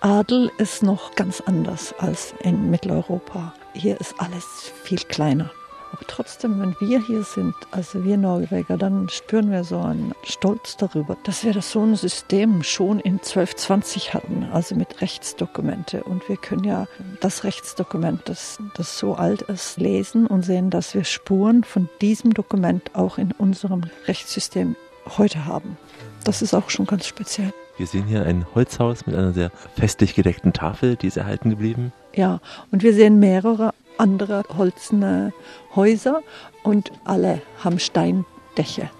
Adel 0.00 0.50
ist 0.58 0.84
noch 0.84 1.14
ganz 1.16 1.40
anders 1.40 1.94
als 1.98 2.34
in 2.40 2.70
Mitteleuropa. 2.70 3.52
Hier 3.74 4.00
ist 4.00 4.14
alles 4.18 4.72
viel 4.84 4.98
kleiner. 4.98 5.50
Aber 5.92 6.06
trotzdem, 6.06 6.58
wenn 6.60 6.74
wir 6.80 7.00
hier 7.06 7.22
sind, 7.22 7.54
also 7.70 8.02
wir 8.04 8.16
Norweger, 8.16 8.78
dann 8.78 9.08
spüren 9.10 9.50
wir 9.50 9.62
so 9.62 9.78
einen 9.78 10.14
Stolz 10.24 10.76
darüber, 10.78 11.16
dass 11.24 11.44
wir 11.44 11.52
das 11.52 11.70
so 11.70 11.82
ein 11.82 11.96
System 11.96 12.62
schon 12.62 12.98
in 12.98 13.14
1220 13.14 14.14
hatten, 14.14 14.48
also 14.52 14.74
mit 14.74 15.02
Rechtsdokumente. 15.02 16.02
Und 16.02 16.26
wir 16.28 16.36
können 16.38 16.64
ja 16.64 16.86
das 17.20 17.44
Rechtsdokument, 17.44 18.22
das, 18.24 18.58
das 18.74 18.98
so 18.98 19.14
alt 19.14 19.42
ist, 19.42 19.78
lesen 19.78 20.26
und 20.26 20.44
sehen, 20.44 20.70
dass 20.70 20.94
wir 20.94 21.04
Spuren 21.04 21.62
von 21.62 21.90
diesem 22.00 22.32
Dokument 22.32 22.94
auch 22.94 23.18
in 23.18 23.32
unserem 23.32 23.82
Rechtssystem 24.06 24.76
heute 25.18 25.44
haben. 25.44 25.76
Das 26.24 26.40
ist 26.40 26.54
auch 26.54 26.70
schon 26.70 26.86
ganz 26.86 27.06
speziell. 27.06 27.52
Wir 27.76 27.86
sehen 27.86 28.06
hier 28.06 28.24
ein 28.24 28.46
Holzhaus 28.54 29.06
mit 29.06 29.16
einer 29.16 29.32
sehr 29.32 29.50
festlich 29.76 30.14
gedeckten 30.14 30.52
Tafel, 30.52 30.96
die 30.96 31.08
ist 31.08 31.16
erhalten 31.16 31.50
geblieben. 31.50 31.92
Ja, 32.14 32.40
und 32.70 32.82
wir 32.82 32.94
sehen 32.94 33.18
mehrere 33.18 33.72
andere 34.02 34.42
holzene 34.56 35.32
Häuser 35.76 36.22
und 36.64 36.90
alle 37.04 37.40
haben 37.62 37.78
Steindächer. 37.78 38.90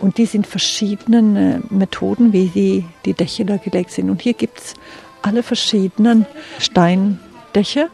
Und 0.00 0.18
die 0.18 0.26
sind 0.26 0.46
verschiedenen 0.46 1.64
Methoden, 1.70 2.32
wie 2.32 2.46
die, 2.48 2.84
die 3.04 3.14
Dächer 3.14 3.44
da 3.44 3.56
gelegt 3.56 3.90
sind. 3.90 4.10
Und 4.10 4.22
hier 4.22 4.34
gibt 4.34 4.58
es 4.58 4.74
alle 5.22 5.42
verschiedenen 5.42 6.26
Steindächer. 6.58 7.88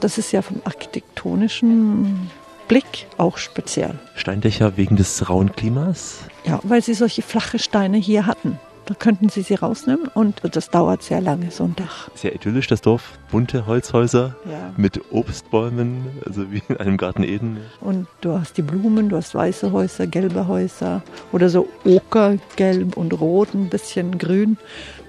Das 0.00 0.18
ist 0.18 0.32
ja 0.32 0.42
vom 0.42 0.60
architektonischen 0.64 2.30
Blick 2.68 3.06
auch 3.18 3.38
speziell. 3.38 3.98
Steindächer 4.14 4.76
wegen 4.76 4.96
des 4.96 5.28
rauen 5.28 5.52
Klimas? 5.52 6.20
Ja, 6.44 6.60
weil 6.62 6.82
sie 6.82 6.94
solche 6.94 7.22
flache 7.22 7.58
Steine 7.58 7.98
hier 7.98 8.26
hatten. 8.26 8.58
Da 8.86 8.94
könnten 8.94 9.30
Sie 9.30 9.40
sie 9.40 9.54
rausnehmen 9.54 10.08
und 10.08 10.42
das 10.52 10.68
dauert 10.68 11.02
sehr 11.02 11.20
lange, 11.22 11.50
so 11.50 11.64
ein 11.64 11.74
Dach. 11.74 12.10
Sehr 12.14 12.34
idyllisch, 12.34 12.66
das 12.66 12.82
Dorf. 12.82 13.18
Bunte 13.30 13.66
Holzhäuser 13.66 14.36
ja. 14.44 14.72
mit 14.76 15.00
Obstbäumen, 15.10 16.06
also 16.26 16.52
wie 16.52 16.62
in 16.68 16.76
einem 16.76 16.98
Garten 16.98 17.22
Eden. 17.22 17.58
Und 17.80 18.06
du 18.20 18.38
hast 18.38 18.58
die 18.58 18.62
Blumen, 18.62 19.08
du 19.08 19.16
hast 19.16 19.34
weiße 19.34 19.72
Häuser, 19.72 20.06
gelbe 20.06 20.48
Häuser 20.48 21.02
oder 21.32 21.48
so 21.48 21.68
okergelb 21.84 22.96
und 22.96 23.18
rot, 23.20 23.54
ein 23.54 23.70
bisschen 23.70 24.18
grün. 24.18 24.58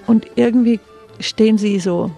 Und 0.08 0.26
irgendwie 0.36 0.80
stehen 1.20 1.58
sie 1.58 1.80
so 1.80 2.12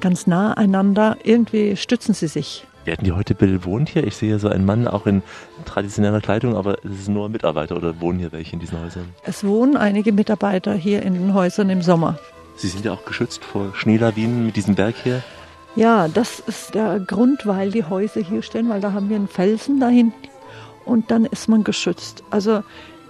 ganz 0.00 0.26
nah 0.26 0.54
einander, 0.54 1.16
irgendwie 1.22 1.76
stützen 1.76 2.14
sie 2.14 2.28
sich. 2.28 2.66
Werden 2.86 3.04
die 3.04 3.10
heute 3.10 3.34
bewohnt 3.34 3.88
hier? 3.88 4.06
Ich 4.06 4.16
sehe 4.16 4.38
so 4.38 4.48
einen 4.48 4.64
Mann 4.64 4.86
auch 4.86 5.06
in 5.06 5.22
traditioneller 5.64 6.20
Kleidung, 6.20 6.56
aber 6.56 6.78
es 6.84 7.00
ist 7.00 7.08
nur 7.08 7.28
Mitarbeiter 7.28 7.76
oder 7.76 8.00
wohnen 8.00 8.20
hier 8.20 8.30
welche 8.30 8.52
in 8.52 8.60
diesen 8.60 8.80
Häusern? 8.80 9.08
Es 9.24 9.42
wohnen 9.44 9.76
einige 9.76 10.12
Mitarbeiter 10.12 10.72
hier 10.72 11.02
in 11.02 11.14
den 11.14 11.34
Häusern 11.34 11.68
im 11.68 11.82
Sommer. 11.82 12.18
Sie 12.54 12.68
sind 12.68 12.84
ja 12.84 12.92
auch 12.92 13.04
geschützt 13.04 13.44
vor 13.44 13.74
Schneelawinen 13.74 14.46
mit 14.46 14.54
diesem 14.54 14.76
Berg 14.76 14.94
hier? 15.02 15.24
Ja, 15.74 16.06
das 16.06 16.38
ist 16.38 16.76
der 16.76 17.00
Grund, 17.00 17.44
weil 17.44 17.72
die 17.72 17.82
Häuser 17.82 18.20
hier 18.20 18.42
stehen, 18.42 18.68
weil 18.68 18.80
da 18.80 18.92
haben 18.92 19.08
wir 19.10 19.16
einen 19.16 19.28
Felsen 19.28 19.80
dahin 19.80 20.12
und 20.84 21.10
dann 21.10 21.24
ist 21.24 21.48
man 21.48 21.64
geschützt. 21.64 22.22
Also 22.30 22.62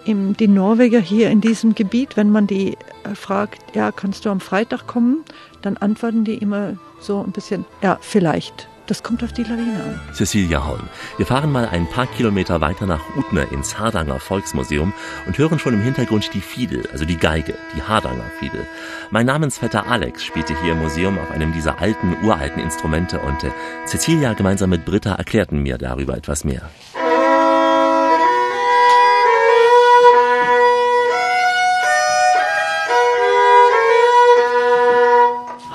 im, 0.06 0.34
die 0.38 0.48
Norweger 0.48 1.00
hier 1.00 1.28
in 1.28 1.42
diesem 1.42 1.74
Gebiet, 1.74 2.16
wenn 2.16 2.30
man 2.30 2.46
die 2.46 2.78
äh, 3.04 3.14
fragt, 3.14 3.76
ja, 3.76 3.92
kannst 3.92 4.24
du 4.24 4.30
am 4.30 4.40
Freitag 4.40 4.86
kommen, 4.86 5.22
dann 5.60 5.76
antworten 5.76 6.24
die 6.24 6.34
immer 6.34 6.78
so 6.98 7.22
ein 7.22 7.32
bisschen, 7.32 7.66
ja, 7.82 7.98
vielleicht. 8.00 8.68
Das 8.86 9.02
kommt 9.02 9.24
auf 9.24 9.32
die 9.32 9.42
Lawine 9.42 9.82
an. 9.82 10.00
Cecilia 10.12 10.64
Holm. 10.64 10.88
Wir 11.16 11.26
fahren 11.26 11.50
mal 11.50 11.66
ein 11.68 11.88
paar 11.88 12.06
Kilometer 12.06 12.60
weiter 12.60 12.86
nach 12.86 13.02
Utne 13.16 13.42
ins 13.50 13.78
Hardanger 13.78 14.20
Volksmuseum 14.20 14.92
und 15.26 15.38
hören 15.38 15.58
schon 15.58 15.74
im 15.74 15.82
Hintergrund 15.82 16.32
die 16.34 16.40
Fiedel, 16.40 16.88
also 16.92 17.04
die 17.04 17.16
Geige, 17.16 17.54
die 17.76 17.82
Hardanger 17.82 18.30
Fiedel. 18.38 18.66
Mein 19.10 19.26
Namensvetter 19.26 19.86
Alex 19.88 20.24
spielte 20.24 20.60
hier 20.62 20.72
im 20.72 20.82
Museum 20.82 21.18
auf 21.18 21.30
einem 21.32 21.52
dieser 21.52 21.80
alten, 21.80 22.16
uralten 22.22 22.62
Instrumente 22.62 23.18
und 23.18 23.42
äh, 23.42 23.50
Cecilia 23.86 24.34
gemeinsam 24.34 24.70
mit 24.70 24.84
Britta 24.84 25.14
erklärten 25.14 25.62
mir 25.62 25.78
darüber 25.78 26.16
etwas 26.16 26.44
mehr. 26.44 26.70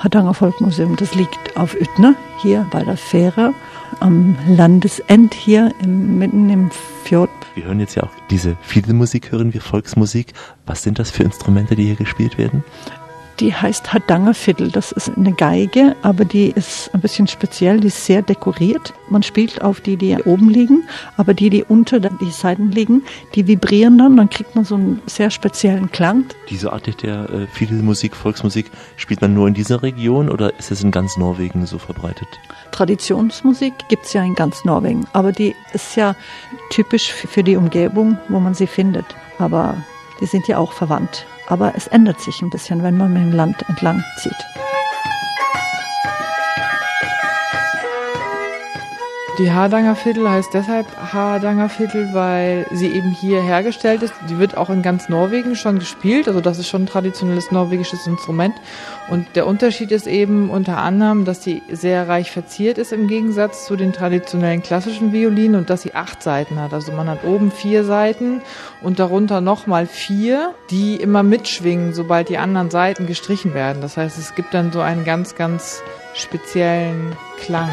Hardanger 0.02 0.34
Volkmuseum, 0.34 0.96
das 0.96 1.14
liegt 1.14 1.56
auf 1.56 1.76
Utne, 1.80 2.16
hier 2.38 2.66
bei 2.72 2.82
der 2.82 2.96
Fähre, 2.96 3.54
am 4.00 4.36
Landesend 4.48 5.32
hier 5.32 5.72
im, 5.80 6.18
mitten 6.18 6.50
im 6.50 6.72
Fjord. 7.04 7.30
Wir 7.54 7.66
hören 7.66 7.78
jetzt 7.78 7.94
ja 7.94 8.02
auch 8.02 8.10
diese 8.28 8.56
Fiedelmusik, 8.62 9.30
hören 9.30 9.54
wir 9.54 9.60
Volksmusik. 9.60 10.32
Was 10.66 10.82
sind 10.82 10.98
das 10.98 11.12
für 11.12 11.22
Instrumente, 11.22 11.76
die 11.76 11.84
hier 11.84 11.94
gespielt 11.94 12.36
werden? 12.36 12.64
Die 13.40 13.54
heißt 13.54 13.92
Hardanger 13.92 14.34
Fiddle. 14.34 14.68
Das 14.68 14.92
ist 14.92 15.10
eine 15.16 15.32
Geige, 15.32 15.96
aber 16.02 16.24
die 16.24 16.50
ist 16.50 16.90
ein 16.94 17.00
bisschen 17.00 17.26
speziell. 17.26 17.80
Die 17.80 17.88
ist 17.88 18.04
sehr 18.04 18.22
dekoriert. 18.22 18.92
Man 19.08 19.22
spielt 19.22 19.62
auf 19.62 19.80
die, 19.80 19.96
die 19.96 20.16
oben 20.24 20.48
liegen, 20.48 20.84
aber 21.16 21.34
die, 21.34 21.50
die 21.50 21.64
unter 21.64 21.98
die 22.00 22.30
Seiten 22.30 22.70
liegen, 22.70 23.02
die 23.34 23.46
vibrieren 23.46 23.98
dann. 23.98 24.16
Dann 24.16 24.30
kriegt 24.30 24.54
man 24.54 24.64
so 24.64 24.74
einen 24.74 25.02
sehr 25.06 25.30
speziellen 25.30 25.90
Klang. 25.90 26.24
Diese 26.50 26.72
Art 26.72 27.02
der 27.02 27.30
äh, 27.30 27.46
Fiedelmusik, 27.46 28.14
Volksmusik, 28.14 28.70
spielt 28.96 29.20
man 29.20 29.34
nur 29.34 29.48
in 29.48 29.54
dieser 29.54 29.82
Region 29.82 30.28
oder 30.28 30.56
ist 30.58 30.70
es 30.70 30.82
in 30.82 30.90
ganz 30.90 31.16
Norwegen 31.16 31.66
so 31.66 31.78
verbreitet? 31.78 32.28
Traditionsmusik 32.70 33.74
gibt 33.88 34.06
es 34.06 34.12
ja 34.12 34.22
in 34.22 34.34
ganz 34.34 34.64
Norwegen, 34.64 35.06
aber 35.12 35.32
die 35.32 35.54
ist 35.72 35.96
ja 35.96 36.16
typisch 36.70 37.12
für 37.12 37.42
die 37.42 37.56
Umgebung, 37.56 38.18
wo 38.28 38.40
man 38.40 38.54
sie 38.54 38.66
findet. 38.66 39.04
Aber 39.38 39.76
die 40.20 40.26
sind 40.26 40.48
ja 40.48 40.58
auch 40.58 40.72
verwandt. 40.72 41.26
Aber 41.46 41.74
es 41.76 41.86
ändert 41.88 42.20
sich 42.20 42.40
ein 42.42 42.50
bisschen, 42.50 42.82
wenn 42.82 42.96
man 42.96 43.12
mit 43.12 43.22
dem 43.22 43.32
Land 43.32 43.56
entlang 43.68 44.02
zieht. 44.18 44.32
Die 49.38 49.50
Hardanger 49.50 49.96
Fiddle 49.96 50.30
heißt 50.30 50.52
deshalb 50.52 50.86
Hardanger 50.94 51.70
Fiddle, 51.70 52.12
weil 52.12 52.66
sie 52.70 52.88
eben 52.88 53.10
hier 53.10 53.40
hergestellt 53.40 54.02
ist. 54.02 54.12
Die 54.28 54.38
wird 54.38 54.58
auch 54.58 54.68
in 54.68 54.82
ganz 54.82 55.08
Norwegen 55.08 55.56
schon 55.56 55.78
gespielt, 55.78 56.28
also 56.28 56.42
das 56.42 56.58
ist 56.58 56.68
schon 56.68 56.82
ein 56.82 56.86
traditionelles 56.86 57.50
norwegisches 57.50 58.06
Instrument. 58.06 58.54
Und 59.08 59.34
der 59.34 59.46
Unterschied 59.46 59.90
ist 59.90 60.06
eben 60.06 60.50
unter 60.50 60.76
anderem, 60.76 61.24
dass 61.24 61.42
sie 61.42 61.62
sehr 61.70 62.08
reich 62.08 62.30
verziert 62.30 62.76
ist 62.76 62.92
im 62.92 63.08
Gegensatz 63.08 63.64
zu 63.64 63.74
den 63.76 63.94
traditionellen 63.94 64.62
klassischen 64.62 65.14
Violinen 65.14 65.54
und 65.54 65.70
dass 65.70 65.80
sie 65.80 65.94
acht 65.94 66.22
Seiten 66.22 66.60
hat. 66.60 66.74
Also 66.74 66.92
man 66.92 67.08
hat 67.08 67.24
oben 67.24 67.50
vier 67.50 67.84
Seiten 67.84 68.42
und 68.82 68.98
darunter 68.98 69.40
nochmal 69.40 69.86
vier, 69.86 70.54
die 70.70 70.96
immer 70.96 71.22
mitschwingen, 71.22 71.94
sobald 71.94 72.28
die 72.28 72.36
anderen 72.36 72.70
Seiten 72.70 73.06
gestrichen 73.06 73.54
werden. 73.54 73.80
Das 73.80 73.96
heißt, 73.96 74.18
es 74.18 74.34
gibt 74.34 74.52
dann 74.52 74.72
so 74.72 74.82
einen 74.82 75.06
ganz, 75.06 75.36
ganz 75.36 75.82
speziellen 76.12 77.16
Klang. 77.38 77.70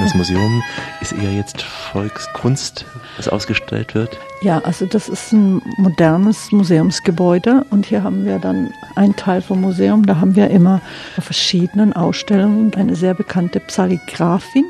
Das 0.00 0.14
Museum 0.14 0.62
ist 1.00 1.12
eher 1.12 1.32
jetzt 1.32 1.62
Volkskunst, 1.62 2.86
was 3.16 3.28
ausgestellt 3.28 3.94
wird. 3.94 4.16
Ja, 4.42 4.60
also 4.60 4.86
das 4.86 5.08
ist 5.08 5.32
ein 5.32 5.60
modernes 5.76 6.52
Museumsgebäude 6.52 7.66
und 7.70 7.86
hier 7.86 8.04
haben 8.04 8.24
wir 8.24 8.38
dann 8.38 8.72
einen 8.94 9.16
Teil 9.16 9.42
vom 9.42 9.60
Museum, 9.60 10.06
da 10.06 10.20
haben 10.20 10.36
wir 10.36 10.50
immer 10.50 10.80
verschiedenen 11.18 11.92
Ausstellungen 11.92 12.72
eine 12.74 12.94
sehr 12.94 13.14
bekannte 13.14 13.60
Psalligraphin. 13.60 14.64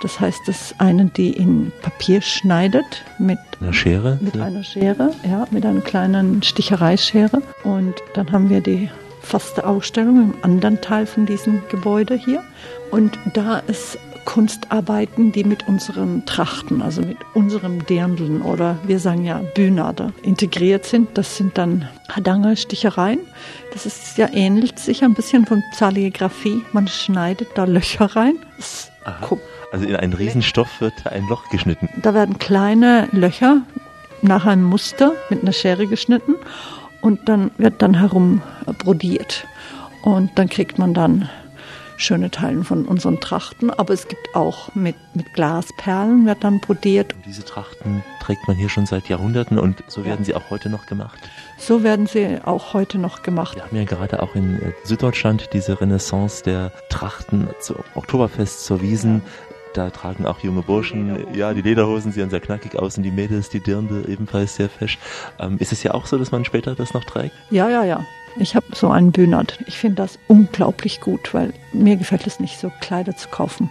Das 0.00 0.20
heißt, 0.20 0.40
das 0.46 0.62
ist 0.62 0.80
eine, 0.80 1.06
die 1.06 1.32
in 1.32 1.72
Papier 1.82 2.22
schneidet 2.22 3.04
mit 3.18 3.38
einer 3.60 3.72
Schere. 3.72 4.18
Mit 4.20 4.36
ja. 4.36 4.44
einer 4.44 4.62
Schere, 4.62 5.10
ja, 5.28 5.46
mit 5.50 5.66
einer 5.66 5.80
kleinen 5.80 6.42
Stichereischere. 6.44 7.42
Und 7.64 7.94
dann 8.14 8.30
haben 8.30 8.48
wir 8.48 8.60
die 8.60 8.90
faste 9.22 9.66
Ausstellung 9.66 10.22
im 10.22 10.34
anderen 10.42 10.80
Teil 10.80 11.04
von 11.06 11.26
diesem 11.26 11.62
Gebäude 11.68 12.14
hier. 12.14 12.44
Und 12.92 13.18
da 13.34 13.58
ist 13.58 13.98
Kunstarbeiten, 14.28 15.32
die 15.32 15.42
mit 15.42 15.66
unseren 15.68 16.26
Trachten, 16.26 16.82
also 16.82 17.00
mit 17.00 17.16
unserem 17.32 17.86
Dirndeln 17.86 18.42
oder 18.42 18.76
wir 18.84 18.98
sagen 18.98 19.24
ja 19.24 19.40
Bühnade 19.54 20.12
integriert 20.20 20.84
sind. 20.84 21.16
Das 21.16 21.38
sind 21.38 21.56
dann 21.56 21.88
Hadange 22.10 22.58
Stichereien. 22.58 23.20
Das 23.72 23.86
ist 23.86 24.18
ja 24.18 24.28
ähnelt 24.30 24.78
sich 24.78 25.02
ein 25.02 25.14
bisschen 25.14 25.46
von 25.46 25.62
Zaligraphie. 25.74 26.60
Man 26.72 26.88
schneidet 26.88 27.48
da 27.54 27.64
Löcher 27.64 28.04
rein. 28.16 28.34
Also 29.72 29.86
in 29.86 29.96
einen 29.96 30.12
Riesenstoff 30.12 30.82
wird 30.82 31.06
ein 31.06 31.26
Loch 31.26 31.48
geschnitten. 31.48 31.88
Da 32.02 32.12
werden 32.12 32.38
kleine 32.38 33.08
Löcher 33.12 33.62
nach 34.20 34.44
einem 34.44 34.64
Muster 34.64 35.12
mit 35.30 35.40
einer 35.40 35.52
Schere 35.52 35.86
geschnitten 35.86 36.34
und 37.00 37.30
dann 37.30 37.50
wird 37.56 37.80
dann 37.80 37.94
herum 37.94 38.42
brodiert. 38.76 39.46
Und 40.02 40.32
dann 40.38 40.50
kriegt 40.50 40.78
man 40.78 40.92
dann 40.92 41.30
schöne 41.98 42.30
Teilen 42.30 42.64
von 42.64 42.86
unseren 42.86 43.20
Trachten, 43.20 43.70
aber 43.70 43.92
es 43.92 44.08
gibt 44.08 44.34
auch 44.34 44.74
mit, 44.74 44.96
mit 45.14 45.34
Glasperlen 45.34 46.24
wird 46.26 46.44
dann 46.44 46.60
brodiert. 46.60 47.12
Und 47.14 47.26
diese 47.26 47.44
Trachten 47.44 48.02
trägt 48.20 48.46
man 48.46 48.56
hier 48.56 48.68
schon 48.68 48.86
seit 48.86 49.08
Jahrhunderten 49.08 49.58
und 49.58 49.82
so 49.88 50.04
werden 50.04 50.20
ja. 50.20 50.26
sie 50.26 50.34
auch 50.34 50.50
heute 50.50 50.70
noch 50.70 50.86
gemacht. 50.86 51.18
So 51.58 51.82
werden 51.82 52.06
sie 52.06 52.38
auch 52.44 52.72
heute 52.72 52.98
noch 52.98 53.22
gemacht. 53.22 53.56
Wir 53.56 53.64
haben 53.64 53.76
ja 53.76 53.84
gerade 53.84 54.22
auch 54.22 54.34
in 54.34 54.62
äh, 54.62 54.72
Süddeutschland 54.84 55.50
diese 55.52 55.80
Renaissance 55.80 56.44
der 56.44 56.72
Trachten 56.88 57.48
zu 57.60 57.74
Oktoberfest, 57.94 58.64
zur 58.64 58.80
Wiesen. 58.80 59.22
Da 59.74 59.90
tragen 59.90 60.24
auch 60.24 60.40
junge 60.40 60.62
Burschen, 60.62 61.34
ja, 61.34 61.52
die 61.52 61.62
Lederhosen 61.62 62.10
sehen 62.10 62.30
sehr 62.30 62.40
knackig 62.40 62.76
aus 62.76 62.96
und 62.96 63.02
die 63.02 63.10
Mädels, 63.10 63.50
die 63.50 63.60
Dirndl 63.60 64.08
ebenfalls 64.08 64.56
sehr 64.56 64.68
fesch. 64.68 64.98
Ähm, 65.38 65.58
ist 65.58 65.72
es 65.72 65.82
ja 65.82 65.92
auch 65.94 66.06
so, 66.06 66.16
dass 66.16 66.30
man 66.30 66.44
später 66.44 66.74
das 66.74 66.94
noch 66.94 67.04
trägt? 67.04 67.34
Ja, 67.50 67.68
ja, 67.68 67.84
ja. 67.84 68.04
Ich 68.40 68.54
habe 68.54 68.66
so 68.74 68.88
einen 68.88 69.10
Bühnert. 69.10 69.58
Ich 69.66 69.78
finde 69.78 69.96
das 69.96 70.18
unglaublich 70.28 71.00
gut, 71.00 71.34
weil 71.34 71.52
mir 71.72 71.96
gefällt 71.96 72.26
es 72.26 72.38
nicht, 72.38 72.58
so 72.58 72.70
Kleider 72.80 73.16
zu 73.16 73.28
kaufen. 73.28 73.70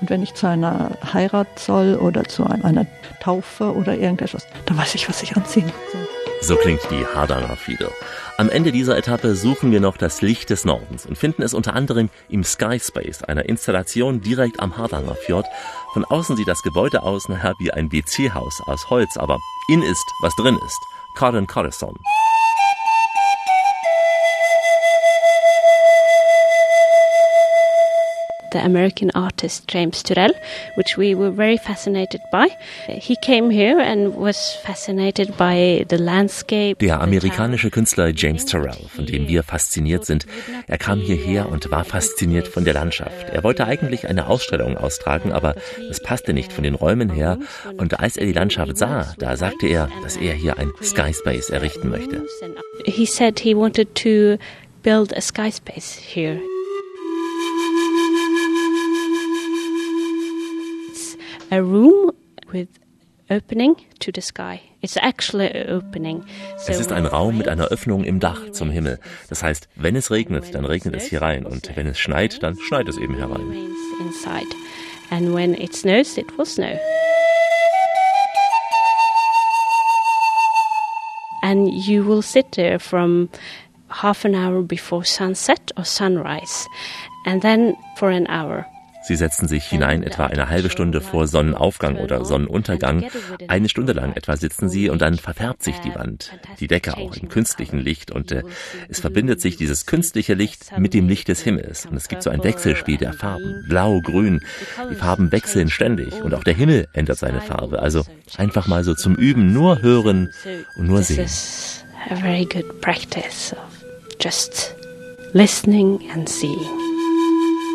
Und 0.00 0.10
wenn 0.10 0.22
ich 0.22 0.34
zu 0.34 0.46
einer 0.46 0.98
Heirat 1.12 1.58
soll 1.58 1.96
oder 1.96 2.24
zu 2.24 2.44
einer 2.44 2.86
Taufe 3.20 3.74
oder 3.74 3.96
irgendetwas, 3.96 4.46
dann 4.66 4.76
weiß 4.76 4.94
ich, 4.96 5.08
was 5.08 5.22
ich 5.22 5.36
anziehen 5.36 5.72
soll. 5.92 6.08
So 6.42 6.56
klingt 6.56 6.80
die 6.90 7.06
Hardanger 7.06 7.56
Fiedel. 7.56 7.88
Am 8.36 8.50
Ende 8.50 8.72
dieser 8.72 8.98
Etappe 8.98 9.36
suchen 9.36 9.70
wir 9.70 9.80
noch 9.80 9.96
das 9.96 10.20
Licht 10.20 10.50
des 10.50 10.64
Nordens 10.64 11.06
und 11.06 11.16
finden 11.16 11.42
es 11.42 11.54
unter 11.54 11.74
anderem 11.74 12.10
im 12.28 12.42
Sky 12.42 12.80
Space, 12.80 13.22
einer 13.22 13.48
Installation 13.48 14.20
direkt 14.20 14.58
am 14.58 14.76
Hardanger 14.76 15.14
Fjord. 15.14 15.46
Von 15.92 16.04
außen 16.04 16.36
sieht 16.36 16.48
das 16.48 16.62
Gebäude 16.62 17.04
aus 17.04 17.28
nachher 17.28 17.54
wie 17.60 17.70
ein 17.70 17.92
WC-Haus 17.92 18.60
aus 18.66 18.90
Holz, 18.90 19.16
aber 19.16 19.38
in 19.68 19.82
ist, 19.82 20.04
was 20.20 20.34
drin 20.34 20.58
ist. 20.66 20.78
Cardin 21.14 21.46
Corazon. 21.46 21.94
The 28.52 28.58
American 28.58 29.10
artist 29.14 29.66
James 29.68 30.02
Turrell, 30.02 30.32
which 30.76 30.96
we 30.96 31.14
were 31.14 31.30
very 31.30 31.56
fascinated 31.56 32.20
by. 32.30 32.48
He 32.88 33.16
came 33.16 33.50
here 33.50 33.78
and 33.80 34.14
was 34.14 34.56
fascinated 34.64 35.36
by 35.36 35.84
the 35.88 35.98
landscape. 35.98 36.78
Der 36.78 37.00
amerikanische 37.00 37.70
Künstler 37.70 38.12
James 38.14 38.44
Turrell, 38.46 38.88
von 38.94 39.06
dem 39.06 39.28
wir 39.28 39.42
fasziniert 39.42 40.04
sind, 40.04 40.26
er 40.66 40.78
kam 40.78 41.00
hierher 41.00 41.48
und 41.48 41.70
war 41.70 41.84
fasziniert 41.84 42.48
von 42.48 42.64
der 42.64 42.74
Landschaft. 42.74 43.30
Er 43.30 43.42
wollte 43.42 43.66
eigentlich 43.66 44.08
eine 44.08 44.26
Ausstellung 44.26 44.76
austragen, 44.76 45.32
aber 45.32 45.54
es 45.90 46.00
passte 46.02 46.32
nicht 46.32 46.52
von 46.52 46.64
den 46.64 46.74
Räumen 46.74 47.10
her. 47.10 47.38
Und 47.78 48.00
als 48.00 48.16
er 48.16 48.26
die 48.26 48.32
Landschaft 48.32 48.76
sah, 48.76 49.14
da 49.18 49.36
sagte 49.36 49.66
er, 49.66 49.88
dass 50.02 50.16
er 50.16 50.34
hier 50.34 50.58
ein 50.58 50.70
Sky 50.82 51.12
Space 51.12 51.50
errichten 51.50 51.88
möchte. 51.88 52.26
He 52.84 53.06
said 53.06 53.40
he 53.40 53.54
wanted 53.54 53.94
to 53.94 54.38
build 54.82 55.16
a 55.16 55.20
sky 55.20 55.50
space 55.50 55.96
here. 55.96 56.38
A 61.52 61.62
room 61.62 62.10
with 62.50 62.68
opening 63.30 63.76
to 64.00 64.10
the 64.10 64.22
sky. 64.22 64.62
It's 64.80 64.96
actually 64.96 65.50
an 65.52 65.68
opening. 65.68 66.24
So 66.56 66.72
es 66.72 66.80
ist 66.80 66.92
ein 66.92 67.04
Raum 67.04 67.36
mit 67.36 67.46
einer 67.46 67.66
Öffnung 67.66 68.04
im 68.04 68.20
Dach 68.20 68.50
zum 68.52 68.70
Himmel. 68.70 68.98
Das 69.28 69.42
heißt, 69.42 69.68
wenn 69.76 69.94
es 69.94 70.10
regnet, 70.10 70.54
dann 70.54 70.64
regnet 70.64 70.96
es 70.96 71.04
hier 71.04 71.20
rein 71.20 71.44
und 71.44 71.76
wenn 71.76 71.86
es 71.86 71.98
schneit, 71.98 72.42
dann 72.42 72.58
schneit 72.58 72.88
es 72.88 72.96
eben 72.96 73.16
herein. 73.16 73.52
Inside. 74.00 74.48
And 75.10 75.34
when 75.34 75.54
it 75.54 75.74
snows, 75.74 76.16
it 76.16 76.26
will 76.38 76.46
snow. 76.46 76.78
And 81.42 81.68
you 81.68 82.02
will 82.06 82.22
sit 82.22 82.52
there 82.52 82.78
from 82.78 83.28
half 83.88 84.24
an 84.24 84.34
hour 84.34 84.62
before 84.62 85.04
sunset 85.04 85.70
or 85.76 85.84
sunrise, 85.84 86.66
and 87.26 87.42
then 87.42 87.76
for 87.96 88.08
an 88.08 88.26
hour. 88.28 88.64
Sie 89.02 89.16
setzen 89.16 89.48
sich 89.48 89.64
hinein 89.64 90.02
etwa 90.02 90.26
eine 90.26 90.48
halbe 90.48 90.70
Stunde 90.70 91.00
vor 91.00 91.26
Sonnenaufgang 91.26 91.96
oder 91.96 92.24
Sonnenuntergang. 92.24 93.04
Eine 93.48 93.68
Stunde 93.68 93.92
lang 93.92 94.14
etwa 94.14 94.36
sitzen 94.36 94.68
sie 94.68 94.88
und 94.90 95.02
dann 95.02 95.16
verfärbt 95.16 95.62
sich 95.62 95.78
die 95.78 95.94
Wand, 95.94 96.32
die 96.60 96.68
Decke 96.68 96.96
auch 96.96 97.16
im 97.16 97.28
künstlichen 97.28 97.78
Licht 97.78 98.10
und 98.10 98.32
äh, 98.32 98.42
es 98.88 99.00
verbindet 99.00 99.40
sich 99.40 99.56
dieses 99.56 99.86
künstliche 99.86 100.34
Licht 100.34 100.78
mit 100.78 100.94
dem 100.94 101.08
Licht 101.08 101.28
des 101.28 101.42
Himmels 101.42 101.86
und 101.86 101.96
es 101.96 102.08
gibt 102.08 102.22
so 102.22 102.30
ein 102.30 102.44
Wechselspiel 102.44 102.96
der 102.96 103.12
Farben, 103.12 103.64
blau, 103.68 104.00
grün. 104.00 104.40
Die 104.90 104.94
Farben 104.94 105.32
wechseln 105.32 105.68
ständig 105.68 106.22
und 106.22 106.34
auch 106.34 106.44
der 106.44 106.54
Himmel 106.54 106.88
ändert 106.92 107.18
seine 107.18 107.40
Farbe. 107.40 107.80
Also 107.80 108.04
einfach 108.36 108.66
mal 108.66 108.84
so 108.84 108.94
zum 108.94 109.16
Üben, 109.16 109.52
nur 109.52 109.82
hören 109.82 110.32
und 110.76 110.86
nur 110.86 111.02
sehen. 111.02 111.28
A 112.10 112.16
very 112.16 112.44
good 112.44 112.80
practice 112.80 113.52
of 113.52 114.18
just 114.20 114.74
listening 115.32 116.00
and 116.12 116.28
seeing. 116.28 116.81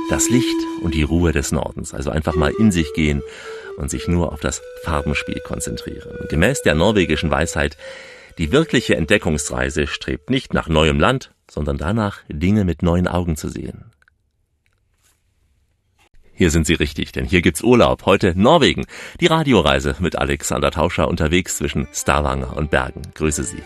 Das 0.10 0.30
Licht 0.30 0.56
und 0.82 0.94
die 0.94 1.04
Ruhe 1.04 1.34
des 1.34 1.52
Nordens, 1.52 1.94
also 1.94 2.12
einfach 2.12 2.36
mal 2.36 2.54
in 2.58 2.72
sich 2.72 2.94
gehen 2.94 3.22
und 3.76 3.90
sich 3.90 4.08
nur 4.08 4.32
auf 4.32 4.40
das 4.40 4.62
Farbenspiel 4.84 5.42
konzentrieren. 5.42 6.28
Gemäß 6.30 6.62
der 6.62 6.76
norwegischen 6.76 7.30
Weisheit, 7.30 7.76
die 8.38 8.54
wirkliche 8.54 8.96
Entdeckungsreise 8.96 9.86
strebt 9.86 10.30
nicht 10.30 10.54
nach 10.54 10.70
neuem 10.70 10.98
Land, 10.98 11.32
sondern 11.52 11.78
danach, 11.78 12.22
Dinge 12.30 12.64
mit 12.64 12.84
neuen 12.84 13.08
Augen 13.10 13.36
zu 13.36 13.50
sehen. 13.50 13.92
Hier 16.34 16.52
sind 16.52 16.68
Sie 16.68 16.76
richtig, 16.76 17.12
denn 17.12 17.26
hier 17.26 17.42
gibt's 17.42 17.64
Urlaub. 17.64 18.06
Heute 18.06 18.34
Norwegen. 18.40 18.86
Die 19.20 19.26
Radioreise 19.26 19.96
mit 20.00 20.18
Alexander 20.18 20.72
Tauscher 20.72 21.10
unterwegs 21.10 21.58
zwischen 21.58 21.88
Stavanger 21.92 22.56
und 22.56 22.72
Bergen. 22.72 23.02
Grüße 23.16 23.44
Sie. 23.44 23.64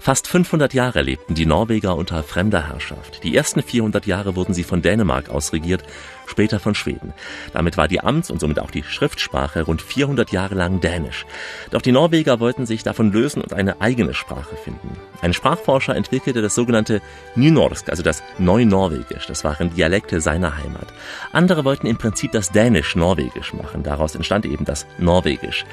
Fast 0.00 0.28
500 0.28 0.74
Jahre 0.74 1.02
lebten 1.02 1.34
die 1.34 1.46
Norweger 1.46 1.96
unter 1.96 2.22
fremder 2.22 2.68
Herrschaft. 2.68 3.24
Die 3.24 3.36
ersten 3.36 3.62
400 3.62 4.06
Jahre 4.06 4.36
wurden 4.36 4.54
sie 4.54 4.62
von 4.62 4.82
Dänemark 4.82 5.30
ausregiert, 5.30 5.82
später 6.26 6.60
von 6.60 6.74
Schweden. 6.74 7.12
Damit 7.52 7.76
war 7.76 7.88
die 7.88 8.00
Amts- 8.00 8.30
und 8.30 8.40
somit 8.40 8.58
auch 8.58 8.70
die 8.70 8.82
Schriftsprache 8.82 9.62
rund 9.62 9.82
400 9.82 10.30
Jahre 10.32 10.54
lang 10.54 10.80
Dänisch. 10.80 11.26
Doch 11.70 11.82
die 11.82 11.92
Norweger 11.92 12.40
wollten 12.40 12.66
sich 12.66 12.82
davon 12.82 13.12
lösen 13.12 13.42
und 13.42 13.52
eine 13.52 13.80
eigene 13.80 14.14
Sprache 14.14 14.56
finden. 14.56 14.96
Ein 15.22 15.32
Sprachforscher 15.32 15.96
entwickelte 15.96 16.42
das 16.42 16.54
sogenannte 16.54 17.00
Nynorsk, 17.34 17.88
also 17.88 18.02
das 18.02 18.22
Neunorwegisch. 18.38 19.26
Das 19.26 19.44
waren 19.44 19.74
Dialekte 19.74 20.20
seiner 20.20 20.56
Heimat. 20.56 20.86
Andere 21.32 21.64
wollten 21.64 21.86
im 21.86 21.96
Prinzip 21.96 22.32
das 22.32 22.50
Dänisch-Norwegisch 22.52 23.54
machen. 23.54 23.82
Daraus 23.82 24.14
entstand 24.14 24.46
eben 24.46 24.64
das 24.64 24.86
Norwegisch. 24.98 25.64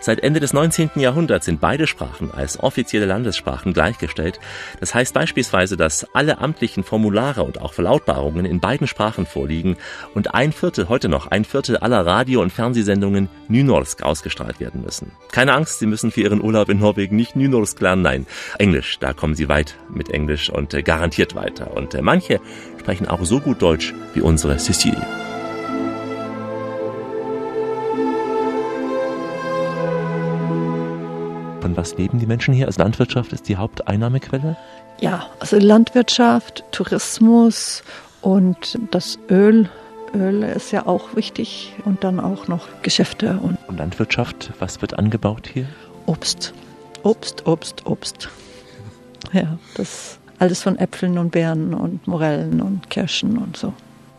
Seit 0.00 0.20
Ende 0.20 0.40
des 0.40 0.52
19. 0.52 0.90
Jahrhunderts 0.96 1.46
sind 1.46 1.60
beide 1.60 1.86
Sprachen 1.86 2.30
als 2.30 2.60
offizielle 2.60 3.06
Landessprachen 3.06 3.72
gleichgestellt. 3.72 4.38
Das 4.80 4.94
heißt 4.94 5.14
beispielsweise, 5.14 5.76
dass 5.76 6.06
alle 6.14 6.38
amtlichen 6.38 6.84
Formulare 6.84 7.42
und 7.42 7.60
auch 7.60 7.72
Verlautbarungen 7.72 8.44
in 8.44 8.60
beiden 8.60 8.86
Sprachen 8.86 9.26
vorliegen 9.26 9.76
und 10.14 10.34
ein 10.34 10.52
Viertel, 10.52 10.88
heute 10.88 11.08
noch 11.08 11.26
ein 11.28 11.44
Viertel 11.44 11.76
aller 11.76 12.04
Radio- 12.06 12.42
und 12.42 12.52
Fernsehsendungen 12.52 13.28
Nynorsk 13.48 14.02
ausgestrahlt 14.02 14.60
werden 14.60 14.82
müssen. 14.82 15.12
Keine 15.32 15.54
Angst, 15.54 15.78
Sie 15.78 15.86
müssen 15.86 16.10
für 16.10 16.22
Ihren 16.22 16.42
Urlaub 16.42 16.68
in 16.68 16.78
Norwegen 16.78 17.16
nicht 17.16 17.36
Nynorsk 17.36 17.80
lernen, 17.80 18.02
nein, 18.02 18.26
Englisch, 18.58 18.98
da 18.98 19.12
kommen 19.12 19.34
Sie 19.34 19.48
weit 19.48 19.76
mit 19.92 20.10
Englisch 20.10 20.50
und 20.50 20.74
äh, 20.74 20.82
garantiert 20.82 21.34
weiter. 21.34 21.76
Und 21.76 21.94
äh, 21.94 22.02
manche 22.02 22.40
sprechen 22.78 23.08
auch 23.08 23.24
so 23.24 23.40
gut 23.40 23.62
Deutsch 23.62 23.94
wie 24.14 24.20
unsere 24.20 24.56
Cecilie. 24.58 25.35
Von 31.76 31.82
was 31.82 31.98
leben 31.98 32.18
die 32.18 32.26
Menschen 32.26 32.54
hier? 32.54 32.66
Also 32.66 32.82
Landwirtschaft 32.82 33.34
ist 33.34 33.50
die 33.50 33.56
Haupteinnahmequelle? 33.56 34.56
Ja, 34.98 35.26
also 35.40 35.58
Landwirtschaft, 35.58 36.64
Tourismus 36.72 37.82
und 38.22 38.78
das 38.92 39.18
Öl 39.28 39.68
Öl 40.14 40.42
ist 40.42 40.72
ja 40.72 40.86
auch 40.86 41.14
wichtig 41.16 41.74
und 41.84 42.02
dann 42.02 42.18
auch 42.18 42.48
noch 42.48 42.66
Geschäfte 42.80 43.38
und, 43.42 43.58
und 43.68 43.76
Landwirtschaft. 43.76 44.52
Was 44.58 44.80
wird 44.80 44.98
angebaut 44.98 45.50
hier? 45.52 45.68
Obst. 46.06 46.54
Obst, 47.02 47.46
Obst, 47.46 47.84
Obst. 47.84 48.30
Ja, 49.34 49.58
das 49.76 50.18
alles 50.38 50.62
von 50.62 50.78
Äpfeln 50.78 51.18
und 51.18 51.32
Beeren 51.32 51.74
und 51.74 52.06
Morellen 52.06 52.62
und 52.62 52.88
Kirschen 52.88 53.36
und 53.36 53.58
so 53.58 53.74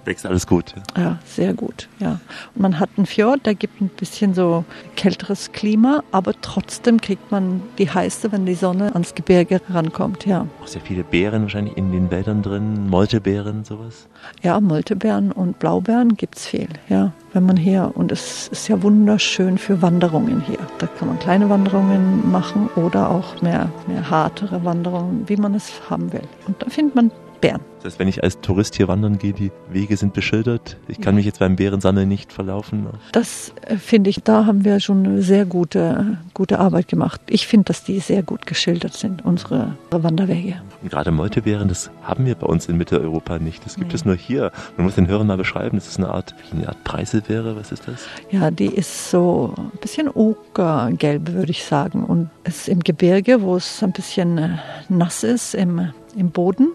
wächst 0.08 0.26
alles 0.26 0.48
gut. 0.48 0.74
Ja, 0.98 1.20
sehr 1.26 1.54
gut, 1.54 1.88
ja. 2.00 2.20
Und 2.56 2.62
man 2.62 2.80
hat 2.80 2.90
einen 2.98 3.06
Fjord, 3.06 3.46
der 3.46 3.54
gibt 3.54 3.82
ein 3.82 3.90
bisschen 3.90 4.34
so 4.34 4.66
kälteres 4.96 5.52
Klima, 5.52 6.04
aber 6.12 6.34
trotzdem 6.42 7.00
kriegt 7.00 7.32
man 7.32 7.62
die 7.78 7.90
heiße, 7.90 8.32
wenn 8.32 8.46
die 8.46 8.56
Sonne 8.56 8.94
ans 8.94 9.14
Gebirge 9.14 9.62
rankommt, 9.70 10.26
ja. 10.26 10.48
Auch 10.64 10.68
sehr 10.68 10.82
viele 10.82 11.04
Beeren 11.04 11.44
wahrscheinlich 11.44 11.78
in 11.78 11.92
den 11.92 12.10
Wäldern 12.10 12.42
drin, 12.42 12.90
Moltebeeren, 12.90 13.64
sowas? 13.64 14.08
Ja, 14.42 14.60
Moltebeeren 14.60 15.32
und 15.32 15.60
Blaubeeren 15.60 16.16
gibt 16.16 16.38
es 16.38 16.48
viel, 16.48 16.70
ja. 16.90 17.12
Wenn 17.34 17.46
man 17.46 17.58
hier, 17.58 17.92
und 17.94 18.12
es 18.12 18.48
ist 18.48 18.68
ja 18.68 18.82
wunderschön 18.82 19.58
für 19.58 19.82
Wanderungen 19.82 20.42
hier. 20.42 20.60
Da 20.80 20.88
kann 20.88 21.10
man 21.10 21.20
kleine 21.20 21.50
Wanderungen 21.50 22.32
machen 22.32 22.70
oder 22.76 23.12
auch 23.12 23.42
mehr, 23.42 23.70
mehr 23.86 24.10
hartere 24.10 24.64
Wanderungen, 24.64 25.28
wie 25.28 25.38
man 25.38 25.54
es 25.54 25.72
haben 25.90 26.12
will. 26.14 26.24
Und 26.48 26.62
da 26.64 26.70
findet 26.70 26.96
man 26.96 27.12
Bären. 27.42 27.62
Das 27.78 27.94
heißt, 27.94 28.00
wenn 28.00 28.08
ich 28.08 28.24
als 28.24 28.42
Tourist 28.42 28.76
hier 28.76 28.88
wandern 28.88 29.18
gehe, 29.18 29.34
die 29.34 29.52
Wege 29.70 29.96
sind 29.98 30.14
beschildert. 30.14 30.78
Ich 30.88 31.00
kann 31.00 31.16
mich 31.16 31.26
jetzt 31.26 31.40
beim 31.40 31.56
Bärensammeln 31.56 32.10
nicht 32.10 32.34
verlaufen. 32.34 32.88
Das 33.12 33.54
äh, 33.62 33.78
finde 33.78 34.10
ich, 34.10 34.24
da 34.24 34.46
haben 34.46 34.66
wir 34.66 34.80
schon 34.80 35.06
eine 35.06 35.22
sehr 35.22 35.46
gute, 35.46 36.18
gute 36.34 36.60
Arbeit 36.60 36.88
gemacht. 36.88 37.22
Ich 37.30 37.48
finde, 37.48 37.66
dass 37.66 37.84
die 37.84 38.00
sehr 38.00 38.24
gut 38.24 38.46
geschildert 38.46 38.94
sind, 38.94 39.24
unsere 39.24 39.76
Wanderwege. 39.92 40.56
Und 40.82 40.90
gerade 40.90 41.12
Moltebären, 41.12 41.68
das 41.68 41.92
haben 42.04 42.26
wir 42.26 42.36
bei 42.36 42.48
uns 42.48 42.68
in 42.68 42.78
Mitteleuropa 42.78 43.40
nicht. 43.40 43.66
Das 43.66 43.76
gibt 43.76 43.90
nee. 43.90 43.96
es 43.96 44.06
nur 44.06 44.16
hier. 44.16 44.52
Man 44.76 44.86
muss 44.86 44.96
den 44.96 45.08
Hörern 45.08 45.28
mal 45.28 45.38
beschreiben, 45.38 45.78
das 45.78 45.88
ist 45.88 45.98
eine 45.98 46.10
Art, 46.10 46.36
eine 46.52 46.68
Art 46.68 46.84
Preiselbeere. 46.84 47.56
Was 47.56 47.72
ist 47.72 47.88
das? 47.88 48.08
Ja, 48.32 48.52
die 48.52 48.68
ist 48.68 49.12
so 49.12 49.54
ein 49.56 49.78
bisschen 49.80 50.10
okergelb, 50.10 51.32
würde 51.34 51.52
ich 51.52 51.64
sagen. 51.64 52.04
Und 52.04 52.30
es 52.44 52.62
ist 52.62 52.70
im 52.70 52.82
Gebirge, 52.82 53.42
wo 53.42 53.56
es 53.56 53.84
ein 53.84 53.92
bisschen 53.92 54.38
äh, 54.38 54.50
nass 54.90 55.24
ist 55.24 55.54
im, 55.54 55.94
im 56.16 56.32
Boden. 56.32 56.70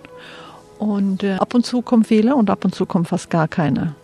Und 0.83 1.23
äh, 1.23 1.35
ab 1.35 1.55
und 1.55 1.65
zu 1.65 1.81
kommen 1.81 2.03
viele 2.03 2.35
und 2.35 2.51
ab 2.51 2.65
und 2.65 2.75
zu 2.75 2.87
kommen 2.87 3.05
fast 3.05 3.31
gar 3.31 3.47
keine. 3.47 3.95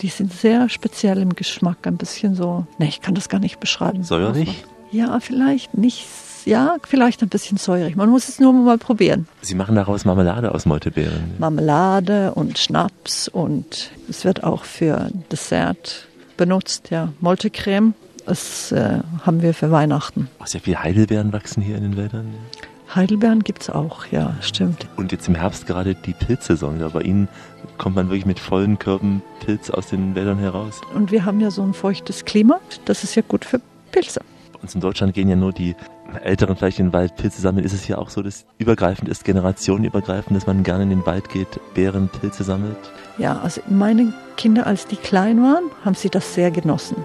Die 0.00 0.06
sind 0.06 0.32
sehr 0.32 0.68
speziell 0.68 1.18
im 1.18 1.34
Geschmack, 1.34 1.78
ein 1.82 1.96
bisschen 1.96 2.36
so, 2.36 2.64
ne, 2.78 2.86
ich 2.86 3.00
kann 3.00 3.16
das 3.16 3.28
gar 3.28 3.40
nicht 3.40 3.58
beschreiben. 3.58 4.04
Säuerlich? 4.04 4.64
Ja, 4.92 5.18
vielleicht 5.18 5.76
nicht, 5.76 6.06
ja, 6.44 6.76
vielleicht 6.86 7.24
ein 7.24 7.28
bisschen 7.28 7.58
säurig. 7.58 7.96
Man 7.96 8.08
muss 8.08 8.28
es 8.28 8.38
nur 8.38 8.52
mal 8.52 8.78
probieren. 8.78 9.26
Sie 9.40 9.56
machen 9.56 9.74
daraus 9.74 10.04
Marmelade 10.04 10.54
aus 10.54 10.64
Moltebeeren? 10.64 11.32
Marmelade 11.38 12.32
und 12.34 12.56
Schnaps 12.56 13.26
und 13.26 13.90
es 14.08 14.24
wird 14.24 14.44
auch 14.44 14.62
für 14.62 15.10
Dessert 15.32 16.06
benutzt, 16.36 16.90
ja, 16.90 17.12
Moltecreme. 17.18 17.94
Das 18.26 18.70
äh, 18.70 19.00
haben 19.22 19.42
wir 19.42 19.54
für 19.54 19.72
Weihnachten. 19.72 20.28
Oh, 20.38 20.44
sehr 20.46 20.60
viele 20.60 20.84
Heidelbeeren 20.84 21.32
wachsen 21.32 21.64
hier 21.64 21.76
in 21.76 21.82
den 21.82 21.96
Wäldern. 21.96 22.34
Heidelbeeren 22.94 23.44
gibt 23.44 23.62
es 23.62 23.70
auch, 23.70 24.06
ja, 24.06 24.34
stimmt. 24.40 24.86
Und 24.96 25.12
jetzt 25.12 25.28
im 25.28 25.34
Herbst 25.34 25.66
gerade 25.66 25.94
die 25.94 26.14
Pilzsaison. 26.14 26.80
Ja, 26.80 26.88
bei 26.88 27.02
Ihnen 27.02 27.28
kommt 27.76 27.96
man 27.96 28.08
wirklich 28.08 28.24
mit 28.26 28.38
vollen 28.38 28.78
Körben 28.78 29.22
Pilz 29.44 29.68
aus 29.68 29.88
den 29.88 30.14
Wäldern 30.14 30.38
heraus. 30.38 30.80
Und 30.94 31.12
wir 31.12 31.24
haben 31.24 31.40
ja 31.40 31.50
so 31.50 31.62
ein 31.62 31.74
feuchtes 31.74 32.24
Klima. 32.24 32.60
Das 32.86 33.04
ist 33.04 33.14
ja 33.14 33.22
gut 33.26 33.44
für 33.44 33.60
Pilze. 33.92 34.20
Bei 34.52 34.60
uns 34.60 34.74
in 34.74 34.80
Deutschland 34.80 35.12
gehen 35.12 35.28
ja 35.28 35.36
nur 35.36 35.52
die 35.52 35.76
Älteren 36.22 36.56
vielleicht 36.56 36.78
in 36.78 36.86
den 36.86 36.92
Wald 36.94 37.16
Pilze 37.16 37.40
sammeln. 37.40 37.64
Ist 37.64 37.74
es 37.74 37.86
ja 37.86 37.98
auch 37.98 38.08
so, 38.08 38.22
dass 38.22 38.46
übergreifend 38.56 39.08
ist, 39.10 39.24
generationenübergreifend, 39.24 40.34
dass 40.34 40.46
man 40.46 40.62
gerne 40.62 40.84
in 40.84 40.90
den 40.90 41.06
Wald 41.06 41.28
geht, 41.28 41.60
Beeren, 41.74 42.08
Pilze 42.08 42.44
sammelt? 42.44 42.78
Ja, 43.18 43.38
also 43.40 43.60
meine 43.68 44.14
Kinder, 44.36 44.66
als 44.66 44.86
die 44.86 44.96
klein 44.96 45.42
waren, 45.42 45.64
haben 45.84 45.94
sie 45.94 46.08
das 46.08 46.34
sehr 46.34 46.50
genossen. 46.50 46.96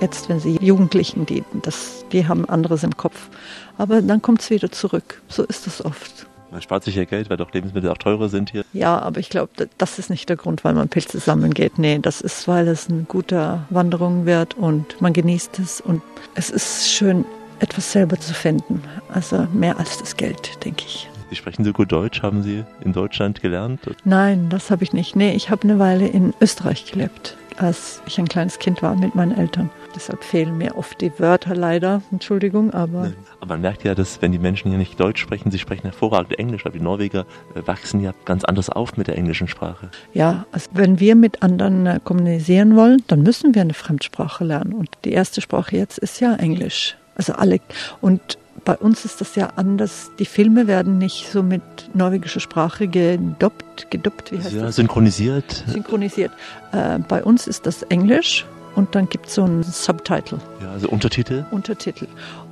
Jetzt, 0.00 0.28
wenn 0.28 0.38
sie 0.38 0.56
Jugendlichen, 0.60 1.26
die, 1.26 1.42
das, 1.62 2.04
die 2.12 2.28
haben 2.28 2.48
anderes 2.48 2.84
im 2.84 2.96
Kopf. 2.96 3.28
Aber 3.76 4.00
dann 4.00 4.22
kommt 4.22 4.40
es 4.40 4.50
wieder 4.50 4.70
zurück. 4.70 5.22
So 5.28 5.44
ist 5.44 5.66
es 5.66 5.84
oft. 5.84 6.26
Man 6.50 6.62
spart 6.62 6.84
sich 6.84 6.94
ja 6.94 7.04
Geld, 7.04 7.28
weil 7.28 7.36
doch 7.36 7.52
Lebensmittel 7.52 7.90
auch 7.90 7.98
teurer 7.98 8.28
sind 8.28 8.50
hier. 8.50 8.64
Ja, 8.72 8.98
aber 8.98 9.20
ich 9.20 9.28
glaube, 9.28 9.68
das 9.76 9.98
ist 9.98 10.08
nicht 10.08 10.28
der 10.28 10.36
Grund, 10.36 10.64
weil 10.64 10.72
man 10.72 10.88
Pilze 10.88 11.18
sammeln 11.18 11.52
geht. 11.52 11.78
Nee, 11.78 11.98
das 11.98 12.20
ist, 12.20 12.48
weil 12.48 12.68
es 12.68 12.88
eine 12.88 13.02
gute 13.02 13.60
Wanderung 13.70 14.24
wird 14.24 14.54
und 14.54 15.00
man 15.02 15.12
genießt 15.12 15.58
es. 15.58 15.80
Und 15.80 16.00
es 16.34 16.48
ist 16.48 16.88
schön, 16.90 17.26
etwas 17.58 17.92
selber 17.92 18.18
zu 18.18 18.32
finden. 18.32 18.82
Also 19.12 19.46
mehr 19.52 19.78
als 19.78 19.98
das 19.98 20.16
Geld, 20.16 20.64
denke 20.64 20.84
ich. 20.86 21.10
Sie 21.28 21.36
sprechen 21.36 21.64
so 21.64 21.72
gut 21.74 21.92
Deutsch. 21.92 22.22
Haben 22.22 22.42
Sie 22.42 22.64
in 22.82 22.94
Deutschland 22.94 23.42
gelernt? 23.42 23.80
Nein, 24.04 24.48
das 24.48 24.70
habe 24.70 24.84
ich 24.84 24.94
nicht. 24.94 25.16
Nee, 25.16 25.34
ich 25.34 25.50
habe 25.50 25.64
eine 25.64 25.78
Weile 25.78 26.06
in 26.06 26.32
Österreich 26.40 26.90
gelebt 26.90 27.36
als 27.60 28.00
ich 28.06 28.18
ein 28.18 28.28
kleines 28.28 28.58
Kind 28.58 28.82
war 28.82 28.94
mit 28.94 29.14
meinen 29.14 29.36
Eltern. 29.36 29.70
Deshalb 29.94 30.22
fehlen 30.22 30.58
mir 30.58 30.76
oft 30.76 31.00
die 31.00 31.10
Wörter 31.18 31.54
leider, 31.54 32.02
Entschuldigung, 32.12 32.72
aber. 32.72 33.12
Aber 33.40 33.54
man 33.54 33.60
merkt 33.60 33.84
ja, 33.84 33.94
dass 33.94 34.20
wenn 34.20 34.32
die 34.32 34.38
Menschen 34.38 34.70
hier 34.70 34.78
nicht 34.78 34.98
Deutsch 35.00 35.20
sprechen, 35.20 35.50
sie 35.50 35.58
sprechen 35.58 35.82
hervorragend 35.82 36.38
Englisch, 36.38 36.66
aber 36.66 36.76
die 36.76 36.82
Norweger 36.82 37.26
äh, 37.54 37.66
wachsen 37.66 38.00
ja 38.00 38.12
ganz 38.24 38.44
anders 38.44 38.68
auf 38.70 38.96
mit 38.96 39.06
der 39.06 39.16
englischen 39.16 39.48
Sprache. 39.48 39.90
Ja, 40.12 40.46
also 40.52 40.68
wenn 40.72 41.00
wir 41.00 41.14
mit 41.14 41.42
anderen 41.42 41.86
äh, 41.86 42.00
kommunizieren 42.02 42.76
wollen, 42.76 43.02
dann 43.06 43.22
müssen 43.22 43.54
wir 43.54 43.62
eine 43.62 43.74
Fremdsprache 43.74 44.44
lernen. 44.44 44.72
Und 44.72 44.90
die 45.04 45.12
erste 45.12 45.40
Sprache 45.40 45.76
jetzt 45.76 45.98
ist 45.98 46.20
ja 46.20 46.34
Englisch. 46.34 46.96
Also 47.14 47.32
alle. 47.32 47.60
Und 48.00 48.38
bei 48.64 48.76
uns 48.76 49.04
ist 49.04 49.20
das 49.20 49.34
ja 49.34 49.52
anders. 49.56 50.10
Die 50.18 50.24
Filme 50.24 50.66
werden 50.66 50.98
nicht 50.98 51.30
so 51.30 51.42
mit 51.42 51.62
norwegischer 51.94 52.40
Sprache 52.40 52.86
gedoppt, 52.86 53.90
gedoppt, 53.90 54.32
wie 54.32 54.38
heißt 54.38 54.52
ja, 54.52 54.62
das? 54.64 54.76
synchronisiert. 54.76 55.64
Synchronisiert. 55.66 56.32
Äh, 56.72 56.98
bei 56.98 57.24
uns 57.24 57.46
ist 57.46 57.66
das 57.66 57.82
Englisch 57.84 58.46
und 58.74 58.94
dann 58.94 59.08
gibt 59.08 59.26
es 59.26 59.34
so 59.34 59.44
einen 59.44 59.62
Subtitle. 59.62 60.38
Ja, 60.62 60.72
also 60.72 60.88
Untertitel? 60.88 61.44
Untertitel. 61.50 62.06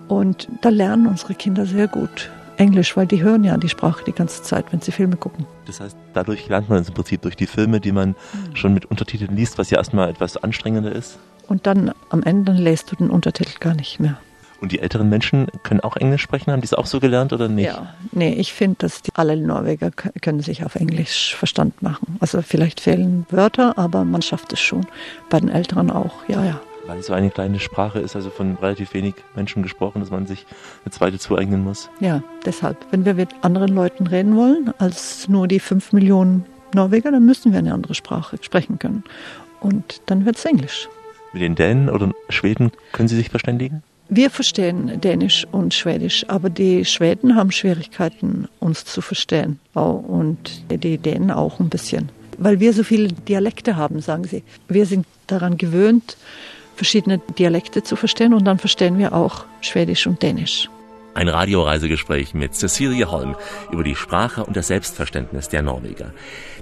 Und 0.09 0.49
da 0.63 0.69
lernen 0.69 1.07
unsere 1.07 1.35
Kinder 1.35 1.67
sehr 1.67 1.89
gut 1.89 2.31
Englisch, 2.57 2.97
weil 2.97 3.07
die 3.07 3.23
hören 3.23 3.45
ja 3.45 3.57
die 3.57 3.69
Sprache 3.69 4.05
die 4.05 4.13
ganze 4.13 4.43
Zeit, 4.43 4.73
wenn 4.73 4.81
sie 4.81 4.93
Filme 4.93 5.17
gucken. 5.17 5.47
Das 5.67 5.81
heißt, 5.81 5.97
dadurch 6.15 6.49
lernt 6.49 6.69
man 6.69 6.81
es 6.81 6.89
im 6.89 6.95
Prinzip 6.95 7.23
durch 7.23 7.37
die 7.37 7.47
Filme, 7.47 7.81
die 7.81 7.93
man 7.93 8.11
mhm. 8.11 8.57
schon 8.57 8.75
mit 8.75 8.87
Untertiteln 8.87 9.37
liest, 9.37 9.59
was 9.59 9.71
ja 9.71 9.79
erstmal 9.79 10.09
etwas 10.09 10.37
anstrengender 10.37 10.93
ist. 10.93 11.19
Und 11.49 11.67
dann 11.67 11.93
am 12.11 12.23
Ende 12.23 12.53
lässt 12.53 12.91
du 12.91 12.97
den 12.97 13.11
Untertitel 13.11 13.59
gar 13.61 13.75
nicht 13.75 14.01
mehr. 14.01 14.19
Und 14.61 14.73
die 14.73 14.79
älteren 14.81 15.09
Menschen 15.09 15.49
können 15.63 15.81
auch 15.81 15.97
Englisch 15.97 16.23
sprechen? 16.23 16.51
Haben 16.51 16.61
die 16.61 16.67
es 16.67 16.75
auch 16.75 16.87
so 16.87 17.01
gelernt 17.01 17.33
oder 17.33 17.49
nicht? 17.49 17.67
Ja, 17.67 17.95
nee, 18.13 18.33
ich 18.35 18.53
finde, 18.53 18.77
dass 18.79 19.03
die, 19.03 19.11
alle 19.15 19.37
Norweger 19.37 19.91
können 19.91 20.41
sich 20.41 20.65
auf 20.65 20.77
Englisch 20.77 21.35
Verstand 21.35 21.83
machen. 21.83 22.17
Also 22.21 22.41
vielleicht 22.43 22.81
fehlen 22.81 23.27
Wörter, 23.31 23.77
aber 23.77 24.05
man 24.05 24.23
schafft 24.23 24.53
es 24.53 24.61
schon. 24.61 24.87
Bei 25.29 25.41
den 25.41 25.51
Älteren 25.51 25.91
auch, 25.91 26.27
ja, 26.29 26.45
ja. 26.45 26.61
Weil 26.87 27.01
es 27.01 27.07
so 27.07 27.13
eine 27.13 27.31
kleine 27.31 27.59
Sprache 27.59 27.99
ist, 27.99 28.15
also 28.15 28.31
von 28.31 28.57
relativ 28.63 28.95
wenig 28.95 29.15
Menschen 29.35 29.63
gesprochen, 29.63 30.01
dass 30.01 30.11
man 30.11 30.27
sich 30.27 30.47
eine 30.85 30.93
zweite 30.93 31.19
zueignen 31.19 31.65
muss. 31.65 31.91
Ja, 32.01 32.23
deshalb. 32.45 32.79
Wenn 32.93 33.05
wir 33.05 33.15
mit 33.15 33.31
anderen 33.43 33.75
Leuten 33.75 34.07
reden 34.07 34.37
wollen, 34.37 34.73
als 34.79 35.29
nur 35.29 35.49
die 35.49 35.61
fünf 35.61 35.93
Millionen 35.93 36.47
Norweger, 36.75 37.11
dann 37.11 37.27
müssen 37.27 37.53
wir 37.53 37.59
eine 37.59 37.75
andere 37.75 37.95
Sprache 37.95 38.39
sprechen 38.41 38.79
können. 38.79 39.03
Und 39.61 40.01
dann 40.07 40.25
wird 40.25 40.37
es 40.37 40.45
Englisch. 40.45 40.89
Mit 41.33 41.43
den 41.43 41.57
Dänen 41.57 41.91
oder 41.91 42.13
Schweden 42.29 42.71
können 42.93 43.09
Sie 43.09 43.17
sich 43.17 43.31
verständigen? 43.31 43.83
Wir 44.09 44.31
verstehen 44.31 45.01
Dänisch 45.01 45.47
und 45.51 45.75
Schwedisch, 45.75 46.25
aber 46.29 46.49
die 46.49 46.85
Schweden 46.85 47.35
haben 47.35 47.51
Schwierigkeiten, 47.51 48.47
uns 48.61 48.85
zu 48.85 49.01
verstehen. 49.03 49.59
Und 49.75 50.63
die 50.71 50.99
Dänen 50.99 51.31
auch 51.33 51.59
ein 51.59 51.69
bisschen. 51.69 52.11
Weil 52.39 52.61
wir 52.61 52.73
so 52.73 52.85
viele 52.85 53.09
Dialekte 53.09 53.77
haben, 53.77 54.01
sagen 54.01 54.25
sie. 54.25 54.45
Wir 54.69 54.87
sind 54.87 55.07
daran 55.27 55.57
gewöhnt, 55.57 56.17
verschiedene 56.77 57.19
Dialekte 57.39 57.83
zu 57.83 57.97
verstehen 57.97 58.33
und 58.33 58.45
dann 58.45 58.59
verstehen 58.59 58.99
wir 58.99 59.13
auch 59.13 59.45
Schwedisch 59.61 60.07
und 60.07 60.23
Dänisch. 60.23 60.69
Ein 61.15 61.29
Radioreisegespräch 61.29 62.35
mit 62.35 62.55
Cecilie 62.55 63.11
Holm 63.11 63.37
über 63.73 63.83
die 63.83 63.97
Sprache 63.97 64.45
und 64.45 64.55
das 64.55 64.67
Selbstverständnis 64.67 65.49
der 65.49 65.63
Norweger. 65.63 66.13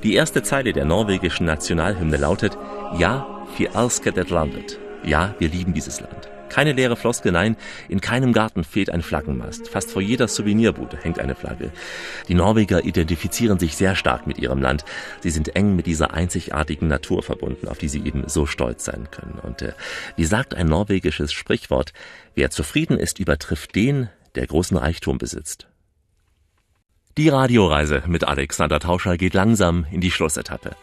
Die 0.04 0.14
erste 0.14 0.44
Zeile 0.44 0.72
der 0.72 0.84
norwegischen 0.84 1.44
Nationalhymne 1.44 2.16
lautet 2.16 2.56
Ja, 2.96 3.26
vi 3.58 3.66
elsker 3.66 4.12
det 4.12 4.30
landet. 4.30 4.78
Ja, 5.04 5.34
wir 5.40 5.48
lieben 5.48 5.74
dieses 5.74 6.00
Land. 6.00 6.33
Keine 6.48 6.72
leere 6.72 6.96
Floskel, 6.96 7.32
nein, 7.32 7.56
in 7.88 8.00
keinem 8.00 8.32
Garten 8.32 8.64
fehlt 8.64 8.90
ein 8.90 9.02
Flaggenmast. 9.02 9.68
Fast 9.68 9.90
vor 9.90 10.02
jeder 10.02 10.28
Souvenirbude 10.28 10.96
hängt 10.96 11.18
eine 11.18 11.34
Flagge. 11.34 11.70
Die 12.28 12.34
Norweger 12.34 12.84
identifizieren 12.84 13.58
sich 13.58 13.76
sehr 13.76 13.96
stark 13.96 14.26
mit 14.26 14.38
ihrem 14.38 14.60
Land. 14.60 14.84
Sie 15.20 15.30
sind 15.30 15.56
eng 15.56 15.76
mit 15.76 15.86
dieser 15.86 16.14
einzigartigen 16.14 16.88
Natur 16.88 17.22
verbunden, 17.22 17.68
auf 17.68 17.78
die 17.78 17.88
sie 17.88 18.04
eben 18.04 18.28
so 18.28 18.46
stolz 18.46 18.84
sein 18.84 19.08
können. 19.10 19.38
Und 19.42 19.62
äh, 19.62 19.72
wie 20.16 20.24
sagt 20.24 20.54
ein 20.54 20.66
norwegisches 20.66 21.32
Sprichwort, 21.32 21.92
wer 22.34 22.50
zufrieden 22.50 22.98
ist, 22.98 23.18
übertrifft 23.18 23.74
den, 23.74 24.08
der 24.34 24.46
großen 24.46 24.76
Reichtum 24.76 25.18
besitzt. 25.18 25.68
Die 27.16 27.28
Radioreise 27.28 28.02
mit 28.08 28.24
Alexander 28.24 28.80
Tauscher 28.80 29.16
geht 29.16 29.34
langsam 29.34 29.86
in 29.92 30.00
die 30.00 30.10
Schlussetappe. 30.10 30.74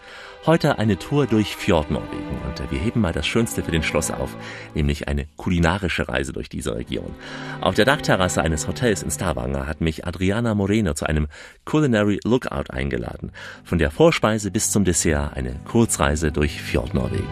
Heute 0.46 0.80
eine 0.80 0.98
Tour 0.98 1.28
durch 1.28 1.58
Fjordnorwegen 1.58 2.38
und 2.48 2.72
wir 2.72 2.80
heben 2.80 3.02
mal 3.02 3.12
das 3.12 3.28
Schönste 3.28 3.62
für 3.64 3.72
den 3.72 3.84
Schluss 3.84 4.12
auf, 4.12 4.38
nämlich 4.74 5.10
eine 5.10 5.28
kulinarische 5.36 6.08
Reise 6.08 6.32
durch 6.32 6.48
diese 6.48 6.74
Region. 6.74 7.14
Auf 7.60 7.76
der 7.76 7.84
Dachterrasse 7.84 8.42
eines 8.42 8.66
Hotels 8.66 9.04
in 9.04 9.12
Stavanger 9.12 9.68
hat 9.68 9.82
mich 9.82 10.08
Adriana 10.08 10.56
Moreno 10.56 10.94
zu 10.94 11.06
einem 11.06 11.28
Culinary 11.66 12.22
Lookout 12.24 12.72
eingeladen. 12.72 13.34
Von 13.66 13.78
der 13.78 13.92
Vorspeise 13.92 14.52
bis 14.52 14.72
zum 14.72 14.86
Dessert 14.86 15.36
eine 15.36 15.60
Kurzreise 15.66 16.32
durch 16.32 16.62
Fjordnorwegen. 16.62 17.28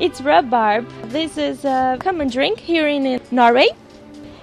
It's 0.00 0.22
rhubarb. 0.24 0.86
This 1.12 1.36
is 1.36 1.66
a 1.66 1.98
common 2.02 2.30
drink 2.30 2.58
here 2.58 2.88
in 2.88 3.20
Norway. 3.30 3.68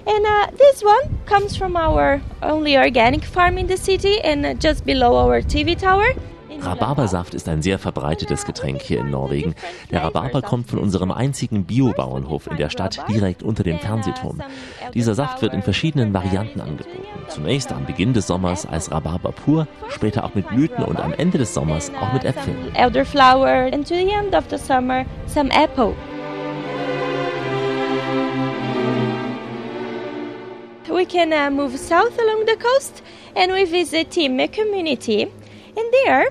And 0.06 0.26
uh, 0.26 0.50
this 0.56 0.82
one 0.82 1.18
comes 1.26 1.56
from 1.56 1.76
our 1.76 2.20
only 2.42 2.76
organic 2.76 3.24
farm 3.24 3.56
in 3.56 3.66
the 3.66 3.76
city 3.76 4.20
and 4.20 4.44
uh, 4.44 4.54
just 4.54 4.84
below 4.84 5.16
our 5.16 5.40
TV 5.40 5.76
tower. 5.78 6.14
Rhabarbersaft 6.60 7.34
ist 7.34 7.48
ein 7.48 7.62
sehr 7.62 7.78
verbreitetes 7.78 8.44
Getränk 8.44 8.80
hier 8.80 9.00
in 9.00 9.10
Norwegen. 9.10 9.54
Der 9.90 10.02
Rhabarber 10.02 10.42
kommt 10.42 10.70
von 10.70 10.78
unserem 10.78 11.10
einzigen 11.10 11.64
Biobauernhof 11.64 12.46
in 12.46 12.56
der 12.56 12.70
Stadt 12.70 13.04
direkt 13.08 13.42
unter 13.42 13.62
dem 13.64 13.78
Fernsehturm. 13.78 14.42
Dieser 14.94 15.14
Saft 15.14 15.42
wird 15.42 15.52
in 15.52 15.62
verschiedenen 15.62 16.14
Varianten 16.14 16.60
angeboten. 16.60 17.06
Zunächst 17.28 17.72
am 17.72 17.86
Beginn 17.86 18.12
des 18.12 18.26
Sommers 18.26 18.66
als 18.66 18.90
Rhabarber 18.90 19.32
pur, 19.32 19.66
später 19.88 20.24
auch 20.24 20.34
mit 20.34 20.48
Blüten 20.48 20.84
und 20.84 21.00
am 21.00 21.12
Ende 21.12 21.38
des 21.38 21.54
Sommers 21.54 21.90
auch 22.00 22.12
mit 22.12 22.24
Äpfeln. 22.24 22.74
Elderflower 22.74 23.70
and 23.72 23.86
to 23.86 23.94
the 23.94 24.10
end 24.10 24.34
of 24.34 24.44
the 24.50 24.58
summer 24.58 25.04
some 25.26 25.50
apple. 25.50 25.94
We 30.88 31.04
can 31.04 31.32
uh, 31.32 31.50
move 31.50 31.78
south 31.78 32.18
along 32.18 32.46
the 32.46 32.56
coast 32.56 33.02
and 33.36 33.52
we 33.52 33.64
visit 33.64 34.10
Time 34.10 34.48
community. 34.48 35.22
And 35.76 35.92
there 35.92 36.30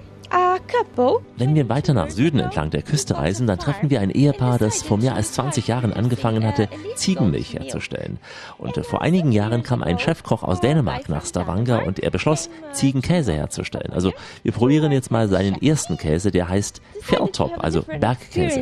Wenn 1.37 1.53
wir 1.53 1.69
weiter 1.69 1.93
nach 1.93 2.09
Süden 2.09 2.39
entlang 2.39 2.71
der 2.71 2.81
Küste 2.81 3.17
reisen, 3.17 3.45
dann 3.45 3.59
treffen 3.59 3.91
wir 3.91 3.99
ein 3.99 4.09
Ehepaar, 4.09 4.57
das 4.57 4.81
vor 4.81 4.97
mehr 4.97 5.13
als 5.13 5.33
20 5.33 5.67
Jahren 5.67 5.93
angefangen 5.93 6.45
hatte, 6.45 6.69
Ziegenmilch 6.95 7.53
herzustellen. 7.53 8.17
Und 8.57 8.77
äh, 8.77 8.83
vor 8.83 9.03
einigen 9.03 9.31
Jahren 9.31 9.61
kam 9.61 9.83
ein 9.83 9.99
Chefkoch 9.99 10.41
aus 10.41 10.59
Dänemark 10.59 11.07
nach 11.07 11.25
Stavanger 11.25 11.85
und 11.85 11.99
er 11.99 12.09
beschloss, 12.09 12.49
Ziegenkäse 12.71 13.33
herzustellen. 13.33 13.93
Also 13.93 14.11
wir 14.41 14.51
probieren 14.51 14.91
jetzt 14.91 15.11
mal 15.11 15.27
seinen 15.27 15.61
ersten 15.61 15.97
Käse, 15.97 16.31
der 16.31 16.49
heißt 16.49 16.81
Fjelltop, 17.01 17.63
also 17.63 17.83
Bergkäse. 17.83 18.61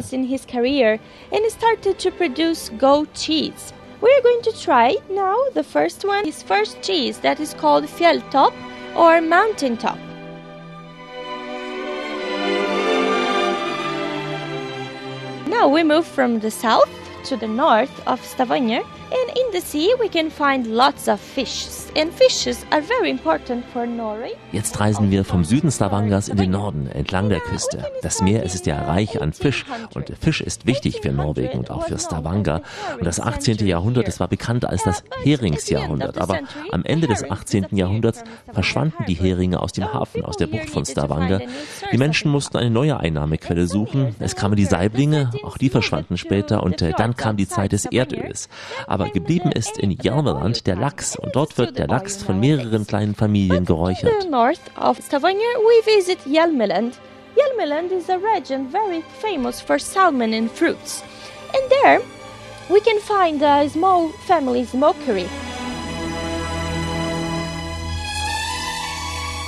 We're 4.01 4.21
going 4.23 4.41
to 4.43 4.51
try 4.59 4.97
now. 5.09 5.37
The 5.53 5.63
first 5.63 6.03
one 6.03 6.27
is 6.27 6.41
first 6.41 6.81
cheese 6.81 7.19
that 7.19 7.39
is 7.39 7.53
called 7.53 7.85
fjelltop 7.85 8.53
or 8.95 9.21
mountain 9.21 9.77
top. 9.77 9.99
Now 15.47 15.67
we 15.67 15.83
move 15.83 16.07
from 16.07 16.39
the 16.39 16.49
south 16.49 16.89
to 17.25 17.37
the 17.37 17.47
north 17.47 17.95
of 18.07 18.25
Stavanger 18.25 18.81
and 19.11 19.37
in 19.37 19.51
the 19.51 19.61
sea 19.61 19.93
we 19.99 20.09
can 20.09 20.29
find 20.29 20.67
lots 20.67 21.07
of 21.07 21.19
fish 21.19 21.81
Jetzt 24.51 24.79
reisen 24.79 25.11
wir 25.11 25.25
vom 25.25 25.43
Süden 25.43 25.71
Stavangers 25.71 26.29
in 26.29 26.37
den 26.37 26.51
Norden, 26.51 26.87
entlang 26.87 27.27
der 27.27 27.41
Küste. 27.41 27.85
Das 28.01 28.21
Meer 28.21 28.45
es 28.45 28.55
ist 28.55 28.65
ja 28.65 28.81
reich 28.81 29.21
an 29.21 29.33
Fisch 29.33 29.65
und 29.93 30.13
Fisch 30.21 30.39
ist 30.39 30.65
wichtig 30.65 31.01
für 31.01 31.11
Norwegen 31.11 31.59
und 31.59 31.69
auch 31.69 31.87
für 31.87 31.99
Stavanger. 31.99 32.61
Und 32.97 33.05
das 33.05 33.19
18. 33.19 33.65
Jahrhundert, 33.67 34.07
das 34.07 34.21
war 34.21 34.29
bekannt 34.29 34.63
als 34.63 34.83
das 34.83 35.03
Heringsjahrhundert. 35.23 36.17
Aber 36.17 36.39
am 36.71 36.85
Ende 36.85 37.07
des 37.07 37.29
18. 37.29 37.67
Jahrhunderts 37.71 38.23
verschwanden 38.53 39.03
die 39.07 39.15
Heringe 39.15 39.59
aus 39.61 39.73
dem 39.73 39.93
Hafen, 39.93 40.23
aus 40.23 40.37
der 40.37 40.47
Bucht 40.47 40.69
von 40.69 40.85
Stavanger. 40.85 41.41
Die 41.91 41.97
Menschen 41.97 42.31
mussten 42.31 42.57
eine 42.57 42.69
neue 42.69 42.97
Einnahmequelle 42.97 43.67
suchen. 43.67 44.15
Es 44.19 44.37
kamen 44.37 44.55
die 44.55 44.65
Saiblinge, 44.65 45.31
auch 45.43 45.57
die 45.57 45.69
verschwanden 45.69 46.17
später 46.17 46.63
und 46.63 46.81
äh, 46.81 46.93
dann 46.95 47.17
kam 47.17 47.35
die 47.35 47.47
Zeit 47.49 47.73
des 47.73 47.85
Erdöls. 47.85 48.47
Aber 48.87 49.00
geblieben 49.09 49.51
ist 49.51 49.77
in 49.77 49.91
Jarmeland 49.91 50.67
der 50.67 50.75
Lachs 50.75 51.15
und 51.15 51.35
dort 51.35 51.57
wird 51.57 51.77
der 51.77 51.87
Lachs 51.87 52.23
von 52.23 52.39
mehreren 52.39 52.85
kleinen 52.85 53.15
Familien 53.15 53.65
geräuchert. 53.65 54.27
Hjelmeland 57.35 57.91
is 57.93 58.09
a 58.09 58.17
region 58.17 58.67
very 58.69 59.01
famous 59.21 59.61
for 59.61 59.79
salmon 59.79 60.33
and 60.33 60.51
fruits. 60.51 61.01
And 61.53 61.63
there 61.69 62.01
we 62.69 62.81
can 62.81 62.99
find 62.99 63.41
a 63.41 63.69
small 63.69 64.09
family 64.27 64.65
smokery. 64.65 65.27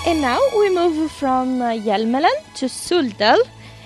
And 0.05 0.21
now 0.21 0.39
we 0.57 0.69
move 0.69 1.11
from 1.11 1.61
uh, 1.61 1.71
Hjelmeland 1.71 2.41
to 2.55 2.67
Suldal. 2.67 3.39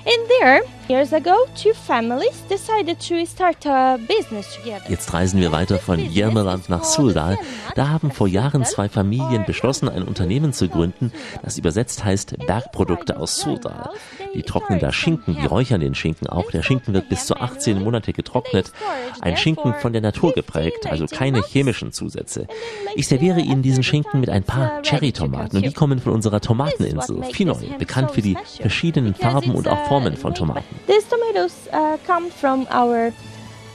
And 0.05 0.29
there 0.29 0.61
Years 0.89 1.11
ago, 1.11 1.35
two 1.61 1.73
families 1.73 2.45
decided 2.49 2.97
to 2.99 3.25
start 3.25 3.65
a 3.65 3.97
business 4.07 4.55
together. 4.55 4.89
Jetzt 4.89 5.13
reisen 5.13 5.41
wir 5.41 5.51
weiter 5.51 5.79
von 5.79 5.99
Jermeland 5.99 6.69
nach 6.69 6.85
Suldal. 6.85 7.37
Da 7.75 7.89
haben 7.89 8.09
vor 8.09 8.29
Jahren 8.29 8.63
zwei 8.63 8.87
Familien 8.87 9.43
beschlossen, 9.45 9.89
ein 9.89 10.03
Unternehmen 10.03 10.53
zu 10.53 10.69
gründen, 10.69 11.11
das 11.43 11.57
übersetzt 11.57 12.05
heißt 12.05 12.37
Bergprodukte 12.47 13.17
aus 13.17 13.37
Suldal. 13.37 13.89
Die 14.33 14.43
trocknen 14.43 14.79
da 14.79 14.93
Schinken, 14.93 15.35
die 15.35 15.45
räuchern 15.45 15.81
den 15.81 15.93
Schinken 15.93 16.27
auch. 16.27 16.51
Der 16.51 16.63
Schinken 16.63 16.93
wird 16.93 17.09
bis 17.09 17.25
zu 17.25 17.35
18 17.35 17.83
Monate 17.83 18.13
getrocknet. 18.13 18.71
Ein 19.19 19.35
Schinken 19.35 19.73
von 19.73 19.91
der 19.91 20.01
Natur 20.01 20.31
geprägt, 20.31 20.87
also 20.89 21.05
keine 21.05 21.41
chemischen 21.41 21.91
Zusätze. 21.91 22.47
Ich 22.95 23.09
serviere 23.09 23.41
Ihnen 23.41 23.61
diesen 23.61 23.83
Schinken 23.83 24.21
mit 24.21 24.29
ein 24.29 24.43
paar 24.43 24.81
Cherrytomaten 24.83 25.57
und 25.57 25.65
die 25.65 25.73
kommen 25.73 25.99
von 25.99 26.13
unserer 26.13 26.39
Tomateninsel, 26.39 27.23
Finoy, 27.23 27.75
bekannt 27.77 28.11
für 28.11 28.21
die 28.21 28.37
verschiedenen 28.61 29.15
Farben 29.15 29.53
und 29.53 29.67
auch 29.67 29.85
Formen 29.87 30.15
von 30.15 30.33
Tomaten. 30.33 30.76
These 30.85 31.05
tomatoes 31.05 31.67
uh, 31.71 31.97
come 32.05 32.29
from 32.29 32.67
our 32.69 33.13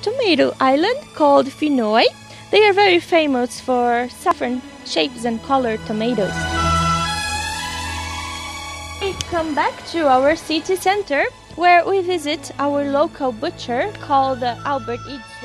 tomato 0.02 0.54
island 0.60 0.98
called 1.14 1.46
Finoy. 1.46 2.04
They 2.50 2.64
are 2.66 2.72
very 2.72 3.00
famous 3.00 3.60
for 3.60 4.08
different 4.22 4.62
shapes 4.84 5.24
and 5.24 5.42
colored 5.42 5.80
tomatoes. 5.86 6.34
We 9.00 9.12
come 9.30 9.54
back 9.54 9.74
to 9.92 10.06
our 10.08 10.36
city 10.36 10.76
center 10.76 11.24
where 11.56 11.84
we 11.84 12.00
visit 12.02 12.52
our 12.58 12.84
local 12.84 13.32
butcher 13.32 13.92
called 14.06 14.42
Albert 14.64 15.00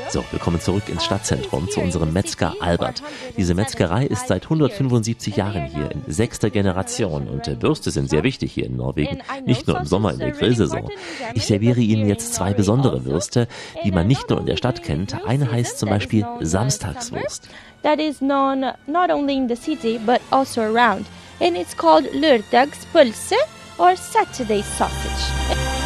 So, 0.09 0.23
wir 0.31 0.39
kommen 0.39 0.59
zurück 0.61 0.87
ins 0.89 1.03
Stadtzentrum 1.03 1.69
zu 1.69 1.81
unserem 1.81 2.13
Metzger 2.13 2.53
Albert. 2.61 3.01
Diese 3.35 3.53
Metzgerei 3.53 4.05
ist 4.05 4.27
seit 4.27 4.43
175 4.43 5.35
Jahren 5.35 5.65
hier 5.65 5.91
in 5.91 6.03
sechster 6.07 6.49
Generation 6.49 7.27
und 7.27 7.47
äh, 7.47 7.61
Würste 7.61 7.91
sind 7.91 8.09
sehr 8.09 8.23
wichtig 8.23 8.53
hier 8.53 8.65
in 8.65 8.77
Norwegen, 8.77 9.21
nicht 9.45 9.67
nur 9.67 9.79
im 9.79 9.85
Sommer 9.85 10.13
in 10.13 10.19
der 10.19 10.31
Grillsaison. 10.31 10.89
Ich 11.33 11.45
serviere 11.45 11.79
Ihnen 11.79 12.07
jetzt 12.07 12.33
zwei 12.33 12.53
besondere 12.53 13.05
Würste, 13.05 13.47
die 13.83 13.91
man 13.91 14.07
nicht 14.07 14.29
nur 14.29 14.39
in 14.39 14.45
der 14.45 14.57
Stadt 14.57 14.83
kennt. 14.83 15.25
Eine 15.25 15.51
heißt 15.51 15.79
zum 15.79 15.89
Beispiel 15.89 16.25
Samstagswurst. 16.39 17.49
That 17.83 17.99
is 17.99 18.19
known 18.19 18.65
not 18.87 19.11
only 19.11 19.35
in 19.35 19.47
the 19.47 19.55
city 19.55 19.99
but 20.03 20.21
also 20.31 20.61
around. 20.61 21.05
And 21.39 21.55
it's 21.55 21.75
called 21.75 22.05
Lördagspulse 22.13 23.35
or 23.77 23.95
Saturday 23.95 24.63
sausage. 24.63 25.76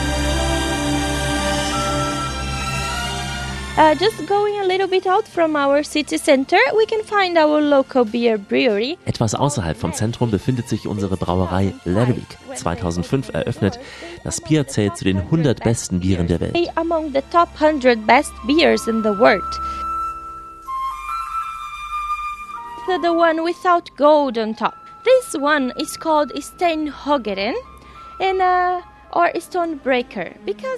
Uh, 3.82 3.96
just 3.96 4.28
going 4.28 4.60
a 4.60 4.64
little 4.64 4.86
bit 4.88 5.08
out 5.08 5.28
from 5.28 5.56
our 5.56 5.82
city 5.82 6.16
center, 6.16 6.60
we 6.78 6.86
can 6.86 7.04
find 7.04 7.36
our 7.36 7.60
local 7.60 8.06
beer 8.06 8.38
brewery. 8.38 8.96
Etwas 9.06 9.34
außerhalb 9.34 9.76
vom 9.76 9.92
Zentrum 9.92 10.30
befindet 10.30 10.70
sich 10.70 10.86
unsere 10.86 11.18
Brauerei 11.18 11.74
Lervik, 11.84 12.38
2005 12.54 13.30
eröffnet. 13.34 13.80
Das 14.24 14.40
Bier 14.40 14.68
zählt 14.68 14.98
zu 14.98 15.04
den 15.04 15.18
100 15.18 15.64
besten 15.64 16.00
Bieren 16.00 16.28
der 16.28 16.40
Welt. 16.42 16.56
Among 16.76 17.12
the 17.12 17.24
top 17.32 17.50
100 17.60 18.06
best 18.06 18.32
beers 18.46 18.88
in 18.88 19.02
the 19.02 19.18
world. 19.18 19.42
The 23.02 23.10
one 23.10 23.44
without 23.44 23.90
gold 23.98 24.38
on 24.38 24.56
top. 24.56 24.76
This 25.04 25.34
one 25.42 25.74
is 25.78 25.98
called 25.98 26.32
Steinhogeren. 26.36 27.56
And 28.20 28.42
uh. 28.42 28.91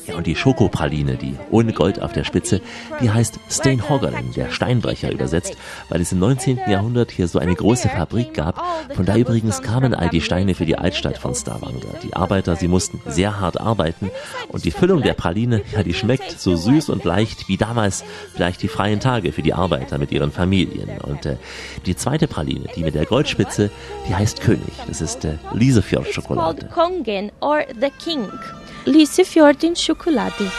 Ja, 0.07 0.15
und 0.15 0.27
die 0.27 0.35
Schokopraline, 0.35 1.15
die 1.15 1.35
ohne 1.51 1.73
Gold 1.73 2.01
auf 2.01 2.13
der 2.13 2.23
Spitze, 2.23 2.61
die 3.01 3.11
heißt 3.11 3.39
Steinhoggeren, 3.49 4.33
der 4.33 4.51
Steinbrecher 4.51 5.11
übersetzt, 5.11 5.55
weil 5.89 6.01
es 6.01 6.11
im 6.11 6.19
19. 6.19 6.59
Jahrhundert 6.67 7.11
hier 7.11 7.27
so 7.27 7.39
eine 7.39 7.53
große 7.55 7.89
Fabrik 7.89 8.33
gab. 8.33 8.61
Von 8.95 9.05
da 9.05 9.15
übrigens 9.15 9.61
kamen 9.61 9.93
all 9.93 10.09
die 10.09 10.21
Steine 10.21 10.55
für 10.55 10.65
die 10.65 10.77
Altstadt 10.77 11.17
von 11.17 11.35
Stavanger. 11.35 11.99
Die 12.01 12.15
Arbeiter, 12.15 12.55
sie 12.55 12.67
mussten 12.67 13.01
sehr 13.05 13.39
hart 13.39 13.59
arbeiten 13.59 14.09
und 14.49 14.65
die 14.65 14.71
Füllung 14.71 15.01
der 15.01 15.13
Praline, 15.13 15.61
ja, 15.71 15.83
die 15.83 15.93
schmeckt 15.93 16.39
so 16.39 16.55
süß 16.55 16.89
und 16.89 17.03
leicht 17.03 17.47
wie 17.47 17.57
damals 17.57 18.03
vielleicht 18.33 18.61
die 18.61 18.67
freien 18.67 18.99
Tage 18.99 19.31
für 19.31 19.41
die 19.41 19.53
Arbeiter 19.53 19.97
mit 19.97 20.11
ihren 20.11 20.31
Familien. 20.31 20.89
Und 21.01 21.25
äh, 21.25 21.37
die 21.85 21.95
zweite 21.95 22.27
Praline, 22.27 22.65
die 22.75 22.83
mit 22.83 22.95
der 22.95 23.05
Goldspitze, 23.05 23.69
die 24.07 24.15
heißt 24.15 24.41
König. 24.41 24.73
Das 24.87 25.01
ist 25.01 25.25
äh, 25.25 25.37
Lisefjord-Schokolade. 25.53 26.67
Kongen 26.73 27.31
or 27.41 27.63
the 27.79 27.89
King. 28.03 28.22
Pink. 28.23 28.53
Lisefjordin 28.85 29.75
Schokolade. 29.75 30.51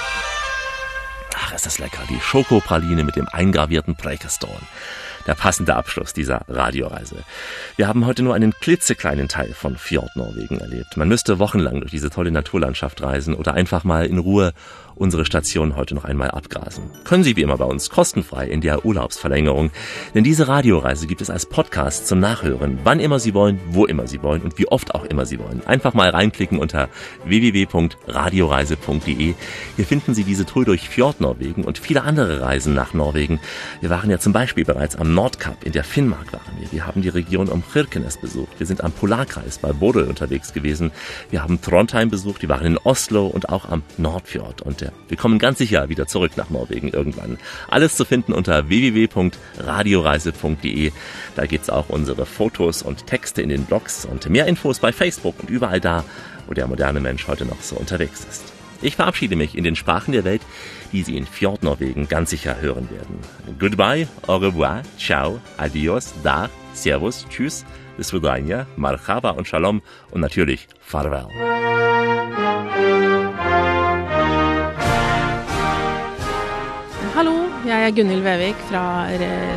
Ach, 1.35 1.55
ist 1.55 1.67
das 1.67 1.79
lecker. 1.79 2.03
Die 2.11 2.21
Schokopraline 2.21 3.05
mit 3.05 3.17
dem 3.17 3.29
eingravierten 3.33 3.97
Prekestorn. 3.97 4.67
der 5.27 5.35
passende 5.35 5.75
Abschluss 5.75 6.13
dieser 6.13 6.43
Radioreise. 6.49 7.17
Wir 7.77 7.89
haben 7.89 8.07
heute 8.07 8.23
nur 8.23 8.35
einen 8.35 8.53
klitzekleinen 8.53 9.29
Teil 9.29 9.55
von 9.55 9.77
Fjord 9.77 10.15
Norwegen 10.17 10.59
erlebt. 10.59 10.97
Man 10.97 11.09
müsste 11.09 11.39
wochenlang 11.39 11.81
durch 11.81 11.91
diese 11.91 12.11
tolle 12.11 12.31
Naturlandschaft 12.31 13.03
reisen 13.03 13.35
oder 13.35 13.55
einfach 13.55 13.85
mal 13.85 14.07
in 14.07 14.19
Ruhe 14.19 14.53
unsere 14.97 15.25
Station 15.25 15.77
heute 15.77 15.95
noch 15.95 16.05
einmal 16.05 16.31
abgrasen. 16.31 16.91
Können 17.05 17.25
Sie 17.25 17.37
wie 17.37 17.43
immer 17.43 17.59
bei 17.59 17.65
uns 17.65 17.91
kostenfrei 17.91 18.47
in 18.47 18.61
der 18.61 18.85
Urlaubsverlängerung. 18.85 19.71
Denn 20.15 20.25
diese 20.25 20.49
Radioreise 20.49 21.07
gibt 21.07 21.21
es 21.21 21.31
als 21.31 21.47
Podcast 21.47 22.07
zum 22.07 22.19
Nachhören, 22.21 22.79
wann 22.85 23.01
immer 23.01 23.19
Sie 23.19 23.35
wollen, 23.35 23.61
wo 23.71 23.87
immer 23.87 24.07
Sie 24.07 24.23
wollen 24.23 24.43
und 24.43 24.59
wie 24.59 24.69
oft 24.69 24.95
auch 24.95 25.05
immer 25.05 25.27
Sie 25.27 25.39
wollen. 25.39 25.63
Einfach 25.67 25.95
mal 25.95 26.11
reinklicken 26.11 26.59
unter 26.59 26.89
www.radioreise.de. 27.25 29.35
Hier 29.77 29.85
finden 29.85 30.15
Sie 30.15 30.25
diese 30.25 30.47
Tour 30.47 30.65
durch 30.65 30.89
Fjordnorwegen 30.89 31.65
und 31.65 31.79
viele 31.79 32.03
andere 32.03 32.41
Reisen 32.41 32.75
nach 32.75 32.95
Norwegen. 32.95 33.41
Wir 33.81 33.91
waren 33.91 34.11
ja 34.11 34.19
zum 34.19 34.33
Beispiel 34.33 34.65
bereits 34.65 34.97
am 34.97 35.15
Nordkap, 35.15 35.65
in 35.65 35.73
der 35.73 35.85
Finnmark 35.85 36.33
waren 36.33 36.59
wir. 36.59 36.73
Wir 36.73 36.87
haben 36.87 37.03
die 37.03 37.09
Region 37.09 37.49
um 37.49 37.63
Kirkenes 37.73 38.19
besucht. 38.19 38.59
Wir 38.59 38.67
sind 38.67 38.83
am 38.85 38.93
Polarkreis 38.93 39.59
bei 39.59 39.73
Bodø 39.73 40.07
unterwegs 40.07 40.53
gewesen. 40.53 40.93
Wir 41.31 41.43
haben 41.43 41.61
Trondheim 41.61 42.11
besucht. 42.11 42.43
Wir 42.43 42.49
waren 42.49 42.67
in 42.67 42.79
Oslo 42.79 43.27
und 43.27 43.49
auch 43.49 43.69
am 43.69 43.83
Nordfjord. 43.97 44.63
Und 44.63 44.84
Geschichte. 44.85 44.93
Wir 45.09 45.17
kommen 45.17 45.39
ganz 45.39 45.57
sicher 45.59 45.89
wieder 45.89 46.07
zurück 46.07 46.33
nach 46.37 46.51
Norwegen 46.51 46.89
irgendwann. 46.89 47.39
Alles 47.69 47.97
zu 47.97 48.05
finden 48.05 48.33
unter 48.33 48.69
www.radioreise.de. 48.69 50.93
Da 51.37 51.47
gibt's 51.47 51.71
auch 51.71 51.89
unsere 51.89 52.27
Fotos 52.27 52.83
und 52.83 53.07
Texte 53.07 53.41
in 53.43 53.49
den 53.49 53.65
Blogs 53.65 54.05
und 54.05 54.29
mehr 54.29 54.47
Infos 54.47 54.81
bei 54.81 54.91
Facebook 54.93 55.37
und 55.41 55.49
überall 55.51 55.81
da, 55.81 56.05
wo 56.47 56.55
der 56.55 56.67
moderne 56.67 56.99
Mensch 57.01 57.29
heute 57.29 57.47
noch 57.47 57.61
so 57.61 57.77
unterwegs 57.77 58.27
ist. 58.29 58.43
Ich 58.83 58.97
verabschiede 58.97 59.37
mich 59.37 59.57
in 59.57 59.63
den 59.65 59.77
Sprachen 59.77 60.13
der 60.13 60.25
Welt, 60.25 60.43
die 60.93 61.03
Sie 61.03 61.17
in 61.17 61.27
Fjordnorwegen 61.27 62.09
ganz 62.09 62.29
sicher 62.31 62.61
hören 62.61 62.91
werden. 62.91 63.19
Goodbye, 63.59 64.07
au 64.27 64.37
revoir, 64.37 64.83
ciao, 64.99 65.41
adios, 65.57 66.13
da, 66.23 66.51
servus, 66.75 67.25
tschüss, 67.31 67.65
bis 67.97 68.13
marhaba 68.77 69.31
und 69.31 69.49
shalom 69.49 69.81
und 70.11 70.21
natürlich 70.21 70.69
farewell. 70.81 71.29
Jeg 77.75 77.91
er 77.91 77.97
Gunhild 77.97 78.23
Vevik 78.23 78.61
fra 78.71 78.85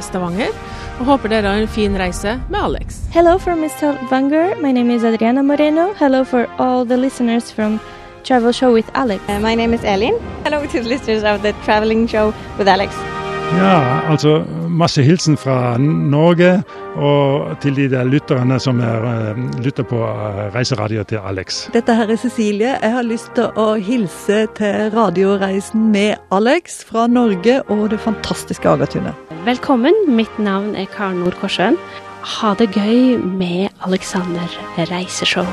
Stavanger 0.02 0.54
og 1.00 1.06
håper 1.06 1.30
dere 1.30 1.52
har 1.52 1.62
en 1.62 1.68
fin 1.70 1.98
reise 2.00 2.40
med 2.50 2.60
Alex. 2.60 2.98
Hello 3.14 3.38
from 3.38 3.64
Stavanger. 3.70 4.56
My 4.62 4.72
name 4.72 4.96
is 4.96 5.04
Adriana 5.04 5.42
Moreno. 5.42 5.94
Hello 6.00 6.24
for 6.24 6.48
all 6.58 6.86
the 6.86 6.98
listeners 6.98 7.52
from 7.52 7.80
Travel 8.24 8.52
Show 8.52 8.74
with 8.74 8.90
Alex. 8.94 9.22
Uh, 9.30 9.40
my 9.40 9.56
name 9.56 9.74
is 9.74 9.84
Elin. 9.84 10.16
Hello 10.44 10.66
to 10.66 10.82
the 10.82 10.90
listeners 10.90 11.24
of 11.24 11.42
the 11.42 11.54
Traveling 11.66 12.08
Show 12.08 12.34
with 12.58 12.68
Alex. 12.68 13.17
Ja, 13.56 14.02
altså 14.12 14.44
masse 14.68 15.02
hilsen 15.02 15.38
fra 15.40 15.78
Norge 15.80 16.64
og 16.96 17.54
til 17.64 17.78
de 17.78 17.88
der 17.90 18.04
lytterne 18.04 18.60
som 18.60 18.80
er, 18.84 19.06
eh, 19.08 19.40
lytter 19.64 19.84
på 19.88 20.02
eh, 20.04 20.42
reiseradio 20.56 21.04
til 21.04 21.24
Alex. 21.24 21.70
Dette 21.74 21.96
her 21.96 22.12
er 22.12 22.20
Cecilie. 22.20 22.76
Jeg 22.82 22.92
har 22.92 23.08
lyst 23.08 23.32
til 23.36 23.48
å 23.56 23.76
hilse 23.80 24.48
til 24.60 24.92
radioreisen 24.94 25.92
med 25.92 26.20
Alex 26.32 26.84
fra 26.86 27.08
Norge 27.08 27.62
og 27.72 27.90
det 27.90 28.00
fantastiske 28.04 28.70
Agatunet. 28.70 29.16
Velkommen. 29.46 29.96
Mitt 30.08 30.40
navn 30.40 30.76
er 30.76 30.86
Karen 30.86 31.24
Nordkorsjøen. 31.24 31.80
Ha 32.28 32.54
det 32.60 32.74
gøy 32.76 33.16
med 33.24 33.70
Alexander 33.88 34.52
Reiseshow. 34.78 35.48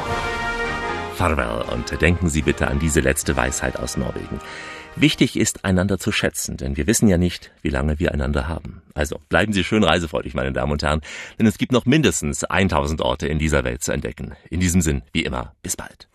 Farvel 1.15 1.63
und 1.73 1.95
denken 2.01 2.29
Sie 2.29 2.43
bitte 2.43 2.67
an 2.67 2.81
diese 2.81 3.01
letzte 3.01 3.37
Weisheit 3.37 3.79
aus 3.79 3.97
Norwegen. 3.97 4.41
Wichtig 4.97 5.37
ist, 5.37 5.65
einander 5.65 5.99
zu 5.99 6.13
schätzen, 6.13 6.57
denn 6.57 6.77
wir 6.77 6.87
wissen 6.87 7.09
ja 7.09 7.19
nicht, 7.19 7.51
wie 7.63 7.69
lange 7.69 7.99
wir 7.99 8.13
einander 8.13 8.47
haben. 8.47 8.81
Also 8.95 9.19
bleiben 9.29 9.53
Sie 9.53 9.65
schön 9.65 9.83
reisefreudig, 9.83 10.35
meine 10.35 10.53
Damen 10.53 10.71
und 10.71 10.85
Herren, 10.85 11.01
denn 11.37 11.47
es 11.47 11.59
gibt 11.59 11.73
noch 11.73 11.85
mindestens 11.85 12.45
1000 12.45 13.01
Orte 13.01 13.27
in 13.27 13.41
dieser 13.41 13.65
Welt 13.65 13.83
zu 13.83 13.91
entdecken. 13.91 14.35
In 14.51 14.61
diesem 14.61 14.81
Sinn, 14.83 15.03
wie 15.13 15.25
immer, 15.25 15.53
bis 15.63 15.77
bald. 15.77 16.07